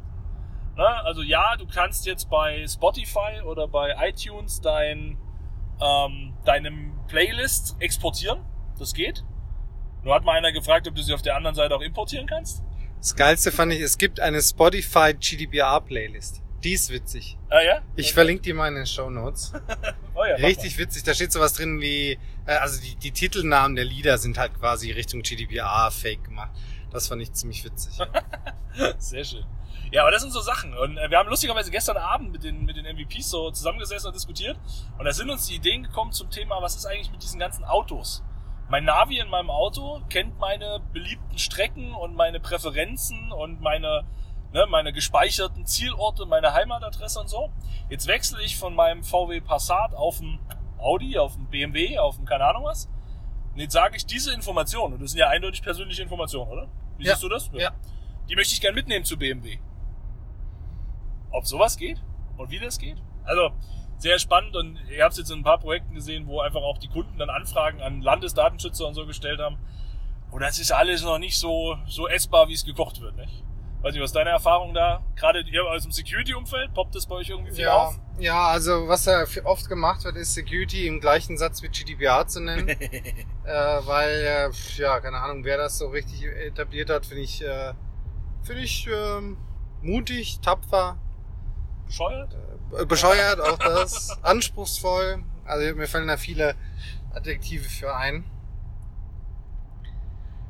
Ne? 0.75 0.87
Also 1.03 1.21
ja, 1.21 1.55
du 1.57 1.67
kannst 1.67 2.05
jetzt 2.05 2.29
bei 2.29 2.65
Spotify 2.67 3.41
oder 3.45 3.67
bei 3.67 3.95
iTunes 4.07 4.61
dein, 4.61 5.17
ähm, 5.81 6.33
deinem 6.45 6.93
Playlist 7.07 7.75
exportieren. 7.79 8.39
Das 8.77 8.93
geht. 8.93 9.23
Nur 10.03 10.15
hat 10.15 10.23
mal 10.23 10.37
einer 10.37 10.51
gefragt, 10.51 10.87
ob 10.87 10.95
du 10.95 11.01
sie 11.01 11.13
auf 11.13 11.21
der 11.21 11.35
anderen 11.35 11.55
Seite 11.55 11.75
auch 11.75 11.81
importieren 11.81 12.27
kannst. 12.27 12.63
Das 12.99 13.15
Geilste 13.15 13.51
fand 13.51 13.73
ich, 13.73 13.81
es 13.81 13.97
gibt 13.97 14.19
eine 14.19 14.41
Spotify 14.41 15.13
GDPR 15.13 15.81
Playlist. 15.81 16.41
Die 16.63 16.73
ist 16.73 16.89
witzig. 16.89 17.37
Ah 17.49 17.61
ja? 17.61 17.81
Ich 17.95 18.13
verlinke 18.13 18.43
die 18.43 18.53
mal 18.53 18.67
in 18.67 18.75
den 18.75 18.85
Show 18.85 19.09
Notes. 19.09 19.53
Oh 20.15 20.25
ja, 20.25 20.35
Richtig 20.35 20.77
witzig. 20.77 21.03
Da 21.03 21.13
steht 21.13 21.31
sowas 21.31 21.53
drin 21.53 21.79
wie, 21.79 22.19
äh, 22.45 22.51
also 22.51 22.81
die, 22.81 22.97
die 22.97 23.11
Titelnamen 23.11 23.77
der 23.77 23.85
Lieder 23.85 24.17
sind 24.17 24.37
halt 24.37 24.53
quasi 24.53 24.91
Richtung 24.91 25.21
GDPR 25.21 25.89
fake 25.91 26.25
gemacht. 26.25 26.51
Das 26.91 27.07
fand 27.07 27.21
ich 27.21 27.31
ziemlich 27.31 27.63
witzig. 27.63 27.93
Sehr 28.97 29.23
schön. 29.23 29.45
Ja, 29.91 30.01
aber 30.01 30.11
das 30.11 30.21
sind 30.21 30.31
so 30.31 30.41
Sachen. 30.41 30.73
Und 30.77 30.97
äh, 30.97 31.09
wir 31.09 31.17
haben 31.17 31.29
lustigerweise 31.29 31.71
gestern 31.71 31.95
Abend 31.95 32.33
mit 32.33 32.43
den, 32.43 32.65
mit 32.65 32.75
den 32.75 32.85
MVPs 32.85 33.29
so 33.29 33.49
zusammengesessen 33.51 34.07
und 34.07 34.15
diskutiert. 34.15 34.57
Und 34.97 35.05
da 35.05 35.13
sind 35.13 35.29
uns 35.29 35.47
die 35.47 35.55
Ideen 35.55 35.83
gekommen 35.83 36.11
zum 36.11 36.29
Thema, 36.29 36.61
was 36.61 36.75
ist 36.75 36.85
eigentlich 36.85 37.11
mit 37.11 37.23
diesen 37.23 37.39
ganzen 37.39 37.63
Autos? 37.63 38.21
Mein 38.69 38.83
Navi 38.83 39.19
in 39.19 39.29
meinem 39.29 39.49
Auto 39.49 40.01
kennt 40.09 40.37
meine 40.37 40.79
beliebten 40.93 41.39
Strecken 41.39 41.93
und 41.93 42.13
meine 42.15 42.39
Präferenzen 42.39 43.31
und 43.31 43.61
meine, 43.61 44.03
ne, 44.53 44.65
meine 44.69 44.93
gespeicherten 44.93 45.65
Zielorte, 45.65 46.25
meine 46.25 46.53
Heimatadresse 46.53 47.19
und 47.19 47.27
so. 47.29 47.49
Jetzt 47.89 48.07
wechsle 48.07 48.41
ich 48.43 48.57
von 48.57 48.75
meinem 48.75 49.03
VW 49.03 49.41
Passat 49.41 49.93
auf 49.93 50.19
einen 50.21 50.39
Audi, 50.77 51.17
auf 51.17 51.35
einen 51.35 51.47
BMW, 51.47 51.97
auf 51.97 52.17
einen 52.17 52.25
keine 52.25 52.45
Ahnung 52.45 52.63
was. 52.65 52.89
Und 53.53 53.59
jetzt 53.59 53.73
sage 53.73 53.97
ich 53.97 54.05
diese 54.05 54.33
Informationen, 54.33 54.93
und 54.95 55.01
das 55.01 55.11
sind 55.11 55.19
ja 55.19 55.29
eindeutig 55.29 55.61
persönliche 55.61 56.01
Informationen, 56.03 56.51
oder? 56.51 56.67
Wie 56.97 57.05
Ja. 57.05 57.13
siehst 57.13 57.23
du 57.23 57.29
das? 57.29 57.49
Ja. 57.53 57.71
Die 58.29 58.35
möchte 58.35 58.53
ich 58.53 58.61
gern 58.61 58.75
mitnehmen 58.75 59.05
zu 59.05 59.17
BMW. 59.17 59.57
Ob 61.31 61.45
sowas 61.45 61.77
geht 61.77 62.01
und 62.37 62.49
wie 62.51 62.59
das 62.59 62.77
geht? 62.79 62.97
Also 63.23 63.51
sehr 63.97 64.17
spannend 64.17 64.55
und 64.55 64.79
ihr 64.89 65.03
habt 65.03 65.11
es 65.13 65.19
jetzt 65.19 65.31
in 65.31 65.39
ein 65.39 65.43
paar 65.43 65.59
Projekten 65.59 65.93
gesehen, 65.93 66.27
wo 66.27 66.39
einfach 66.39 66.61
auch 66.61 66.77
die 66.77 66.87
Kunden 66.87 67.17
dann 67.17 67.29
Anfragen 67.29 67.81
an 67.81 68.01
Landesdatenschützer 68.01 68.87
und 68.87 68.93
so 68.93 69.05
gestellt 69.05 69.39
haben. 69.39 69.57
Und 70.31 70.41
das 70.41 70.59
ist 70.59 70.71
alles 70.71 71.03
noch 71.03 71.17
nicht 71.17 71.37
so, 71.37 71.77
so 71.87 72.07
essbar, 72.07 72.47
wie 72.47 72.53
es 72.53 72.63
gekocht 72.65 73.01
wird, 73.01 73.15
nicht? 73.17 73.43
Weiß 73.81 73.93
nicht, 73.93 74.01
was 74.01 74.09
ist 74.09 74.15
deine 74.15 74.31
Erfahrung 74.31 74.73
da? 74.73 75.01
Gerade 75.15 75.41
ihr 75.41 75.63
aus 75.63 75.83
dem 75.83 75.91
Security-Umfeld, 75.93 76.73
poppt 76.73 76.95
das 76.95 77.05
bei 77.05 77.15
euch 77.15 77.29
irgendwie 77.29 77.51
viel 77.51 77.63
Ja, 77.63 77.77
auf? 77.87 77.99
ja, 78.19 78.47
also 78.47 78.89
was 78.89 79.05
da 79.05 79.23
oft 79.45 79.69
gemacht 79.69 80.03
wird, 80.03 80.17
ist 80.17 80.33
Security 80.33 80.85
im 80.85 80.99
gleichen 80.99 81.37
Satz 81.37 81.61
wie 81.63 81.69
GDPR 81.69 82.27
zu 82.27 82.41
nennen. 82.41 82.67
äh, 82.69 82.75
weil, 83.45 84.09
äh, 84.09 84.49
ja, 84.75 84.99
keine 84.99 85.17
Ahnung, 85.19 85.45
wer 85.45 85.57
das 85.57 85.77
so 85.77 85.87
richtig 85.87 86.23
etabliert 86.25 86.89
hat, 86.89 87.05
finde 87.05 87.23
ich, 87.23 87.41
äh, 87.41 87.73
finde 88.43 88.63
ich 88.63 88.87
ähm, 88.93 89.37
mutig, 89.81 90.39
tapfer, 90.41 90.97
Bescheuert? 91.85 92.35
äh, 92.77 92.85
bescheuert, 92.85 93.39
auch 93.39 93.57
das, 93.59 94.21
anspruchsvoll. 94.23 95.23
Also 95.45 95.73
mir 95.75 95.87
fallen 95.87 96.07
da 96.09 96.17
viele 96.17 96.55
Adjektive 97.15 97.63
für 97.69 97.95
ein. 97.95 98.25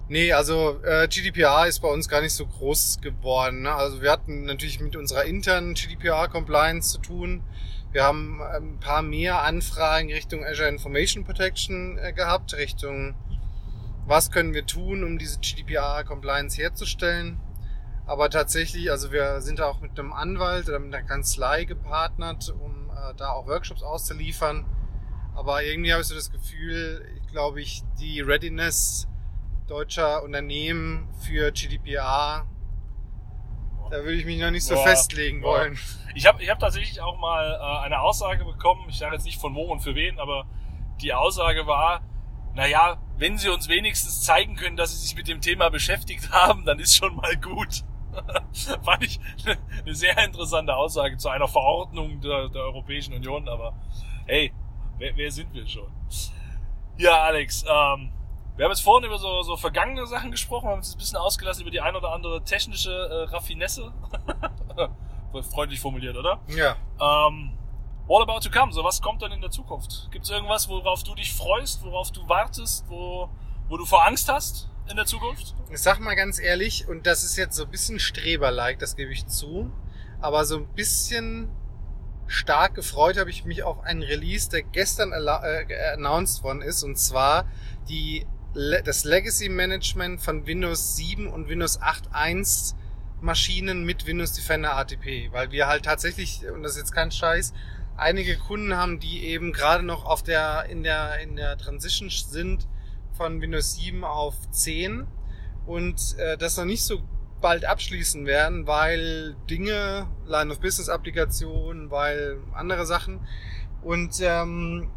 Nee, 0.10 0.34
also 0.34 0.82
äh, 0.84 1.08
GDPR 1.08 1.67
ist 1.67 1.82
bei 1.82 1.88
uns 1.88 2.10
gar 2.10 2.22
nicht 2.22 2.34
so 2.34 2.48
groß 2.48 3.00
geworden. 3.00 3.62
Ne? 3.62 3.72
Also 3.72 4.02
wir 4.02 4.12
hatten 4.12 4.45
natürlich 4.45 4.80
mit 4.80 4.95
unserer 4.95 5.26
internen 5.26 5.76
GDPR-Compliance 5.76 6.93
zu 6.93 6.98
tun. 6.98 7.43
Wir 7.91 8.04
haben 8.04 8.41
ähm, 8.56 8.74
ein 8.74 8.80
paar 8.80 9.04
mehr 9.04 9.43
Anfragen 9.43 10.12
Richtung 10.12 10.43
Azure 10.43 10.67
Information 10.67 11.26
Protection 11.26 12.00
äh, 12.00 12.12
gehabt, 12.12 12.56
Richtung 12.56 13.15
was 14.08 14.32
können 14.32 14.56
wir 14.56 14.65
tun, 14.65 15.04
um 15.04 15.19
diese 15.19 15.39
GDPR-Compliance 15.39 16.60
herzustellen. 16.60 17.39
Aber 18.08 18.32
tatsächlich, 18.32 18.89
also 18.89 19.12
wir 19.12 19.39
sind 19.41 19.60
da 19.60 19.67
auch 19.67 19.82
mit 19.82 20.00
einem 20.00 20.12
Anwalt 20.12 20.67
oder 20.67 20.80
mit 20.80 20.95
einer 20.95 21.06
Kanzlei 21.06 21.65
gepartnert, 21.65 22.50
um 22.50 22.89
äh, 22.89 23.13
da 23.15 23.30
auch 23.30 23.45
Workshops 23.45 23.84
auszuliefern. 23.84 24.65
Aber 25.36 25.63
irgendwie 25.63 25.91
habe 25.93 26.02
ich 26.02 26.08
so 26.08 26.15
das 26.15 26.32
Gefühl, 26.32 27.06
ich 27.22 27.32
glaube 27.32 27.62
ich, 27.62 27.84
die 28.00 28.22
Readiness 28.22 29.08
deutscher 29.69 30.23
Unternehmen 30.23 31.08
für 31.21 31.51
GDPR, 31.51 32.47
da 33.91 33.97
würde 33.97 34.13
ich 34.13 34.25
mich 34.25 34.39
noch 34.39 34.51
nicht 34.51 34.65
so 34.65 34.75
Boah, 34.75 34.88
festlegen 34.88 35.41
boah. 35.41 35.60
wollen. 35.60 35.79
Ich 36.15 36.25
habe 36.25 36.41
ich 36.41 36.49
hab 36.49 36.60
tatsächlich 36.60 37.01
auch 37.01 37.17
mal 37.17 37.53
äh, 37.53 37.86
eine 37.86 38.01
Aussage 38.01 38.45
bekommen, 38.45 38.86
ich 38.89 38.97
sage 38.97 39.15
jetzt 39.15 39.25
nicht 39.25 39.39
von 39.39 39.53
wo 39.55 39.71
und 39.71 39.82
für 39.82 39.95
wen, 39.95 40.19
aber 40.19 40.47
die 41.01 41.13
Aussage 41.13 41.67
war, 41.67 42.01
naja, 42.55 42.99
wenn 43.17 43.38
Sie 43.38 43.49
uns 43.49 43.69
wenigstens 43.69 44.23
zeigen 44.23 44.55
können, 44.55 44.75
dass 44.75 44.91
Sie 44.91 44.97
sich 44.97 45.15
mit 45.15 45.27
dem 45.27 45.39
Thema 45.39 45.69
beschäftigt 45.69 46.32
haben, 46.32 46.65
dann 46.65 46.79
ist 46.79 46.95
schon 46.95 47.15
mal 47.15 47.36
gut. 47.38 47.84
Fand 48.84 49.03
ich 49.03 49.19
eine 49.45 49.93
sehr 49.93 50.17
interessante 50.17 50.75
Aussage 50.75 51.17
zu 51.17 51.29
einer 51.29 51.47
Verordnung 51.47 52.21
der, 52.21 52.49
der 52.49 52.63
Europäischen 52.63 53.13
Union, 53.13 53.47
aber 53.47 53.75
hey, 54.25 54.51
wer, 54.97 55.15
wer 55.15 55.32
sind 55.32 55.53
wir 55.53 55.67
schon? 55.67 55.91
Ja, 56.97 57.21
Alex, 57.21 57.63
ähm, 57.69 58.12
wir 58.60 58.65
haben 58.65 58.72
jetzt 58.74 58.82
vorhin 58.82 59.08
über 59.08 59.17
so, 59.17 59.41
so 59.41 59.56
vergangene 59.56 60.06
Sachen 60.06 60.32
gesprochen, 60.32 60.65
wir 60.65 60.72
haben 60.72 60.80
uns 60.80 60.93
ein 60.93 60.98
bisschen 60.98 61.15
ausgelassen 61.15 61.62
über 61.62 61.72
die 61.72 61.80
ein 61.80 61.95
oder 61.95 62.12
andere 62.12 62.43
technische 62.43 62.91
äh, 62.91 63.34
Raffinesse. 63.34 63.93
Freundlich 65.54 65.80
formuliert, 65.80 66.17
oder? 66.17 66.41
Ja. 66.50 66.76
Ähm, 67.00 67.58
what 68.08 68.22
about 68.22 68.41
to 68.41 68.50
come? 68.52 68.74
So, 68.74 68.84
was 68.84 69.02
kommt 69.02 69.22
dann 69.22 69.32
in 69.32 69.39
der 69.39 69.50
Zukunft? 69.50 70.10
Gibt 70.12 70.26
es 70.26 70.32
irgendwas, 70.32 70.67
worauf 70.67 71.04
du 71.04 71.15
dich 71.15 71.34
freust, 71.34 71.86
worauf 71.86 72.12
du 72.12 72.28
wartest, 72.28 72.84
wo, 72.89 73.30
wo 73.69 73.78
du 73.78 73.86
vor 73.86 74.06
Angst 74.06 74.28
hast 74.28 74.67
in 74.89 74.98
der 74.98 75.06
Zukunft? 75.06 75.56
Ich 75.72 75.82
sag 75.82 76.02
mal 76.02 76.15
ganz 76.15 76.38
ehrlich, 76.38 76.86
und 76.89 77.08
das 77.08 77.24
ist 77.24 77.38
jetzt 77.38 77.56
so 77.56 77.63
ein 77.63 77.72
bisschen 77.72 77.98
Streber-like, 77.98 78.78
das 78.80 78.98
gebe 78.98 79.13
ich 79.13 79.26
zu, 79.28 79.72
aber 80.19 80.43
so 80.43 80.58
ein 80.58 80.67
bisschen 80.74 81.50
stark 82.28 82.76
gefreut 82.76 83.17
habe 83.17 83.30
ich 83.30 83.45
mich 83.45 83.63
auf 83.63 83.80
einen 83.84 84.04
Release, 84.04 84.50
der 84.50 84.63
gestern 84.63 85.13
äh, 85.13 85.93
announced 85.93 86.43
worden 86.43 86.62
ist, 86.62 86.84
und 86.84 86.98
zwar 86.98 87.45
die, 87.88 88.28
das 88.54 89.04
Legacy 89.04 89.50
Management 89.50 90.22
von 90.22 90.46
Windows 90.46 90.96
7 90.96 91.28
und 91.28 91.50
Windows 91.50 91.80
8.1 91.82 92.76
Maschinen 93.22 93.84
mit 93.84 94.06
Windows 94.06 94.34
Defender 94.34 94.76
ATP, 94.76 95.32
weil 95.32 95.52
wir 95.52 95.68
halt 95.68 95.86
tatsächlich, 95.86 96.42
und 96.50 96.64
das 96.64 96.74
ist 96.74 96.80
jetzt 96.80 96.94
kein 96.94 97.12
Scheiß, 97.12 97.54
einige 97.98 98.38
Kunden 98.38 98.76
haben, 98.76 99.00
die 99.00 99.26
eben 99.26 99.52
gerade 99.52 99.84
noch 99.84 100.06
auf 100.06 100.24
der, 100.24 100.66
in 100.70 100.84
der, 100.84 101.20
in 101.20 101.36
der 101.36 101.58
Transition 101.58 102.10
sind 102.10 102.68
von 103.14 103.42
Windows 103.42 103.76
7 103.76 104.04
auf 104.04 104.36
10 104.52 105.06
und 105.66 106.18
äh, 106.18 106.38
das 106.38 106.58
noch 106.58 106.66
nicht 106.66 106.84
so 106.84 107.02
bald 107.42 107.66
abschließen 107.66 108.26
werden, 108.26 108.68
weil 108.68 109.36
Dinge, 109.50 110.08
Line 110.26 110.52
of 110.52 110.60
Business 110.60 110.90
Applikationen, 110.90 111.92
weil 111.92 112.38
andere 112.54 112.86
Sachen. 112.86 113.22
Und 113.82 114.20
ähm, 114.22 114.92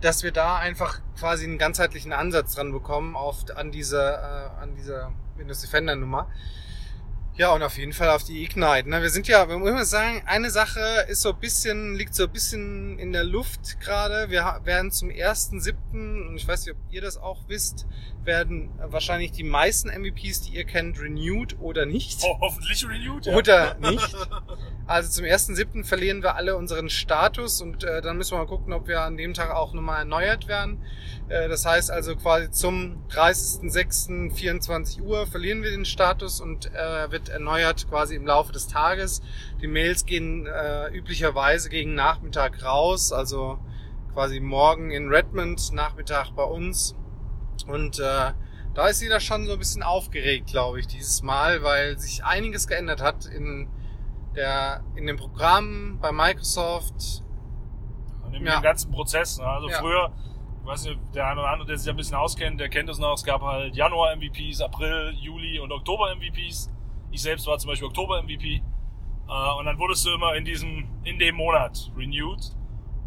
dass 0.00 0.22
wir 0.22 0.32
da 0.32 0.56
einfach 0.56 1.00
quasi 1.18 1.44
einen 1.44 1.58
ganzheitlichen 1.58 2.12
Ansatz 2.12 2.54
dran 2.54 2.72
bekommen 2.72 3.16
auf 3.16 3.44
an 3.54 3.70
dieser 3.70 4.54
äh, 4.56 4.62
an 4.62 4.74
dieser 4.74 5.12
Windows 5.36 5.60
Defender 5.60 5.96
Nummer. 5.96 6.28
Ja, 7.40 7.54
und 7.54 7.62
auf 7.62 7.78
jeden 7.78 7.94
Fall 7.94 8.10
auf 8.10 8.22
die 8.22 8.44
Ignite. 8.44 8.86
Ne? 8.86 9.00
Wir 9.00 9.08
sind 9.08 9.26
ja, 9.26 9.48
wir 9.48 9.56
müssen 9.56 9.82
sagen, 9.86 10.20
eine 10.26 10.50
Sache 10.50 11.06
ist 11.08 11.22
so 11.22 11.30
ein 11.30 11.40
bisschen, 11.40 11.94
liegt 11.94 12.14
so 12.14 12.24
ein 12.24 12.30
bisschen 12.30 12.98
in 12.98 13.14
der 13.14 13.24
Luft 13.24 13.80
gerade. 13.80 14.28
Wir 14.28 14.60
werden 14.64 14.90
zum 14.90 15.08
1.7., 15.08 15.72
und 16.28 16.36
ich 16.36 16.46
weiß 16.46 16.66
nicht, 16.66 16.74
ob 16.74 16.92
ihr 16.92 17.00
das 17.00 17.16
auch 17.16 17.38
wisst, 17.48 17.86
werden 18.24 18.68
wahrscheinlich 18.78 19.32
die 19.32 19.44
meisten 19.44 19.88
MVPs, 19.88 20.42
die 20.42 20.54
ihr 20.54 20.64
kennt, 20.64 21.00
renewed 21.00 21.58
oder 21.60 21.86
nicht. 21.86 22.20
Oh, 22.24 22.36
hoffentlich 22.40 22.86
renewed, 22.86 23.24
ja. 23.24 23.34
Oder 23.34 23.74
nicht. 23.80 24.14
Also 24.86 25.10
zum 25.10 25.24
1.7. 25.24 25.84
verlieren 25.84 26.22
wir 26.22 26.34
alle 26.34 26.56
unseren 26.56 26.90
Status 26.90 27.62
und 27.62 27.84
äh, 27.84 28.02
dann 28.02 28.16
müssen 28.18 28.32
wir 28.32 28.38
mal 28.38 28.46
gucken, 28.46 28.72
ob 28.72 28.88
wir 28.88 29.00
an 29.02 29.16
dem 29.16 29.34
Tag 29.34 29.50
auch 29.50 29.72
nochmal 29.72 30.00
erneuert 30.00 30.48
werden. 30.48 30.82
Äh, 31.28 31.48
das 31.48 31.64
heißt 31.64 31.90
also 31.90 32.16
quasi 32.16 32.50
zum 32.50 33.02
30.06.24 33.08 35.00
Uhr 35.00 35.26
verlieren 35.26 35.62
wir 35.62 35.70
den 35.70 35.84
Status 35.84 36.40
und 36.40 36.66
äh, 36.74 37.10
wird 37.10 37.29
erneuert 37.30 37.88
quasi 37.88 38.14
im 38.16 38.26
Laufe 38.26 38.52
des 38.52 38.68
Tages. 38.68 39.22
Die 39.60 39.66
Mails 39.66 40.04
gehen 40.06 40.46
äh, 40.46 40.88
üblicherweise 40.88 41.68
gegen 41.70 41.94
Nachmittag 41.94 42.62
raus, 42.64 43.12
also 43.12 43.58
quasi 44.12 44.40
morgen 44.40 44.90
in 44.90 45.08
Redmond, 45.08 45.72
Nachmittag 45.72 46.30
bei 46.34 46.44
uns. 46.44 46.96
Und 47.66 47.98
äh, 47.98 48.32
da 48.74 48.86
ist 48.88 49.02
jeder 49.02 49.20
schon 49.20 49.46
so 49.46 49.52
ein 49.54 49.58
bisschen 49.58 49.82
aufgeregt, 49.82 50.48
glaube 50.48 50.80
ich, 50.80 50.86
dieses 50.86 51.22
Mal, 51.22 51.62
weil 51.62 51.98
sich 51.98 52.24
einiges 52.24 52.66
geändert 52.66 53.02
hat 53.02 53.26
in 53.26 53.68
der 54.36 54.82
in 54.94 55.06
dem 55.06 55.16
Programm 55.16 55.98
bei 56.00 56.12
Microsoft. 56.12 57.24
Und 58.24 58.34
in 58.34 58.46
Ja. 58.46 58.58
dem 58.58 58.62
ganzen 58.62 58.90
Prozess. 58.92 59.38
Ne? 59.38 59.44
Also 59.44 59.68
Ja. 59.68 59.78
früher, 59.78 60.12
ich 60.62 60.66
weiß 60.66 60.84
nicht, 60.84 60.98
der 61.14 61.26
eine 61.26 61.40
oder 61.40 61.50
andere, 61.50 61.66
der 61.66 61.78
sich 61.78 61.90
ein 61.90 61.96
bisschen 61.96 62.14
auskennt, 62.16 62.60
der 62.60 62.68
kennt 62.68 62.88
es 62.88 62.98
noch. 62.98 63.14
Es 63.14 63.24
gab 63.24 63.42
halt 63.42 63.74
Januar-MVPs, 63.74 64.60
April, 64.60 65.14
Juli 65.18 65.58
und 65.58 65.72
Oktober-MVPs. 65.72 66.70
Ich 67.10 67.22
selbst 67.22 67.46
war 67.46 67.58
zum 67.58 67.68
Beispiel 67.70 67.88
Oktober-MVP. 67.88 68.62
Äh, 69.28 69.58
und 69.58 69.66
dann 69.66 69.78
wurdest 69.78 70.04
du 70.06 70.10
immer 70.10 70.34
in 70.34 70.44
diesem, 70.44 70.88
in 71.04 71.18
dem 71.18 71.36
Monat 71.36 71.90
renewed. 71.96 72.56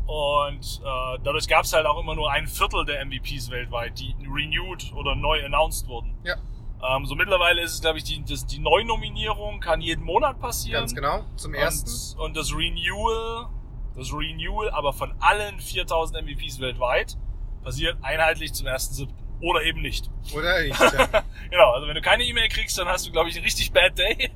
Und 0.05 0.81
äh, 0.83 1.19
dadurch 1.23 1.47
gab 1.47 1.63
es 1.63 1.73
halt 1.73 1.85
auch 1.85 1.99
immer 1.99 2.15
nur 2.15 2.29
ein 2.31 2.47
Viertel 2.47 2.85
der 2.85 3.05
MVPs 3.05 3.49
weltweit, 3.49 3.99
die 3.99 4.15
renewed 4.21 4.91
oder 4.93 5.15
neu 5.15 5.43
announced 5.45 5.87
wurden. 5.87 6.17
Ja. 6.23 6.35
Ähm, 6.83 7.05
so 7.05 7.15
mittlerweile 7.15 7.61
ist 7.61 7.73
es, 7.73 7.81
glaube 7.81 7.99
ich, 7.99 8.03
die, 8.03 8.23
das, 8.25 8.45
die 8.45 8.59
Neunominierung 8.59 9.61
kann 9.61 9.79
jeden 9.79 10.03
Monat 10.03 10.39
passieren. 10.39 10.81
Ganz 10.81 10.93
genau. 10.93 11.23
Zum 11.37 11.53
ersten. 11.53 12.19
Und, 12.19 12.25
und 12.25 12.37
das 12.37 12.53
Renewal, 12.53 13.47
das 13.95 14.11
Renewal, 14.11 14.69
aber 14.71 14.91
von 14.91 15.13
allen 15.19 15.59
4000 15.59 16.25
MVPs 16.25 16.59
weltweit, 16.59 17.17
passiert 17.63 17.97
einheitlich 18.01 18.53
zum 18.53 18.67
1.7. 18.67 19.07
Oder 19.43 19.61
eben 19.63 19.81
nicht. 19.81 20.09
Oder 20.33 20.61
nicht? 20.63 20.79
Ja. 20.79 21.23
Genau, 21.51 21.71
also 21.73 21.87
wenn 21.87 21.93
du 21.93 22.01
keine 22.01 22.23
E-Mail 22.23 22.49
kriegst, 22.49 22.77
dann 22.79 22.87
hast 22.87 23.05
du, 23.05 23.11
glaube 23.11 23.29
ich, 23.29 23.35
einen 23.35 23.43
richtig 23.43 23.71
bad 23.73 23.95
day. 23.95 24.31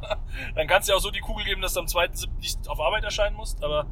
dann 0.54 0.68
kannst 0.68 0.88
du 0.88 0.92
dir 0.92 0.96
auch 0.96 1.00
so 1.00 1.10
die 1.10 1.18
Kugel 1.20 1.44
geben, 1.44 1.62
dass 1.62 1.74
du 1.74 1.80
am 1.80 1.86
2.7. 1.86 2.28
nicht 2.38 2.68
auf 2.68 2.78
Arbeit 2.78 3.02
erscheinen 3.02 3.34
musst. 3.34 3.64
Aber 3.64 3.86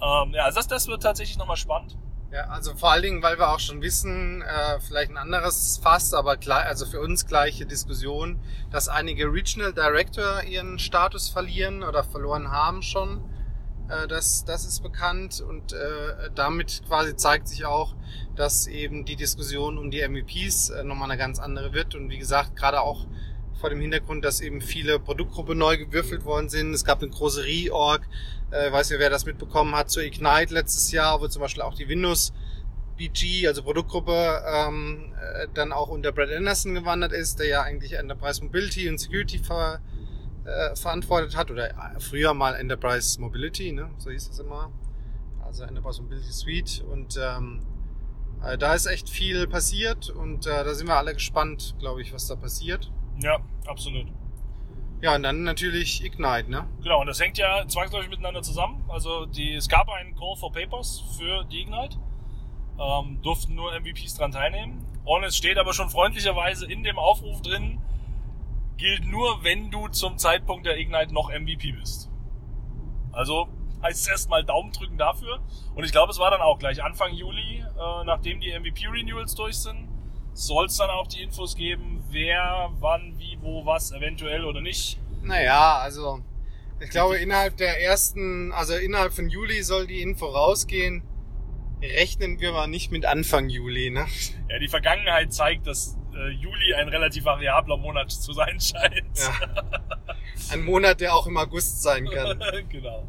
ähm, 0.00 0.32
ja, 0.32 0.44
also 0.44 0.56
das, 0.56 0.68
das 0.68 0.86
wird 0.88 1.02
tatsächlich 1.02 1.36
nochmal 1.36 1.56
spannend. 1.56 1.98
ja, 2.32 2.44
also 2.44 2.74
vor 2.76 2.92
allen 2.92 3.02
Dingen, 3.02 3.22
weil 3.22 3.38
wir 3.38 3.50
auch 3.50 3.58
schon 3.60 3.82
wissen, 3.82 4.40
äh, 4.42 4.80
vielleicht 4.80 5.10
ein 5.10 5.18
anderes 5.18 5.78
Fass, 5.82 6.14
aber 6.14 6.36
gleich, 6.36 6.64
also 6.64 6.86
für 6.86 7.00
uns 7.00 7.26
gleiche 7.26 7.66
Diskussion, 7.66 8.40
dass 8.70 8.88
einige 8.88 9.26
Regional 9.26 9.72
Director 9.74 10.44
ihren 10.44 10.78
Status 10.78 11.28
verlieren 11.28 11.82
oder 11.82 12.04
verloren 12.04 12.50
haben 12.50 12.82
schon. 12.82 13.22
Äh, 13.88 14.08
das, 14.08 14.44
das 14.44 14.64
ist 14.64 14.82
bekannt 14.82 15.40
und 15.40 15.72
äh, 15.72 16.30
damit 16.34 16.82
quasi 16.86 17.16
zeigt 17.16 17.48
sich 17.48 17.64
auch, 17.64 17.94
dass 18.36 18.66
eben 18.66 19.04
die 19.04 19.16
Diskussion 19.16 19.78
um 19.78 19.90
die 19.90 20.06
MVPs 20.06 20.70
äh, 20.70 20.84
nochmal 20.84 21.10
eine 21.10 21.18
ganz 21.18 21.38
andere 21.38 21.72
wird. 21.72 21.94
Und 21.94 22.10
wie 22.10 22.18
gesagt, 22.18 22.56
gerade 22.56 22.80
auch 22.80 23.06
vor 23.60 23.70
dem 23.70 23.80
Hintergrund, 23.80 24.24
dass 24.24 24.40
eben 24.40 24.60
viele 24.60 24.98
Produktgruppen 24.98 25.56
neu 25.56 25.78
gewürfelt 25.78 26.24
worden 26.24 26.48
sind. 26.48 26.74
Es 26.74 26.84
gab 26.84 27.00
eine 27.00 27.10
große 27.10 27.44
Reorg. 27.44 28.02
Äh, 28.50 28.70
weiß 28.70 28.90
ja, 28.90 28.98
wer 28.98 29.10
das 29.10 29.24
mitbekommen 29.24 29.74
hat, 29.74 29.90
zu 29.90 30.00
Ignite 30.00 30.52
letztes 30.52 30.92
Jahr, 30.92 31.20
wo 31.20 31.28
zum 31.28 31.40
Beispiel 31.40 31.62
auch 31.62 31.74
die 31.74 31.88
Windows 31.88 32.32
BG, 32.96 33.48
also 33.48 33.62
Produktgruppe, 33.62 34.42
ähm, 34.46 35.12
äh, 35.20 35.48
dann 35.54 35.72
auch 35.72 35.88
unter 35.88 36.12
Brad 36.12 36.30
Anderson 36.30 36.74
gewandert 36.74 37.12
ist, 37.12 37.40
der 37.40 37.48
ja 37.48 37.62
eigentlich 37.62 37.94
Enterprise 37.94 38.42
Mobility 38.42 38.88
und 38.88 38.98
Security 38.98 39.38
ver, 39.38 39.80
äh, 40.44 40.76
verantwortet 40.76 41.36
hat 41.36 41.50
oder 41.50 41.70
äh, 41.70 42.00
früher 42.00 42.34
mal 42.34 42.54
Enterprise 42.54 43.20
Mobility, 43.20 43.72
ne? 43.72 43.90
so 43.98 44.10
hieß 44.10 44.28
es 44.28 44.38
immer. 44.38 44.72
Also 45.44 45.64
Enterprise 45.64 46.02
Mobility 46.02 46.32
Suite 46.32 46.84
und 46.90 47.18
ähm, 47.22 47.62
äh, 48.44 48.58
da 48.58 48.74
ist 48.74 48.86
echt 48.86 49.08
viel 49.08 49.46
passiert 49.46 50.10
und 50.10 50.46
äh, 50.46 50.64
da 50.64 50.74
sind 50.74 50.86
wir 50.86 50.96
alle 50.96 51.14
gespannt, 51.14 51.76
glaube 51.78 52.02
ich, 52.02 52.12
was 52.12 52.26
da 52.26 52.36
passiert. 52.36 52.90
Ja, 53.20 53.38
absolut. 53.66 54.06
Ja, 55.00 55.14
und 55.16 55.22
dann 55.22 55.42
natürlich 55.42 56.02
Ignite, 56.02 56.50
ne? 56.50 56.66
Genau, 56.82 57.00
und 57.00 57.06
das 57.06 57.20
hängt 57.20 57.36
ja 57.36 57.66
zwangsläufig 57.66 58.08
miteinander 58.08 58.42
zusammen. 58.42 58.84
Also 58.88 59.26
die, 59.26 59.54
es 59.54 59.68
gab 59.68 59.88
einen 59.90 60.14
Call 60.14 60.36
for 60.36 60.50
Papers 60.50 61.02
für 61.18 61.44
die 61.44 61.60
Ignite. 61.60 61.98
Ähm, 62.78 63.20
durften 63.22 63.54
nur 63.54 63.78
MVPs 63.78 64.14
dran 64.14 64.32
teilnehmen. 64.32 64.84
Und 65.04 65.22
es 65.24 65.36
steht 65.36 65.58
aber 65.58 65.74
schon 65.74 65.90
freundlicherweise 65.90 66.64
in 66.64 66.82
dem 66.82 66.98
Aufruf 66.98 67.42
drin, 67.42 67.80
gilt 68.76 69.04
nur, 69.06 69.42
wenn 69.44 69.70
du 69.70 69.88
zum 69.88 70.18
Zeitpunkt 70.18 70.66
der 70.66 70.78
Ignite 70.78 71.12
noch 71.12 71.30
MVP 71.30 71.72
bist. 71.72 72.10
Also 73.12 73.48
heißt 73.82 74.00
es 74.02 74.08
erstmal 74.08 74.44
Daumen 74.44 74.72
drücken 74.72 74.98
dafür. 74.98 75.40
Und 75.74 75.84
ich 75.84 75.92
glaube, 75.92 76.10
es 76.10 76.18
war 76.18 76.30
dann 76.30 76.40
auch 76.40 76.58
gleich 76.58 76.82
Anfang 76.82 77.12
Juli, 77.12 77.58
äh, 77.60 78.04
nachdem 78.04 78.40
die 78.40 78.50
MVP-Renewals 78.50 79.34
durch 79.34 79.56
sind, 79.56 79.88
soll 80.32 80.66
es 80.66 80.76
dann 80.76 80.90
auch 80.90 81.06
die 81.06 81.22
Infos 81.22 81.54
geben, 81.54 82.02
wer, 82.10 82.70
wann, 82.80 83.14
wie, 83.18 83.38
wo, 83.40 83.64
was, 83.66 83.92
eventuell 83.92 84.44
oder 84.44 84.60
nicht. 84.60 84.98
Naja, 85.22 85.78
also 85.78 86.20
ich 86.80 86.90
glaube 86.90 87.18
innerhalb 87.18 87.56
der 87.56 87.80
ersten, 87.80 88.52
also 88.52 88.74
innerhalb 88.74 89.12
von 89.12 89.28
Juli 89.28 89.62
soll 89.62 89.86
die 89.86 90.02
Info 90.02 90.26
rausgehen. 90.26 91.02
Rechnen 91.80 92.40
wir 92.40 92.52
mal 92.52 92.66
nicht 92.66 92.90
mit 92.90 93.04
Anfang 93.04 93.48
Juli, 93.48 93.90
ne? 93.90 94.06
Ja, 94.48 94.58
die 94.58 94.68
Vergangenheit 94.68 95.32
zeigt, 95.32 95.66
dass 95.66 95.98
äh, 96.14 96.28
Juli 96.28 96.74
ein 96.74 96.88
relativ 96.88 97.24
variabler 97.24 97.76
Monat 97.76 98.10
zu 98.10 98.32
sein 98.32 98.60
scheint. 98.60 99.18
Ja. 99.18 99.84
Ein 100.52 100.64
Monat, 100.64 101.00
der 101.00 101.14
auch 101.14 101.26
im 101.26 101.36
August 101.36 101.82
sein 101.82 102.06
kann. 102.06 102.42
genau. 102.68 103.06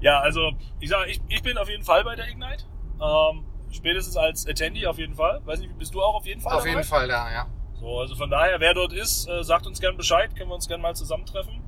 Ja, 0.00 0.20
also 0.20 0.52
ich 0.80 0.88
sage, 0.88 1.10
ich, 1.10 1.20
ich 1.28 1.42
bin 1.42 1.56
auf 1.58 1.68
jeden 1.68 1.84
Fall 1.84 2.02
bei 2.02 2.16
der 2.16 2.28
Ignite. 2.28 2.64
Ähm, 3.00 3.44
spätestens 3.70 4.16
als 4.16 4.46
Attendee 4.46 4.86
auf 4.86 4.98
jeden 4.98 5.14
Fall. 5.14 5.40
Weiß 5.44 5.60
nicht, 5.60 5.76
bist 5.78 5.94
du 5.94 6.02
auch 6.02 6.14
auf 6.14 6.26
jeden 6.26 6.40
Fall 6.40 6.56
Auf 6.56 6.66
jeden 6.66 6.84
Fall 6.84 7.08
da, 7.08 7.30
ja. 7.30 7.46
So, 7.78 7.98
also 7.98 8.14
von 8.14 8.30
daher, 8.30 8.60
wer 8.60 8.74
dort 8.74 8.92
ist, 8.92 9.28
äh, 9.28 9.42
sagt 9.42 9.66
uns 9.66 9.80
gern 9.80 9.96
Bescheid, 9.96 10.34
können 10.36 10.50
wir 10.50 10.54
uns 10.54 10.68
gern 10.68 10.80
mal 10.80 10.94
zusammentreffen. 10.94 11.62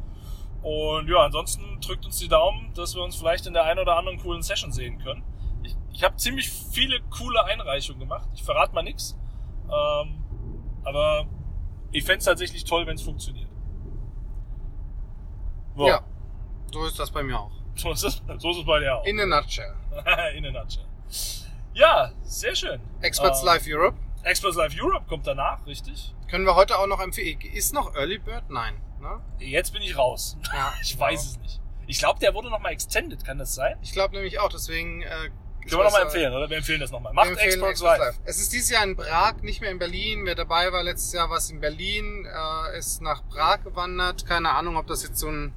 Und 0.62 1.08
ja, 1.08 1.18
ansonsten 1.18 1.80
drückt 1.80 2.06
uns 2.06 2.18
die 2.18 2.28
Daumen, 2.28 2.72
dass 2.74 2.94
wir 2.94 3.02
uns 3.02 3.16
vielleicht 3.16 3.46
in 3.46 3.52
der 3.52 3.64
einen 3.64 3.80
oder 3.80 3.96
anderen 3.96 4.18
coolen 4.18 4.42
Session 4.42 4.72
sehen 4.72 4.98
können. 4.98 5.22
Ich, 5.62 5.76
ich 5.92 6.04
habe 6.04 6.16
ziemlich 6.16 6.50
viele 6.50 7.00
coole 7.10 7.44
Einreichungen 7.44 8.00
gemacht. 8.00 8.28
Ich 8.34 8.42
verrate 8.42 8.74
mal 8.74 8.82
nix. 8.82 9.18
Ähm, 9.64 10.23
aber 10.84 11.26
ich 11.92 12.04
fänd's 12.04 12.24
tatsächlich 12.24 12.64
toll, 12.64 12.86
wenn 12.86 12.96
es 12.96 13.02
funktioniert. 13.02 13.48
So, 15.76 15.86
Ja. 15.86 16.00
So 16.72 16.84
ist 16.86 16.98
das 16.98 17.10
bei 17.10 17.22
mir 17.22 17.38
auch. 17.38 17.50
So, 17.76 17.90
ist 17.90 18.04
es, 18.04 18.22
so 18.38 18.50
ist 18.52 18.58
es 18.58 18.64
bei 18.64 18.78
dir 18.78 18.94
auch. 18.96 19.04
In 19.04 19.18
a 19.18 19.26
nutshell. 19.26 19.74
In 20.36 20.46
a 20.46 20.50
nutshell. 20.52 20.84
Ja, 21.72 22.12
sehr 22.22 22.54
schön. 22.54 22.80
Experts 23.00 23.40
Ähm, 23.40 23.46
Live 23.46 23.64
Europe. 23.66 23.98
Experts 24.22 24.56
Live 24.56 24.74
Europe 24.80 25.06
kommt 25.08 25.26
danach, 25.26 25.66
richtig? 25.66 26.14
Können 26.30 26.44
wir 26.46 26.54
heute 26.54 26.78
auch 26.78 26.86
noch 26.86 27.00
empfehlen. 27.00 27.40
Ist 27.52 27.74
noch 27.74 27.96
Early 27.96 28.18
Bird? 28.18 28.48
Nein. 28.48 28.74
Ne? 29.00 29.20
Jetzt 29.40 29.72
bin 29.72 29.82
ich 29.82 29.98
raus. 29.98 30.36
Ja, 30.52 30.72
Ich 30.82 30.96
weiß 30.96 31.24
es 31.26 31.38
nicht. 31.40 31.60
Ich 31.88 31.98
glaube, 31.98 32.20
der 32.20 32.32
wurde 32.32 32.48
nochmal 32.48 32.70
extended, 32.72 33.24
kann 33.24 33.38
das 33.38 33.56
sein? 33.56 33.76
Ich 33.82 33.90
glaube 33.90 34.14
nämlich 34.14 34.38
auch, 34.38 34.48
deswegen. 34.50 35.02
Äh, 35.02 35.30
Können 35.68 35.80
wir 35.80 35.84
nochmal 35.84 36.02
empfehlen, 36.02 36.32
oder? 36.32 36.48
Wir 36.48 36.56
empfehlen 36.58 36.80
das 36.80 36.90
nochmal. 36.90 37.12
Macht 37.12 37.30
Experts 37.30 37.54
Experts 37.54 37.80
Live. 37.80 38.20
Es 38.24 38.38
ist 38.40 38.52
dieses 38.52 38.70
Jahr 38.70 38.84
in 38.84 38.96
Prag, 38.96 39.42
nicht 39.42 39.60
mehr 39.60 39.70
in 39.70 39.78
Berlin. 39.78 40.22
Wer 40.24 40.34
dabei 40.34 40.72
war 40.72 40.82
letztes 40.82 41.12
Jahr, 41.12 41.30
was 41.30 41.50
in 41.50 41.60
Berlin, 41.60 42.26
äh, 42.26 42.78
ist 42.78 43.02
nach 43.02 43.26
Prag 43.28 43.62
gewandert. 43.64 44.26
Keine 44.26 44.50
Ahnung, 44.50 44.76
ob 44.76 44.86
das 44.86 45.02
jetzt 45.02 45.18
so 45.18 45.28
ein 45.28 45.52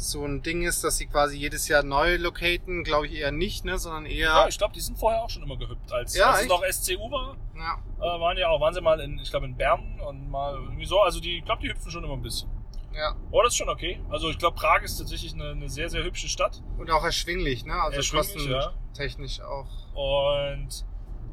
so 0.00 0.24
ein 0.24 0.42
Ding 0.42 0.62
ist, 0.62 0.82
dass 0.82 0.96
sie 0.96 1.06
quasi 1.06 1.36
jedes 1.36 1.68
Jahr 1.68 1.82
neu 1.82 2.16
locaten. 2.16 2.84
Glaube 2.84 3.06
ich 3.06 3.14
eher 3.14 3.32
nicht, 3.32 3.64
ne, 3.64 3.78
sondern 3.78 4.06
eher. 4.06 4.28
Ja, 4.28 4.48
ich 4.48 4.56
glaube, 4.56 4.72
die 4.74 4.80
sind 4.80 4.98
vorher 4.98 5.22
auch 5.22 5.30
schon 5.30 5.42
immer 5.42 5.58
gehüpft. 5.58 5.92
Als, 5.92 6.16
Ja, 6.16 6.30
als 6.30 6.42
es 6.42 6.48
noch 6.48 6.64
SCU 6.64 7.10
war, 7.10 7.36
ja. 7.54 7.78
äh, 7.98 8.20
waren 8.20 8.36
ja 8.38 8.48
auch, 8.48 8.60
waren 8.60 8.72
sie 8.72 8.80
mal 8.80 8.98
in, 9.00 9.18
ich 9.18 9.30
glaube, 9.30 9.46
in 9.46 9.56
Bern 9.56 10.00
und 10.00 10.30
mal 10.30 10.54
irgendwie 10.54 10.86
so. 10.86 11.00
Also 11.00 11.20
die, 11.20 11.38
ich 11.38 11.44
glaube, 11.44 11.62
die 11.62 11.68
hüpfen 11.68 11.90
schon 11.90 12.02
immer 12.02 12.14
ein 12.14 12.22
bisschen. 12.22 12.48
Ja. 12.94 13.16
Oh, 13.30 13.42
das 13.42 13.52
ist 13.52 13.58
schon 13.58 13.68
okay. 13.68 14.00
Also 14.10 14.30
ich 14.30 14.38
glaube, 14.38 14.56
Prag 14.56 14.82
ist 14.82 14.98
tatsächlich 14.98 15.34
eine, 15.34 15.50
eine 15.50 15.68
sehr, 15.68 15.88
sehr 15.90 16.04
hübsche 16.04 16.28
Stadt. 16.28 16.62
Und 16.78 16.90
auch 16.90 17.04
erschwinglich, 17.04 17.64
ne? 17.64 17.74
Also 17.74 17.96
Erschwinglich, 17.96 18.46
ja. 18.46 18.72
kostentechnisch 18.92 19.40
auch. 19.40 19.66
Und 19.94 20.84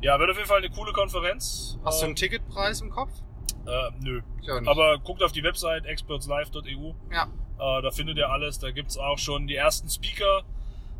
ja, 0.01 0.19
wird 0.19 0.29
auf 0.29 0.37
jeden 0.37 0.47
Fall 0.47 0.59
eine 0.59 0.69
coole 0.69 0.93
Konferenz. 0.93 1.77
Hast 1.83 2.01
du 2.01 2.05
Ähm, 2.05 2.09
einen 2.09 2.15
Ticketpreis 2.15 2.81
im 2.81 2.89
Kopf? 2.91 3.11
Äh, 3.65 3.91
nö. 3.99 4.21
Aber 4.65 4.97
guckt 4.99 5.21
auf 5.23 5.31
die 5.31 5.43
Website 5.43 5.85
expertslive.eu. 5.85 6.93
ja. 7.11 7.27
Äh, 7.59 7.81
da 7.81 7.89
findet 7.91 8.17
ihr 8.17 8.29
alles. 8.29 8.59
Da 8.59 8.69
gibt's 8.71 8.97
auch 8.97 9.17
schon 9.17 9.47
die 9.47 9.55
ersten 9.55 9.89
Speaker. 9.89 10.43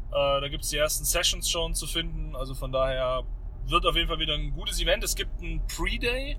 Äh, 0.10 0.42
da 0.42 0.48
gibt's 0.50 0.70
die 0.70 0.78
ersten 0.78 1.06
Sessions 1.06 1.50
schon 1.50 1.76
zu 1.76 1.86
finden. 1.86 2.36
Also 2.36 2.56
von 2.56 2.72
daher 2.72 3.24
wird 3.68 3.86
auf 3.86 3.96
jeden 3.96 4.08
Fall 4.08 4.18
wieder 4.20 4.34
ein 4.34 4.52
gutes 4.54 4.82
Event. 4.82 5.04
Es 5.04 5.16
gibt 5.16 5.40
einen 5.42 5.62
Pre-Day 5.68 6.38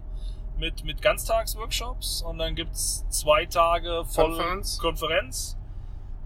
mit, 0.59 0.85
mit 0.85 1.01
Ganztagsworkshops 1.03 2.23
und 2.23 2.39
dann 2.39 2.55
gibt's 2.55 3.07
zwei 3.09 3.47
Tage 3.47 4.05
voll 4.07 4.27
Konferenz. 4.31 4.79
Konferenz. 4.79 5.57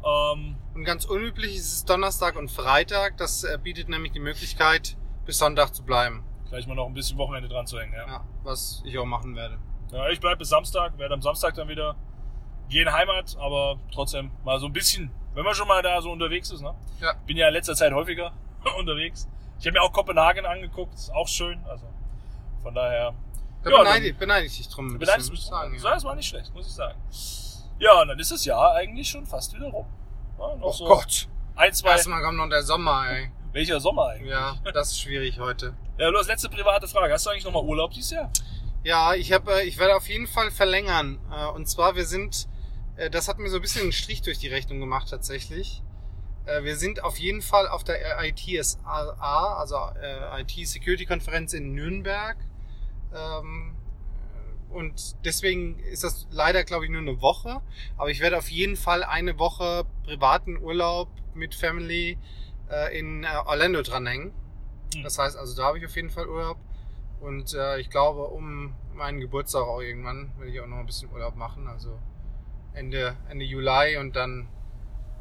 Ähm, 0.04 0.56
Und 0.74 0.84
ganz 0.84 1.04
unüblich 1.04 1.54
ist 1.56 1.72
es 1.72 1.84
Donnerstag 1.84 2.36
und 2.36 2.50
Freitag. 2.50 3.16
Das 3.18 3.44
äh, 3.44 3.58
bietet 3.62 3.88
nämlich 3.88 4.12
die 4.12 4.20
Möglichkeit, 4.20 4.96
bis 5.26 5.38
Sonntag 5.38 5.74
zu 5.74 5.84
bleiben. 5.84 6.24
gleich 6.48 6.66
mal 6.66 6.74
noch 6.74 6.86
ein 6.86 6.94
bisschen 6.94 7.18
Wochenende 7.18 7.48
dran 7.48 7.66
zu 7.66 7.78
hängen. 7.78 7.92
Ja. 7.94 8.06
Ja, 8.06 8.24
was 8.42 8.82
ich 8.84 8.98
auch 8.98 9.04
machen 9.04 9.36
werde. 9.36 9.58
Ja, 9.92 10.08
ich 10.08 10.20
bleib 10.20 10.38
bis 10.38 10.48
Samstag, 10.48 10.98
werde 10.98 11.14
am 11.14 11.22
Samstag 11.22 11.54
dann 11.54 11.68
wieder 11.68 11.94
gehen 12.68 12.90
Heimat, 12.90 13.36
aber 13.38 13.78
trotzdem 13.92 14.30
mal 14.44 14.58
so 14.58 14.66
ein 14.66 14.72
bisschen, 14.72 15.10
wenn 15.34 15.44
man 15.44 15.54
schon 15.54 15.68
mal 15.68 15.82
da 15.82 16.00
so 16.00 16.10
unterwegs 16.10 16.50
ist, 16.50 16.62
ne? 16.62 16.74
Ja. 17.00 17.12
Bin 17.26 17.36
ja 17.36 17.48
in 17.48 17.54
letzter 17.54 17.74
Zeit 17.74 17.92
häufiger 17.92 18.32
unterwegs. 18.78 19.28
Ich 19.60 19.66
habe 19.66 19.74
mir 19.78 19.82
auch 19.82 19.92
Kopenhagen 19.92 20.46
angeguckt, 20.46 20.94
ist 20.94 21.12
auch 21.12 21.28
schön, 21.28 21.62
also 21.66 21.86
von 22.62 22.74
daher 22.74 23.14
Da 23.62 23.70
Ja, 23.70 23.78
beneide, 23.78 24.12
beneide 24.14 24.46
ich 24.46 24.56
dich 24.56 24.68
drum. 24.68 24.98
beneidest 24.98 25.30
mich. 25.30 25.42
sagen. 25.44 25.78
das 25.82 26.04
war 26.04 26.14
nicht 26.14 26.28
schlecht, 26.28 26.52
muss 26.54 26.66
ich 26.66 26.72
sagen. 26.72 26.98
Ja, 27.78 28.00
und 28.02 28.08
dann 28.08 28.18
ist 28.18 28.30
das 28.30 28.44
Jahr 28.44 28.74
eigentlich 28.74 29.08
schon 29.08 29.26
fast 29.26 29.54
wieder 29.54 29.66
rum. 29.68 29.86
Ja, 30.38 30.56
Oh 30.60 30.72
so 30.72 30.84
Gott. 30.84 31.28
ein, 31.56 31.72
zwei, 31.72 31.90
Erstmal 31.92 32.22
kommt 32.22 32.36
noch 32.38 32.48
der 32.48 32.62
Sommer, 32.62 33.06
ey. 33.10 33.30
Welcher 33.52 33.80
Sommer 33.80 34.06
eigentlich? 34.08 34.30
Ja, 34.30 34.56
das 34.72 34.92
ist 34.92 35.00
schwierig 35.00 35.38
heute. 35.38 35.74
Ja, 35.98 36.10
du 36.10 36.18
hast 36.18 36.26
letzte 36.28 36.48
private 36.48 36.88
Frage. 36.88 37.12
Hast 37.12 37.26
du 37.26 37.30
eigentlich 37.30 37.44
nochmal 37.44 37.62
Urlaub 37.64 37.90
dieses 37.92 38.10
Jahr? 38.12 38.30
Ja, 38.82 39.14
ich 39.14 39.30
habe, 39.32 39.62
ich 39.64 39.78
werde 39.78 39.94
auf 39.94 40.08
jeden 40.08 40.26
Fall 40.26 40.50
verlängern. 40.50 41.18
Äh, 41.30 41.46
Und 41.48 41.68
zwar, 41.68 41.94
wir 41.94 42.06
sind, 42.06 42.48
äh, 42.96 43.10
das 43.10 43.28
hat 43.28 43.38
mir 43.38 43.48
so 43.50 43.56
ein 43.56 43.62
bisschen 43.62 43.82
einen 43.82 43.92
Strich 43.92 44.22
durch 44.22 44.38
die 44.38 44.48
Rechnung 44.48 44.80
gemacht 44.80 45.08
tatsächlich. 45.10 45.82
Äh, 46.46 46.64
Wir 46.64 46.76
sind 46.76 47.04
auf 47.04 47.18
jeden 47.18 47.42
Fall 47.42 47.68
auf 47.68 47.84
der 47.84 47.98
ITSA, 48.24 49.56
also 49.58 49.76
äh, 50.00 50.40
IT 50.40 50.66
Security 50.66 51.04
Konferenz 51.06 51.52
in 51.52 51.74
Nürnberg. 51.74 52.36
Ähm, 53.14 53.76
Und 54.70 55.16
deswegen 55.26 55.78
ist 55.80 56.02
das 56.02 56.26
leider, 56.30 56.64
glaube 56.64 56.86
ich, 56.86 56.90
nur 56.90 57.02
eine 57.02 57.20
Woche. 57.20 57.60
Aber 57.98 58.10
ich 58.10 58.20
werde 58.20 58.38
auf 58.38 58.48
jeden 58.50 58.76
Fall 58.76 59.04
eine 59.04 59.38
Woche 59.38 59.84
privaten 60.04 60.56
Urlaub 60.56 61.08
mit 61.34 61.54
Family 61.54 62.16
äh, 62.70 62.98
in 62.98 63.24
äh, 63.24 63.28
Orlando 63.44 63.82
dranhängen. 63.82 64.32
Hm. 64.94 65.02
Das 65.02 65.18
heißt, 65.18 65.36
also 65.36 65.54
da 65.54 65.64
habe 65.64 65.78
ich 65.78 65.84
auf 65.84 65.94
jeden 65.94 66.08
Fall 66.10 66.26
Urlaub. 66.26 66.56
Und 67.20 67.52
äh, 67.54 67.78
ich 67.80 67.90
glaube, 67.90 68.24
um 68.28 68.74
meinen 68.94 69.20
Geburtstag 69.20 69.62
auch 69.62 69.80
irgendwann 69.80 70.32
will 70.38 70.48
ich 70.48 70.60
auch 70.60 70.66
noch 70.66 70.78
ein 70.78 70.86
bisschen 70.86 71.10
Urlaub 71.12 71.36
machen. 71.36 71.68
Also 71.68 71.98
Ende, 72.72 73.16
Ende 73.28 73.44
Juli 73.44 73.98
und 73.98 74.16
dann, 74.16 74.48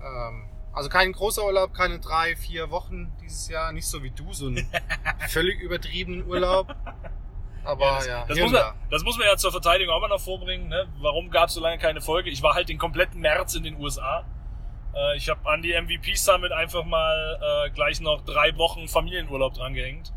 ähm, 0.01 0.47
also 0.71 0.87
kein 0.89 1.11
großer 1.11 1.43
Urlaub, 1.45 1.73
keine 1.73 1.99
drei, 1.99 2.37
vier 2.37 2.71
Wochen 2.71 3.11
dieses 3.21 3.49
Jahr. 3.49 3.73
Nicht 3.73 3.87
so 3.87 4.01
wie 4.01 4.11
du, 4.11 4.31
so 4.31 4.47
einen 4.47 4.65
völlig 5.27 5.59
übertriebenen 5.59 6.25
Urlaub. 6.25 6.73
Aber 7.63 7.85
das, 7.85 8.07
ja, 8.07 8.25
das, 8.25 8.39
muss 8.39 8.51
man, 8.51 8.73
das 8.89 9.03
muss 9.03 9.17
man 9.17 9.27
ja 9.27 9.37
zur 9.37 9.51
Verteidigung 9.51 9.93
auch 9.93 10.01
mal 10.01 10.07
noch 10.07 10.19
vorbringen. 10.19 10.67
Ne? 10.67 10.87
Warum 10.99 11.29
gab 11.29 11.49
es 11.49 11.55
so 11.55 11.61
lange 11.61 11.77
keine 11.77 12.01
Folge? 12.01 12.29
Ich 12.29 12.41
war 12.41 12.55
halt 12.55 12.69
den 12.69 12.77
kompletten 12.77 13.21
März 13.21 13.55
in 13.55 13.63
den 13.63 13.79
USA. 13.79 14.25
Äh, 14.95 15.17
ich 15.17 15.29
habe 15.29 15.47
an 15.47 15.61
die 15.61 15.79
MVP 15.79 16.15
Summit 16.15 16.51
einfach 16.51 16.85
mal 16.85 17.39
äh, 17.67 17.69
gleich 17.71 18.01
noch 18.01 18.21
drei 18.21 18.55
Wochen 18.57 18.87
Familienurlaub 18.87 19.53
drangehängt. 19.53 20.11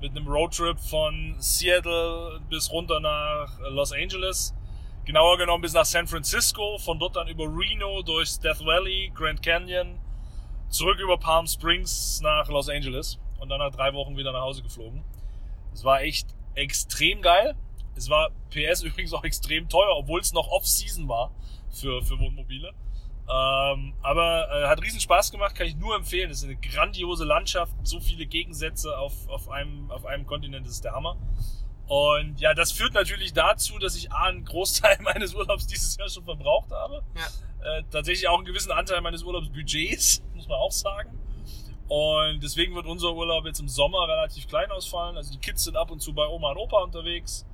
Mit 0.00 0.12
einem 0.12 0.28
Roadtrip 0.28 0.78
von 0.78 1.36
Seattle 1.38 2.40
bis 2.48 2.70
runter 2.70 3.00
nach 3.00 3.58
Los 3.70 3.92
Angeles. 3.92 4.54
Genauer 5.04 5.38
genommen 5.38 5.62
bis 5.62 5.72
nach 5.72 5.84
San 5.84 6.06
Francisco. 6.06 6.78
Von 6.78 6.98
dort 6.98 7.16
dann 7.16 7.28
über 7.28 7.44
Reno 7.44 8.02
durch 8.02 8.38
Death 8.40 8.64
Valley, 8.64 9.12
Grand 9.14 9.42
Canyon. 9.42 9.98
Zurück 10.68 10.98
über 11.00 11.16
Palm 11.16 11.46
Springs 11.46 12.20
nach 12.22 12.48
Los 12.48 12.68
Angeles. 12.68 13.18
Und 13.40 13.48
dann 13.48 13.58
nach 13.58 13.70
drei 13.70 13.92
Wochen 13.94 14.16
wieder 14.16 14.32
nach 14.32 14.42
Hause 14.42 14.62
geflogen. 14.62 15.04
Es 15.72 15.84
war 15.84 16.02
echt 16.02 16.34
extrem 16.58 17.22
geil. 17.22 17.54
Es 17.96 18.08
war 18.08 18.30
PS 18.50 18.82
übrigens 18.84 19.12
auch 19.12 19.24
extrem 19.24 19.68
teuer, 19.68 19.96
obwohl 19.96 20.20
es 20.20 20.32
noch 20.32 20.48
Off-Season 20.48 21.08
war 21.08 21.32
für, 21.70 22.02
für 22.02 22.18
Wohnmobile. 22.18 22.72
Ähm, 23.30 23.92
aber 24.02 24.48
äh, 24.50 24.66
hat 24.68 24.82
riesen 24.82 25.00
Spaß 25.00 25.30
gemacht, 25.30 25.54
kann 25.54 25.66
ich 25.66 25.76
nur 25.76 25.94
empfehlen. 25.94 26.30
Es 26.30 26.38
ist 26.38 26.44
eine 26.44 26.56
grandiose 26.56 27.24
Landschaft, 27.24 27.74
so 27.82 28.00
viele 28.00 28.24
Gegensätze 28.24 28.96
auf, 28.96 29.28
auf, 29.28 29.50
einem, 29.50 29.90
auf 29.90 30.06
einem 30.06 30.26
Kontinent, 30.26 30.64
das 30.64 30.74
ist 30.74 30.84
der 30.84 30.92
Hammer. 30.92 31.18
Und 31.88 32.40
ja, 32.40 32.54
das 32.54 32.72
führt 32.72 32.94
natürlich 32.94 33.32
dazu, 33.34 33.78
dass 33.78 33.96
ich 33.96 34.12
A, 34.12 34.24
einen 34.24 34.44
Großteil 34.44 34.98
meines 35.02 35.34
Urlaubs 35.34 35.66
dieses 35.66 35.96
Jahr 35.96 36.08
schon 36.08 36.24
verbraucht 36.24 36.70
habe. 36.70 37.02
Ja. 37.16 37.78
Äh, 37.78 37.82
tatsächlich 37.90 38.28
auch 38.28 38.36
einen 38.36 38.46
gewissen 38.46 38.72
Anteil 38.72 39.00
meines 39.02 39.22
Urlaubsbudgets, 39.22 40.22
muss 40.34 40.48
man 40.48 40.58
auch 40.58 40.72
sagen. 40.72 41.18
Und 41.88 42.42
deswegen 42.42 42.74
wird 42.74 42.86
unser 42.86 43.14
Urlaub 43.14 43.46
jetzt 43.46 43.60
im 43.60 43.68
Sommer 43.68 44.06
relativ 44.06 44.46
klein 44.46 44.70
ausfallen. 44.70 45.16
Also 45.16 45.32
die 45.32 45.38
Kids 45.38 45.64
sind 45.64 45.76
ab 45.76 45.90
und 45.90 46.00
zu 46.00 46.12
bei 46.12 46.26
Oma 46.26 46.50
und 46.50 46.58
Opa 46.58 46.82
unterwegs. 46.82 47.46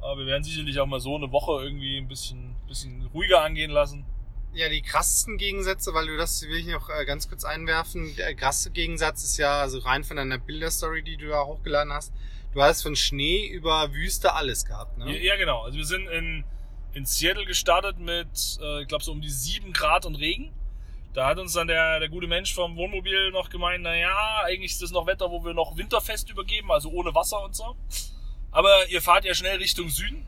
Aber 0.00 0.18
wir 0.18 0.26
werden 0.26 0.42
sicherlich 0.42 0.78
auch 0.80 0.86
mal 0.86 1.00
so 1.00 1.14
eine 1.16 1.30
Woche 1.30 1.62
irgendwie 1.62 1.96
ein 1.96 2.08
bisschen, 2.08 2.56
bisschen 2.66 3.08
ruhiger 3.14 3.42
angehen 3.42 3.70
lassen. 3.70 4.04
Ja, 4.54 4.68
die 4.68 4.82
krassesten 4.82 5.36
Gegensätze, 5.36 5.94
weil 5.94 6.06
du 6.06 6.16
das 6.16 6.42
will 6.42 6.56
ich 6.56 6.66
noch 6.66 6.88
äh, 6.88 7.04
ganz 7.04 7.28
kurz 7.28 7.44
einwerfen. 7.44 8.16
Der 8.16 8.34
krasse 8.34 8.70
Gegensatz 8.70 9.22
ist 9.22 9.36
ja, 9.36 9.60
also 9.60 9.78
rein 9.78 10.02
von 10.02 10.16
deiner 10.16 10.38
Bilderstory, 10.38 11.02
die 11.02 11.16
du 11.16 11.28
da 11.28 11.44
hochgeladen 11.44 11.92
hast, 11.92 12.12
du 12.54 12.62
hast 12.62 12.82
von 12.82 12.96
Schnee 12.96 13.46
über 13.46 13.92
Wüste 13.92 14.32
alles 14.32 14.64
gehabt, 14.64 14.98
ne? 14.98 15.14
Ja, 15.14 15.34
ja, 15.34 15.36
genau. 15.36 15.62
Also 15.62 15.76
wir 15.76 15.84
sind 15.84 16.08
in, 16.08 16.44
in 16.94 17.04
Seattle 17.04 17.44
gestartet 17.44 17.98
mit, 17.98 18.58
äh, 18.62 18.82
ich 18.82 18.88
glaube, 18.88 19.04
so 19.04 19.12
um 19.12 19.20
die 19.20 19.30
sieben 19.30 19.72
Grad 19.72 20.06
und 20.06 20.16
Regen. 20.16 20.52
Da 21.16 21.28
hat 21.28 21.38
uns 21.38 21.54
dann 21.54 21.66
der, 21.66 21.98
der 21.98 22.10
gute 22.10 22.26
Mensch 22.26 22.52
vom 22.52 22.76
Wohnmobil 22.76 23.30
noch 23.30 23.48
gemeint, 23.48 23.82
na 23.82 23.96
ja, 23.96 24.42
eigentlich 24.44 24.72
ist 24.72 24.82
das 24.82 24.90
noch 24.90 25.06
Wetter, 25.06 25.30
wo 25.30 25.42
wir 25.42 25.54
noch 25.54 25.74
winterfest 25.74 26.28
übergeben, 26.28 26.70
also 26.70 26.90
ohne 26.90 27.14
Wasser 27.14 27.42
und 27.42 27.56
so. 27.56 27.74
Aber 28.50 28.86
ihr 28.90 29.00
fahrt 29.00 29.24
ja 29.24 29.34
schnell 29.34 29.56
Richtung 29.56 29.88
Süden. 29.88 30.26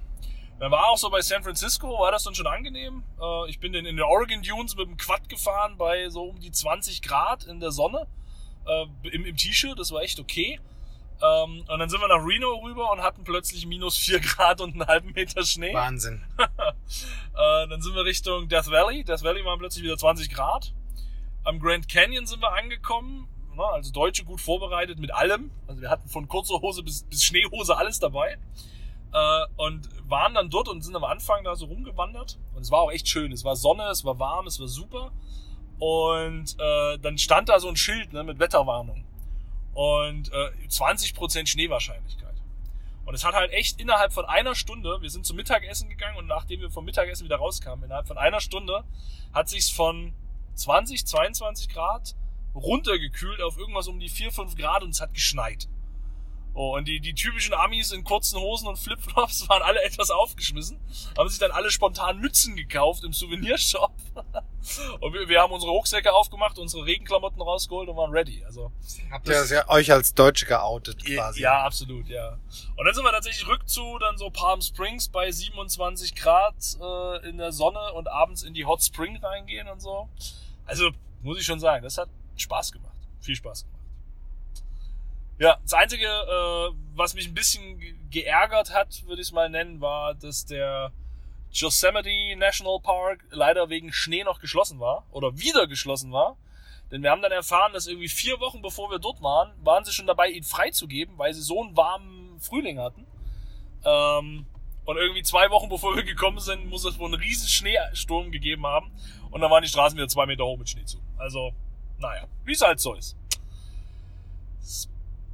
Dann 0.58 0.70
war 0.70 0.88
auch 0.88 0.96
so 0.96 1.10
bei 1.10 1.20
San 1.20 1.42
Francisco, 1.42 1.88
war 1.98 2.10
das 2.10 2.24
dann 2.24 2.34
schon 2.34 2.46
angenehm. 2.46 3.04
Äh, 3.20 3.50
ich 3.50 3.60
bin 3.60 3.74
in, 3.74 3.84
in 3.84 3.96
den 3.96 4.02
Oregon 4.02 4.40
Dunes 4.40 4.76
mit 4.76 4.88
dem 4.88 4.96
Quad 4.96 5.28
gefahren 5.28 5.76
bei 5.76 6.08
so 6.08 6.22
um 6.22 6.40
die 6.40 6.52
20 6.52 7.02
Grad 7.02 7.44
in 7.44 7.60
der 7.60 7.70
Sonne 7.70 8.06
äh, 8.66 8.86
im, 9.10 9.26
im 9.26 9.36
T-Shirt, 9.36 9.78
das 9.78 9.92
war 9.92 10.00
echt 10.00 10.18
okay. 10.18 10.58
Ähm, 11.20 11.64
und 11.66 11.78
dann 11.78 11.88
sind 11.88 12.00
wir 12.00 12.08
nach 12.08 12.24
Reno 12.24 12.60
rüber 12.64 12.92
und 12.92 13.02
hatten 13.02 13.24
plötzlich 13.24 13.66
minus 13.66 13.96
4 13.96 14.20
Grad 14.20 14.60
und 14.60 14.74
einen 14.74 14.86
halben 14.86 15.12
Meter 15.12 15.44
Schnee. 15.44 15.74
Wahnsinn. 15.74 16.22
äh, 16.38 17.68
dann 17.68 17.82
sind 17.82 17.94
wir 17.94 18.04
Richtung 18.04 18.48
Death 18.48 18.70
Valley. 18.70 19.04
Death 19.04 19.24
Valley 19.24 19.44
waren 19.44 19.58
plötzlich 19.58 19.84
wieder 19.84 19.96
20 19.96 20.30
Grad. 20.30 20.72
Am 21.44 21.58
Grand 21.58 21.88
Canyon 21.88 22.26
sind 22.26 22.40
wir 22.40 22.52
angekommen. 22.52 23.28
Na, 23.56 23.64
also 23.64 23.92
Deutsche 23.92 24.24
gut 24.24 24.40
vorbereitet 24.40 25.00
mit 25.00 25.12
allem. 25.12 25.50
Also 25.66 25.80
wir 25.80 25.90
hatten 25.90 26.08
von 26.08 26.28
kurzer 26.28 26.60
Hose 26.60 26.84
bis, 26.84 27.02
bis 27.04 27.24
Schneehose 27.24 27.76
alles 27.76 27.98
dabei. 27.98 28.38
Äh, 29.12 29.46
und 29.56 29.88
waren 30.08 30.34
dann 30.34 30.50
dort 30.50 30.68
und 30.68 30.82
sind 30.82 30.94
am 30.94 31.04
Anfang 31.04 31.42
da 31.42 31.56
so 31.56 31.66
rumgewandert. 31.66 32.38
Und 32.54 32.62
es 32.62 32.70
war 32.70 32.80
auch 32.82 32.92
echt 32.92 33.08
schön. 33.08 33.32
Es 33.32 33.42
war 33.44 33.56
Sonne, 33.56 33.84
es 33.88 34.04
war 34.04 34.20
warm, 34.20 34.46
es 34.46 34.60
war 34.60 34.68
super. 34.68 35.10
Und 35.80 36.56
äh, 36.58 36.98
dann 36.98 37.18
stand 37.18 37.48
da 37.48 37.58
so 37.58 37.68
ein 37.68 37.76
Schild 37.76 38.12
ne, 38.12 38.22
mit 38.22 38.38
Wetterwarnung. 38.38 39.04
Und 39.78 40.32
äh, 40.32 40.50
20% 40.68 41.46
Schneewahrscheinlichkeit. 41.46 42.34
Und 43.04 43.14
es 43.14 43.24
hat 43.24 43.34
halt 43.34 43.52
echt 43.52 43.80
innerhalb 43.80 44.12
von 44.12 44.24
einer 44.24 44.56
Stunde, 44.56 45.00
wir 45.00 45.08
sind 45.08 45.24
zum 45.24 45.36
Mittagessen 45.36 45.88
gegangen 45.88 46.16
und 46.16 46.26
nachdem 46.26 46.58
wir 46.62 46.68
vom 46.72 46.84
Mittagessen 46.84 47.24
wieder 47.24 47.36
rauskamen, 47.36 47.84
innerhalb 47.84 48.08
von 48.08 48.18
einer 48.18 48.40
Stunde 48.40 48.82
hat 49.32 49.48
sich's 49.48 49.70
von 49.70 50.14
20, 50.56 51.06
22 51.06 51.68
Grad 51.68 52.16
runtergekühlt 52.56 53.40
auf 53.40 53.56
irgendwas 53.56 53.86
um 53.86 54.00
die 54.00 54.08
4, 54.08 54.32
5 54.32 54.56
Grad 54.56 54.82
und 54.82 54.90
es 54.90 55.00
hat 55.00 55.14
geschneit. 55.14 55.68
Oh, 56.60 56.74
und 56.74 56.88
die, 56.88 56.98
die 56.98 57.14
typischen 57.14 57.54
Amis 57.54 57.92
in 57.92 58.02
kurzen 58.02 58.40
Hosen 58.40 58.66
und 58.66 58.76
Flipflops 58.76 59.48
waren 59.48 59.62
alle 59.62 59.80
etwas 59.84 60.10
aufgeschmissen, 60.10 60.80
haben 61.16 61.28
sich 61.28 61.38
dann 61.38 61.52
alle 61.52 61.70
spontan 61.70 62.18
Mützen 62.18 62.56
gekauft 62.56 63.04
im 63.04 63.12
Souvenirshop. 63.12 63.92
Und 65.00 65.14
wir, 65.14 65.28
wir 65.28 65.40
haben 65.40 65.52
unsere 65.52 65.70
Rucksäcke 65.70 66.12
aufgemacht, 66.12 66.58
unsere 66.58 66.84
Regenklamotten 66.84 67.40
rausgeholt 67.40 67.88
und 67.88 67.96
waren 67.96 68.10
ready. 68.10 68.44
Also 68.44 68.70
Habt 69.10 69.26
ihr 69.26 69.34
das 69.34 69.50
ja 69.50 69.66
euch 69.68 69.90
als 69.90 70.12
Deutsche 70.12 70.44
geoutet 70.44 71.06
quasi? 71.06 71.40
ja, 71.40 71.62
absolut, 71.62 72.06
ja. 72.08 72.38
Und 72.76 72.84
dann 72.84 72.92
sind 72.92 73.04
wir 73.04 73.12
tatsächlich 73.12 73.46
rückzu, 73.46 73.96
dann 73.98 74.18
so 74.18 74.28
Palm 74.28 74.60
Springs 74.60 75.08
bei 75.08 75.30
27 75.30 76.16
Grad 76.16 76.54
äh, 76.82 77.28
in 77.28 77.38
der 77.38 77.52
Sonne 77.52 77.92
und 77.94 78.08
abends 78.08 78.42
in 78.42 78.52
die 78.52 78.66
Hot 78.66 78.82
Spring 78.82 79.16
reingehen 79.16 79.68
und 79.68 79.80
so. 79.80 80.08
Also, 80.66 80.90
muss 81.22 81.38
ich 81.38 81.46
schon 81.46 81.60
sagen, 81.60 81.82
das 81.84 81.96
hat 81.96 82.10
Spaß 82.36 82.72
gemacht. 82.72 82.98
Viel 83.20 83.36
Spaß 83.36 83.64
gemacht. 83.64 83.77
Ja, 85.38 85.58
das 85.62 85.72
Einzige, 85.74 86.06
äh, 86.06 86.74
was 86.94 87.14
mich 87.14 87.28
ein 87.28 87.34
bisschen 87.34 87.78
ge- 87.78 87.94
geärgert 88.10 88.72
hat, 88.74 89.04
würde 89.06 89.22
ich 89.22 89.28
es 89.28 89.32
mal 89.32 89.48
nennen, 89.48 89.80
war, 89.80 90.14
dass 90.14 90.46
der 90.46 90.92
Yosemite 91.52 92.36
National 92.36 92.80
Park 92.80 93.24
leider 93.30 93.68
wegen 93.70 93.92
Schnee 93.92 94.24
noch 94.24 94.40
geschlossen 94.40 94.80
war 94.80 95.06
oder 95.10 95.38
wieder 95.38 95.66
geschlossen 95.66 96.12
war. 96.12 96.36
Denn 96.90 97.02
wir 97.02 97.10
haben 97.10 97.22
dann 97.22 97.32
erfahren, 97.32 97.72
dass 97.72 97.86
irgendwie 97.86 98.08
vier 98.08 98.40
Wochen 98.40 98.62
bevor 98.62 98.90
wir 98.90 98.98
dort 98.98 99.22
waren, 99.22 99.52
waren 99.64 99.84
sie 99.84 99.92
schon 99.92 100.06
dabei, 100.06 100.28
ihn 100.30 100.42
freizugeben, 100.42 101.16
weil 101.18 101.32
sie 101.34 101.42
so 101.42 101.62
einen 101.62 101.76
warmen 101.76 102.40
Frühling 102.40 102.78
hatten. 102.80 103.06
Ähm, 103.84 104.46
und 104.86 104.96
irgendwie 104.96 105.22
zwei 105.22 105.50
Wochen 105.50 105.68
bevor 105.68 105.94
wir 105.94 106.02
gekommen 106.02 106.40
sind, 106.40 106.66
muss 106.66 106.84
es 106.84 106.98
wohl 106.98 107.12
einen 107.12 107.20
riesen 107.22 107.46
Schneesturm 107.46 108.32
gegeben 108.32 108.66
haben. 108.66 108.90
Und 109.30 109.40
dann 109.42 109.50
waren 109.50 109.62
die 109.62 109.68
Straßen 109.68 109.96
wieder 109.96 110.08
zwei 110.08 110.26
Meter 110.26 110.44
hoch 110.44 110.56
mit 110.56 110.68
Schnee 110.68 110.84
zu. 110.84 110.98
Also, 111.18 111.52
naja, 111.98 112.26
wie 112.44 112.52
es 112.52 112.62
halt 112.62 112.80
so 112.80 112.94
ist. 112.94 113.16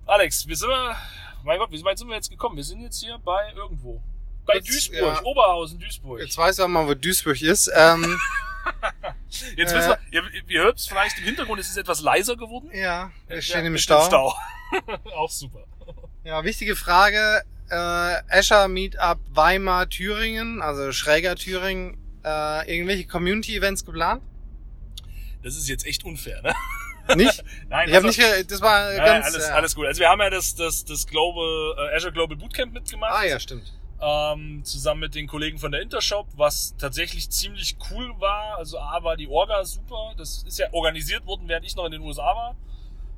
Alex, 0.07 0.47
wir 0.47 0.57
sind 0.57 0.69
wir, 0.69 0.97
mein 1.45 1.59
Gott, 1.59 1.71
wie 1.73 1.83
weit 1.85 1.99
sind 1.99 2.09
wir 2.09 2.15
jetzt 2.15 2.31
gekommen? 2.31 2.57
Wir 2.57 2.65
sind 2.65 2.81
jetzt 2.81 3.01
hier 3.01 3.19
bei 3.19 3.53
irgendwo. 3.55 4.03
Bei 4.47 4.57
Jetzt, 4.57 4.69
Duisburg, 4.69 5.01
ja. 5.17 5.23
Oberhausen, 5.23 5.79
Duisburg. 5.79 6.21
Jetzt 6.21 6.37
weiß 6.37 6.61
auch 6.61 6.69
mal, 6.69 6.87
wo 6.87 6.93
Duisburg 6.95 7.41
ist. 7.41 7.71
Ähm, 7.75 8.19
Jetzt 9.57 9.73
äh, 9.73 9.77
wissen 9.77 9.89
wir, 9.91 9.99
ihr, 10.11 10.23
ihr 10.49 10.63
hört 10.63 10.79
es 10.79 10.87
vielleicht 10.87 11.19
im 11.19 11.25
Hintergrund, 11.25 11.61
es 11.61 11.69
ist 11.69 11.77
etwas 11.79 12.01
leiser 12.03 12.37
geworden. 12.37 12.71
ja, 12.73 13.11
wir 13.29 13.41
stehen 13.43 13.61
Ja, 13.63 13.67
im 13.67 13.73
wir 13.75 13.79
Stau. 13.79 14.35
Auch 15.17 15.31
super. 15.31 15.65
Ja, 16.25 16.45
wichtige 16.45 16.77
Frage. 16.77 17.43
Äh, 17.71 18.23
Escher 18.29 18.69
Meetup 18.69 19.19
Weimar 19.31 19.89
Thüringen, 19.89 20.61
also 20.61 20.93
schräger 20.93 21.37
Thüringen. 21.37 21.99
Äh, 22.23 22.71
irgendwelche 22.75 23.07
Community-Events 23.07 23.85
geplant? 23.85 24.23
Das 25.43 25.57
ist 25.57 25.69
jetzt 25.69 25.87
echt 25.87 26.05
unfair, 26.05 26.41
ne? 26.43 26.55
Nicht? 27.17 27.45
Nein, 27.69 27.89
Ich 27.89 27.95
also- 27.95 28.07
nicht, 28.09 28.19
ge- 28.19 28.45
das 28.45 28.61
war 28.61 28.89
Nein, 28.89 28.97
ganz. 29.05 29.27
alles, 29.27 29.49
äh, 29.49 29.53
alles 29.53 29.75
gut. 29.75 29.87
Also 29.87 30.01
wir 30.01 30.09
haben 30.09 30.21
ja 30.21 30.31
das, 30.31 30.55
das, 30.55 30.85
das 30.85 31.07
Global, 31.07 31.75
äh, 31.93 31.97
Azure 31.97 32.13
Global 32.13 32.37
Bootcamp 32.37 32.73
mitgemacht. 32.73 33.13
Ah 33.15 33.25
ja, 33.25 33.39
stimmt. 33.41 33.73
ähm, 34.01 34.63
zusammen 34.65 35.01
mit 35.01 35.15
den 35.15 35.27
Kollegen 35.27 35.59
von 35.59 35.73
der 35.73 35.81
Intershop, 35.83 36.27
was 36.37 36.75
tatsächlich 36.79 37.31
ziemlich 37.31 37.77
cool 37.91 38.13
war. 38.21 38.57
Also 38.59 38.79
A 38.79 39.03
war 39.03 39.17
die 39.17 39.29
Orga 39.29 39.65
super. 39.65 40.15
Das 40.17 40.43
ist 40.47 40.59
ja 40.59 40.67
organisiert 40.73 41.27
worden, 41.27 41.49
während 41.49 41.65
ich 41.67 41.77
noch 41.77 41.85
in 41.87 41.93
den 41.93 42.03
USA 42.03 42.23
war. 42.35 42.55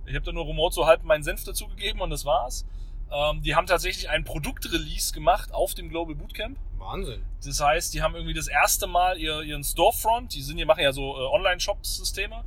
Ich 0.07 0.15
habe 0.15 0.25
da 0.25 0.33
nur 0.33 0.47
remote 0.47 0.75
so 0.75 0.87
halb 0.87 1.03
meinen 1.03 1.23
Senf 1.25 1.43
dazugegeben 1.45 2.01
und 2.01 2.11
das 2.11 2.25
war's. 2.25 2.65
Ähm, 3.11 3.43
die 3.43 3.55
haben 3.55 3.67
tatsächlich 3.67 4.09
ein 4.11 4.25
Produktrelease 4.25 5.13
gemacht 5.13 5.53
auf 5.53 5.75
dem 5.75 5.89
Global 5.89 6.15
Bootcamp. 6.15 6.59
Wahnsinn. 6.79 7.25
Das 7.45 7.61
heißt, 7.61 7.95
die 7.95 8.03
haben 8.03 8.15
irgendwie 8.15 8.35
das 8.35 8.47
erste 8.47 8.87
Mal 8.87 9.19
ihr, 9.19 9.43
ihren 9.43 9.65
Storefront, 9.65 10.35
die 10.35 10.43
sind, 10.43 10.57
die 10.59 10.65
machen 10.65 10.83
ja 10.83 10.93
so 10.93 11.17
äh, 11.17 11.21
Online-Shop-Systeme. 11.35 12.45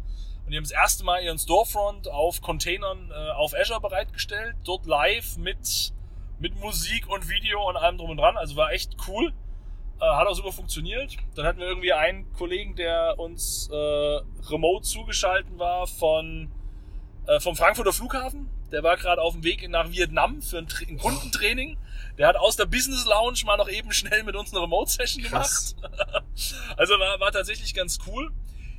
Und 0.49 0.53
die 0.53 0.57
haben 0.57 0.63
das 0.63 0.71
erste 0.71 1.03
Mal 1.03 1.21
ihren 1.21 1.37
Storefront 1.37 2.07
auf 2.07 2.41
Containern 2.41 3.11
äh, 3.11 3.31
auf 3.33 3.53
Azure 3.53 3.81
bereitgestellt. 3.81 4.55
Dort 4.63 4.87
live 4.87 5.37
mit, 5.37 5.93
mit 6.39 6.59
Musik 6.59 7.07
und 7.07 7.29
Video 7.29 7.69
und 7.69 7.77
allem 7.77 7.99
drum 7.99 8.09
und 8.09 8.17
dran. 8.17 8.35
Also 8.35 8.55
war 8.55 8.71
echt 8.71 8.95
cool. 9.07 9.31
Äh, 10.01 10.05
hat 10.05 10.25
auch 10.25 10.33
super 10.33 10.51
funktioniert. 10.51 11.17
Dann 11.35 11.45
hatten 11.45 11.59
wir 11.59 11.67
irgendwie 11.67 11.93
einen 11.93 12.33
Kollegen, 12.33 12.75
der 12.75 13.19
uns 13.19 13.69
äh, 13.71 13.75
remote 14.49 14.81
zugeschalten 14.87 15.59
war 15.59 15.85
von, 15.85 16.51
äh, 17.27 17.39
vom 17.39 17.55
Frankfurter 17.55 17.93
Flughafen. 17.93 18.49
Der 18.71 18.81
war 18.81 18.97
gerade 18.97 19.21
auf 19.21 19.33
dem 19.33 19.43
Weg 19.43 19.69
nach 19.69 19.91
Vietnam 19.91 20.41
für 20.41 20.57
ein, 20.57 20.67
ein 20.87 20.97
Kundentraining. 20.97 21.77
Der 22.17 22.25
hat 22.25 22.37
aus 22.37 22.55
der 22.55 22.65
Business 22.65 23.05
Lounge 23.05 23.41
mal 23.45 23.57
noch 23.57 23.69
eben 23.69 23.91
schnell 23.91 24.23
mit 24.23 24.35
uns 24.35 24.51
eine 24.51 24.63
Remote-Session 24.63 25.21
gemacht. 25.25 25.75
also 26.75 26.93
war, 26.97 27.19
war 27.19 27.31
tatsächlich 27.31 27.75
ganz 27.75 27.99
cool. 28.07 28.31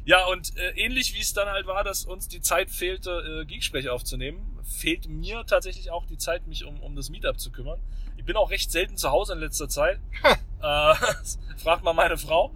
Ja, 0.05 0.27
und 0.27 0.57
äh, 0.57 0.71
ähnlich 0.77 1.15
wie 1.15 1.21
es 1.21 1.33
dann 1.33 1.49
halt 1.49 1.67
war, 1.67 1.85
dass 1.85 2.05
uns 2.05 2.29
die 2.29 2.41
Zeit 2.41 2.71
fehlte, 2.71 3.43
äh, 3.43 3.45
Geeksprech 3.45 3.89
aufzunehmen, 3.89 4.59
fehlt 4.65 5.09
mir 5.09 5.45
tatsächlich 5.47 5.91
auch 5.91 6.07
die 6.07 6.19
Zeit, 6.19 6.47
mich 6.47 6.65
um, 6.65 6.81
um 6.81 6.97
das 6.97 7.11
Meetup 7.11 7.39
zu 7.39 7.53
kümmern. 7.53 7.81
Ich 8.17 8.25
bin 8.25 8.37
auch 8.37 8.51
recht 8.51 8.71
selten 8.71 8.97
zu 8.97 9.11
Hause 9.11 9.35
in 9.35 9.41
letzter 9.41 9.69
Zeit. 9.69 10.01
äh, 10.63 10.95
fragt 11.57 11.85
mal 11.85 11.93
meine 11.93 12.17
Frau. 12.17 12.53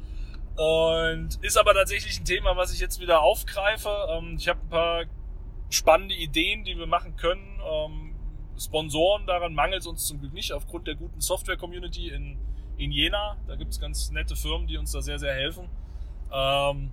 Und 0.57 1.43
ist 1.43 1.57
aber 1.57 1.75
tatsächlich 1.75 2.19
ein 2.21 2.25
Thema, 2.25 2.57
was 2.57 2.73
ich 2.73 2.79
jetzt 2.79 3.01
wieder 3.01 3.23
aufgreife. 3.23 3.91
Ähm, 4.11 4.37
ich 4.39 4.49
habe 4.49 4.61
ein 4.61 4.69
paar 4.69 5.05
spannende 5.71 6.15
Ideen, 6.15 6.65
die 6.65 6.79
wir 6.79 6.87
machen 6.87 7.17
können. 7.17 7.61
Ähm, 7.61 8.15
Sponsoren, 8.59 9.27
daran 9.27 9.55
mangelt 9.55 9.81
es 9.81 9.87
uns 9.87 10.07
zum 10.07 10.21
Glück 10.21 10.33
nicht, 10.33 10.53
aufgrund 10.53 10.87
der 10.87 10.95
guten 10.95 11.21
Software-Community 11.21 12.09
in, 12.09 12.39
in 12.77 12.93
Jena. 12.93 13.37
Da 13.49 13.57
gibt 13.57 13.73
es 13.73 13.81
ganz 13.81 14.11
nette 14.11 14.37
Firmen, 14.37 14.69
die 14.69 14.77
uns 14.77 14.93
da 14.93 15.03
sehr, 15.03 15.19
sehr 15.19 15.35
helfen. 15.35 15.69
Ähm, 16.33 16.93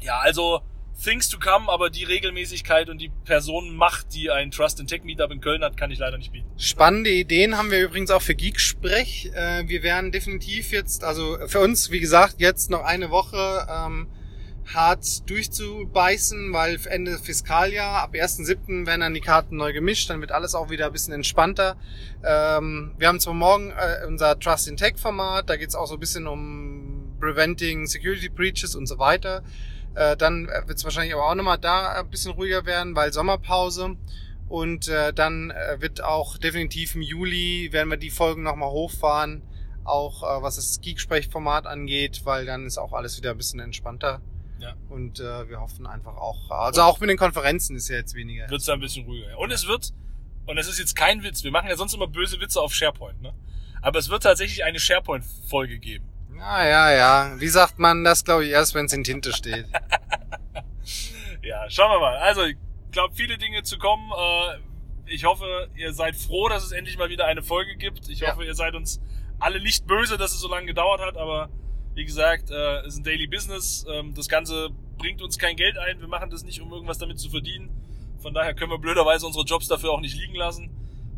ja, 0.00 0.18
also 0.18 0.62
things 1.02 1.28
to 1.28 1.38
come, 1.38 1.68
aber 1.68 1.90
die 1.90 2.04
Regelmäßigkeit 2.04 2.88
und 2.88 2.98
die 2.98 3.10
Personenmacht, 3.24 4.14
die 4.14 4.30
ein 4.30 4.50
Trust 4.50 4.80
in 4.80 4.86
Tech 4.86 5.02
Meetup 5.04 5.30
in 5.30 5.40
Köln 5.40 5.62
hat, 5.62 5.76
kann 5.76 5.90
ich 5.90 5.98
leider 5.98 6.18
nicht 6.18 6.32
bieten. 6.32 6.46
Spannende 6.56 7.10
Ideen 7.10 7.56
haben 7.56 7.70
wir 7.70 7.82
übrigens 7.82 8.10
auch 8.10 8.22
für 8.22 8.34
Geeksprech. 8.34 9.30
Äh, 9.34 9.68
wir 9.68 9.82
werden 9.82 10.12
definitiv 10.12 10.72
jetzt, 10.72 11.04
also 11.04 11.38
für 11.46 11.60
uns, 11.60 11.90
wie 11.90 12.00
gesagt, 12.00 12.36
jetzt 12.38 12.70
noch 12.70 12.84
eine 12.84 13.10
Woche 13.10 13.66
ähm, 13.68 14.06
hart 14.72 15.28
durchzubeißen, 15.28 16.52
weil 16.52 16.78
Ende 16.86 17.18
Fiskaljahr, 17.18 18.02
ab 18.02 18.14
1.7. 18.14 18.86
werden 18.86 19.00
dann 19.00 19.14
die 19.14 19.20
Karten 19.20 19.56
neu 19.56 19.72
gemischt, 19.72 20.08
dann 20.08 20.20
wird 20.20 20.32
alles 20.32 20.54
auch 20.54 20.70
wieder 20.70 20.86
ein 20.86 20.92
bisschen 20.92 21.12
entspannter. 21.12 21.76
Ähm, 22.24 22.92
wir 22.96 23.08
haben 23.08 23.20
zwar 23.20 23.34
morgen 23.34 23.70
äh, 23.70 24.06
unser 24.06 24.38
Trust 24.38 24.68
in 24.68 24.76
Tech 24.76 24.94
Format, 24.96 25.50
da 25.50 25.56
geht 25.56 25.68
es 25.68 25.74
auch 25.74 25.86
so 25.86 25.94
ein 25.94 26.00
bisschen 26.00 26.26
um 26.26 27.14
Preventing 27.20 27.86
Security 27.86 28.28
Breaches 28.28 28.74
und 28.74 28.86
so 28.86 28.98
weiter. 28.98 29.42
Äh, 29.94 30.16
dann 30.16 30.46
wird 30.46 30.78
es 30.78 30.84
wahrscheinlich 30.84 31.14
aber 31.14 31.30
auch 31.30 31.34
nochmal 31.34 31.58
da 31.58 31.92
ein 31.92 32.10
bisschen 32.10 32.32
ruhiger 32.32 32.66
werden, 32.66 32.96
weil 32.96 33.12
Sommerpause. 33.12 33.96
Und 34.48 34.88
äh, 34.88 35.12
dann 35.12 35.50
äh, 35.50 35.80
wird 35.80 36.02
auch 36.02 36.36
definitiv 36.36 36.94
im 36.94 37.02
Juli, 37.02 37.70
werden 37.72 37.88
wir 37.90 37.96
die 37.96 38.10
Folgen 38.10 38.42
nochmal 38.42 38.70
hochfahren, 38.70 39.42
auch 39.84 40.22
äh, 40.22 40.42
was 40.42 40.56
das 40.56 40.80
Geeksprech-Format 40.80 41.66
angeht, 41.66 42.22
weil 42.24 42.44
dann 42.44 42.66
ist 42.66 42.78
auch 42.78 42.92
alles 42.92 43.16
wieder 43.16 43.30
ein 43.30 43.36
bisschen 43.36 43.60
entspannter. 43.60 44.20
Ja. 44.58 44.74
Und 44.88 45.20
äh, 45.20 45.48
wir 45.48 45.60
hoffen 45.60 45.86
einfach 45.86 46.16
auch, 46.16 46.50
also 46.50 46.82
auch 46.82 47.00
mit 47.00 47.10
den 47.10 47.16
Konferenzen 47.16 47.74
ist 47.74 47.88
ja 47.88 47.96
jetzt 47.96 48.14
weniger. 48.14 48.48
Wird 48.48 48.60
es 48.60 48.68
ein 48.68 48.80
bisschen 48.80 49.04
ruhiger. 49.06 49.30
Ja. 49.30 49.36
Und 49.36 49.50
es 49.50 49.66
wird, 49.66 49.92
und 50.46 50.58
es 50.58 50.68
ist 50.68 50.78
jetzt 50.78 50.94
kein 50.94 51.22
Witz, 51.22 51.42
wir 51.42 51.50
machen 51.50 51.68
ja 51.68 51.76
sonst 51.76 51.94
immer 51.94 52.06
böse 52.06 52.40
Witze 52.40 52.60
auf 52.60 52.74
SharePoint, 52.74 53.20
ne? 53.22 53.34
Aber 53.82 53.98
es 53.98 54.08
wird 54.08 54.22
tatsächlich 54.22 54.64
eine 54.64 54.78
SharePoint-Folge 54.78 55.78
geben. 55.78 56.06
Ja, 56.36 56.66
ja, 56.66 56.92
ja. 56.92 57.40
Wie 57.40 57.48
sagt 57.48 57.78
man 57.78 58.04
das, 58.04 58.24
glaube 58.24 58.44
ich, 58.44 58.50
erst, 58.50 58.74
wenn 58.74 58.86
es 58.86 58.92
in 58.92 59.04
Tinte 59.04 59.32
steht. 59.32 59.66
ja, 61.42 61.68
schauen 61.70 61.90
wir 61.90 62.00
mal. 62.00 62.16
Also, 62.16 62.42
ich 62.44 62.56
glaube, 62.92 63.14
viele 63.14 63.38
Dinge 63.38 63.62
zu 63.62 63.78
kommen. 63.78 64.10
Äh, 64.12 64.58
ich 65.12 65.24
hoffe, 65.24 65.68
ihr 65.76 65.92
seid 65.92 66.16
froh, 66.16 66.48
dass 66.48 66.64
es 66.64 66.72
endlich 66.72 66.96
mal 66.98 67.08
wieder 67.08 67.26
eine 67.26 67.42
Folge 67.42 67.76
gibt. 67.76 68.08
Ich 68.08 68.20
Ja. 68.20 68.32
hoffe, 68.32 68.44
ihr 68.44 68.54
seid 68.54 68.74
uns 68.74 69.00
alle 69.38 69.60
nicht 69.60 69.86
böse, 69.86 70.16
dass 70.16 70.32
es 70.32 70.40
so 70.40 70.48
lange 70.48 70.66
gedauert 70.66 71.00
hat, 71.00 71.16
aber 71.16 71.48
wie 71.94 72.04
gesagt, 72.04 72.50
äh, 72.50 72.78
es 72.80 72.94
ist 72.94 73.00
ein 73.00 73.04
Daily 73.04 73.26
Business. 73.26 73.84
Ähm, 73.88 74.14
das 74.14 74.28
Ganze 74.28 74.70
bringt 74.98 75.22
uns 75.22 75.38
kein 75.38 75.56
Geld 75.56 75.76
ein. 75.78 76.00
Wir 76.00 76.08
machen 76.08 76.30
das 76.30 76.42
nicht, 76.44 76.60
um 76.60 76.72
irgendwas 76.72 76.98
damit 76.98 77.18
zu 77.18 77.30
verdienen. 77.30 77.70
Von 78.20 78.32
daher 78.32 78.54
können 78.54 78.70
wir 78.70 78.78
blöderweise 78.78 79.26
unsere 79.26 79.44
Jobs 79.44 79.68
dafür 79.68 79.90
auch 79.92 80.00
nicht 80.00 80.16
liegen 80.16 80.34
lassen. 80.34 80.70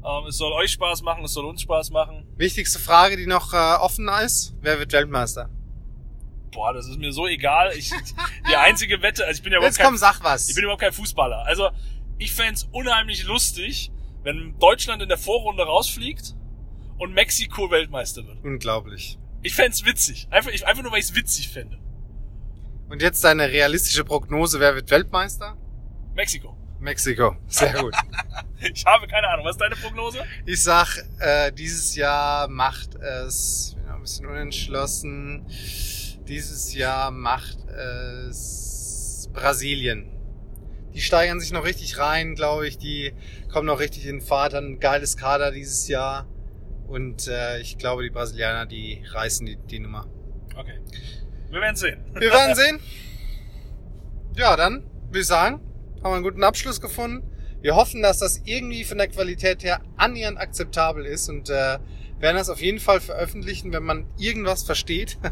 Ähm, 0.06 0.26
es 0.28 0.36
soll 0.36 0.52
euch 0.52 0.70
Spaß 0.72 1.02
machen, 1.02 1.24
es 1.24 1.32
soll 1.32 1.44
uns 1.46 1.62
Spaß 1.62 1.90
machen. 1.90 2.26
Wichtigste 2.36 2.78
Frage, 2.78 3.16
die 3.16 3.26
noch 3.26 3.52
äh, 3.52 3.56
offen 3.56 4.08
ist. 4.24 4.54
Wer 4.60 4.78
wird 4.78 4.92
Weltmeister? 4.92 5.50
Boah, 6.52 6.72
das 6.72 6.86
ist 6.86 6.98
mir 6.98 7.12
so 7.12 7.26
egal. 7.26 7.72
Ich, 7.76 7.90
die 8.48 8.56
einzige 8.56 9.02
Wette, 9.02 9.26
also 9.26 9.36
ich 9.36 9.42
bin 9.42 9.52
ja 9.52 9.58
überhaupt 9.58 9.72
Jetzt 9.72 9.78
kein 9.78 9.88
komm, 9.88 9.96
sag 9.96 10.22
was. 10.22 10.48
Ich 10.48 10.54
bin 10.54 10.62
überhaupt 10.62 10.82
kein 10.82 10.92
Fußballer. 10.92 11.44
Also, 11.44 11.70
ich 12.18 12.32
fänd's 12.32 12.68
unheimlich 12.70 13.24
lustig, 13.24 13.90
wenn 14.22 14.56
Deutschland 14.60 15.02
in 15.02 15.08
der 15.08 15.18
Vorrunde 15.18 15.64
rausfliegt 15.64 16.36
und 16.98 17.12
Mexiko 17.12 17.70
Weltmeister 17.70 18.24
wird. 18.26 18.44
Unglaublich. 18.44 19.18
Ich 19.42 19.54
fänd's 19.54 19.84
witzig. 19.84 20.28
Einfach, 20.30 20.50
ich, 20.52 20.66
einfach 20.66 20.82
nur, 20.84 20.92
weil 20.92 21.00
ich's 21.00 21.14
witzig 21.16 21.48
fände. 21.48 21.78
Und 22.88 23.02
jetzt 23.02 23.24
deine 23.24 23.48
realistische 23.48 24.04
Prognose, 24.04 24.60
wer 24.60 24.76
wird 24.76 24.88
Weltmeister? 24.90 25.56
Mexiko. 26.14 26.56
Mexiko. 26.80 27.36
Sehr 27.48 27.74
gut. 27.82 27.94
Ich 28.58 28.84
habe 28.86 29.06
keine 29.06 29.28
Ahnung. 29.28 29.44
Was 29.44 29.56
ist 29.56 29.60
deine 29.60 29.76
Prognose? 29.76 30.24
Ich 30.46 30.62
sag, 30.62 30.96
äh, 31.20 31.52
dieses 31.52 31.94
Jahr 31.94 32.48
macht 32.48 32.94
es, 32.96 33.74
bin 33.76 33.84
noch 33.86 33.96
ein 33.96 34.02
bisschen 34.02 34.26
unentschlossen, 34.26 35.46
dieses 36.26 36.72
Jahr 36.74 37.10
macht 37.10 37.58
es 37.68 39.28
Brasilien. 39.32 40.10
Die 40.94 41.02
steigern 41.02 41.38
sich 41.38 41.52
noch 41.52 41.64
richtig 41.64 41.98
rein, 41.98 42.34
glaube 42.34 42.66
ich. 42.66 42.78
Die 42.78 43.12
kommen 43.52 43.66
noch 43.66 43.78
richtig 43.78 44.06
in 44.06 44.22
Fahrt. 44.22 44.54
Ein 44.54 44.80
geiles 44.80 45.18
Kader 45.18 45.50
dieses 45.50 45.86
Jahr. 45.88 46.26
Und 46.88 47.28
äh, 47.28 47.60
ich 47.60 47.76
glaube, 47.76 48.02
die 48.02 48.10
Brasilianer, 48.10 48.64
die 48.64 49.04
reißen 49.06 49.44
die, 49.44 49.56
die 49.56 49.80
Nummer. 49.80 50.06
Okay. 50.56 50.80
Wir 51.50 51.60
werden 51.60 51.76
sehen. 51.76 52.00
Wir 52.14 52.30
werden 52.32 52.54
sehen. 52.56 52.80
Ja, 54.34 54.56
dann 54.56 54.84
würde 55.08 55.20
ich 55.20 55.26
sagen, 55.26 55.60
haben 56.06 56.12
wir 56.12 56.16
einen 56.16 56.24
guten 56.24 56.44
Abschluss 56.44 56.80
gefunden. 56.80 57.28
Wir 57.60 57.74
hoffen, 57.74 58.02
dass 58.02 58.18
das 58.18 58.42
irgendwie 58.44 58.84
von 58.84 58.98
der 58.98 59.08
Qualität 59.08 59.64
her 59.64 59.80
annähernd 59.96 60.38
akzeptabel 60.38 61.04
ist 61.04 61.28
und 61.28 61.50
äh, 61.50 61.78
werden 62.18 62.36
das 62.36 62.48
auf 62.48 62.60
jeden 62.60 62.78
Fall 62.78 63.00
veröffentlichen, 63.00 63.72
wenn 63.72 63.82
man 63.82 64.06
irgendwas 64.18 64.62
versteht. 64.62 65.18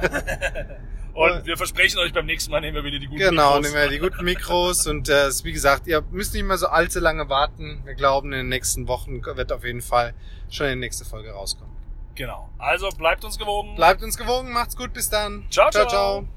Und 1.15 1.47
wir 1.47 1.57
versprechen 1.57 1.99
euch, 2.01 2.13
beim 2.13 2.27
nächsten 2.27 2.51
Mal 2.51 2.61
nehmen 2.61 2.75
wir 2.75 2.83
wieder 2.83 2.99
die 2.99 3.07
guten 3.07 3.21
genau, 3.21 3.55
Mikros. 3.55 3.73
nehmen 3.73 3.85
wir 3.85 3.89
die 3.89 3.99
guten 4.01 4.25
Mikros 4.25 4.87
und 4.89 5.09
äh, 5.09 5.31
wie 5.45 5.53
gesagt, 5.53 5.87
ihr 5.87 6.03
müsst 6.11 6.35
nicht 6.35 6.43
mehr 6.43 6.59
so 6.59 6.67
allzu 6.67 6.99
lange 6.99 7.29
warten. 7.29 7.83
Wir 7.85 7.95
glauben, 7.95 8.33
in 8.33 8.39
den 8.39 8.49
nächsten 8.49 8.89
Wochen 8.89 9.25
wird 9.25 9.53
auf 9.53 9.65
jeden 9.65 9.81
Fall 9.81 10.13
schon 10.51 10.67
die 10.67 10.75
nächste 10.75 11.05
Folge 11.05 11.31
rauskommen. 11.31 11.73
Genau. 12.17 12.51
Also 12.59 12.89
bleibt 12.89 13.25
uns 13.25 13.39
gewogen. 13.39 13.77
Bleibt 13.77 14.03
uns 14.03 14.17
gewogen, 14.17 14.53
macht's 14.53 14.77
gut, 14.77 14.93
bis 14.93 15.09
dann. 15.09 15.47
Ciao, 15.51 15.71
ciao. 15.71 15.87
ciao. 15.87 16.23
ciao. 16.23 16.34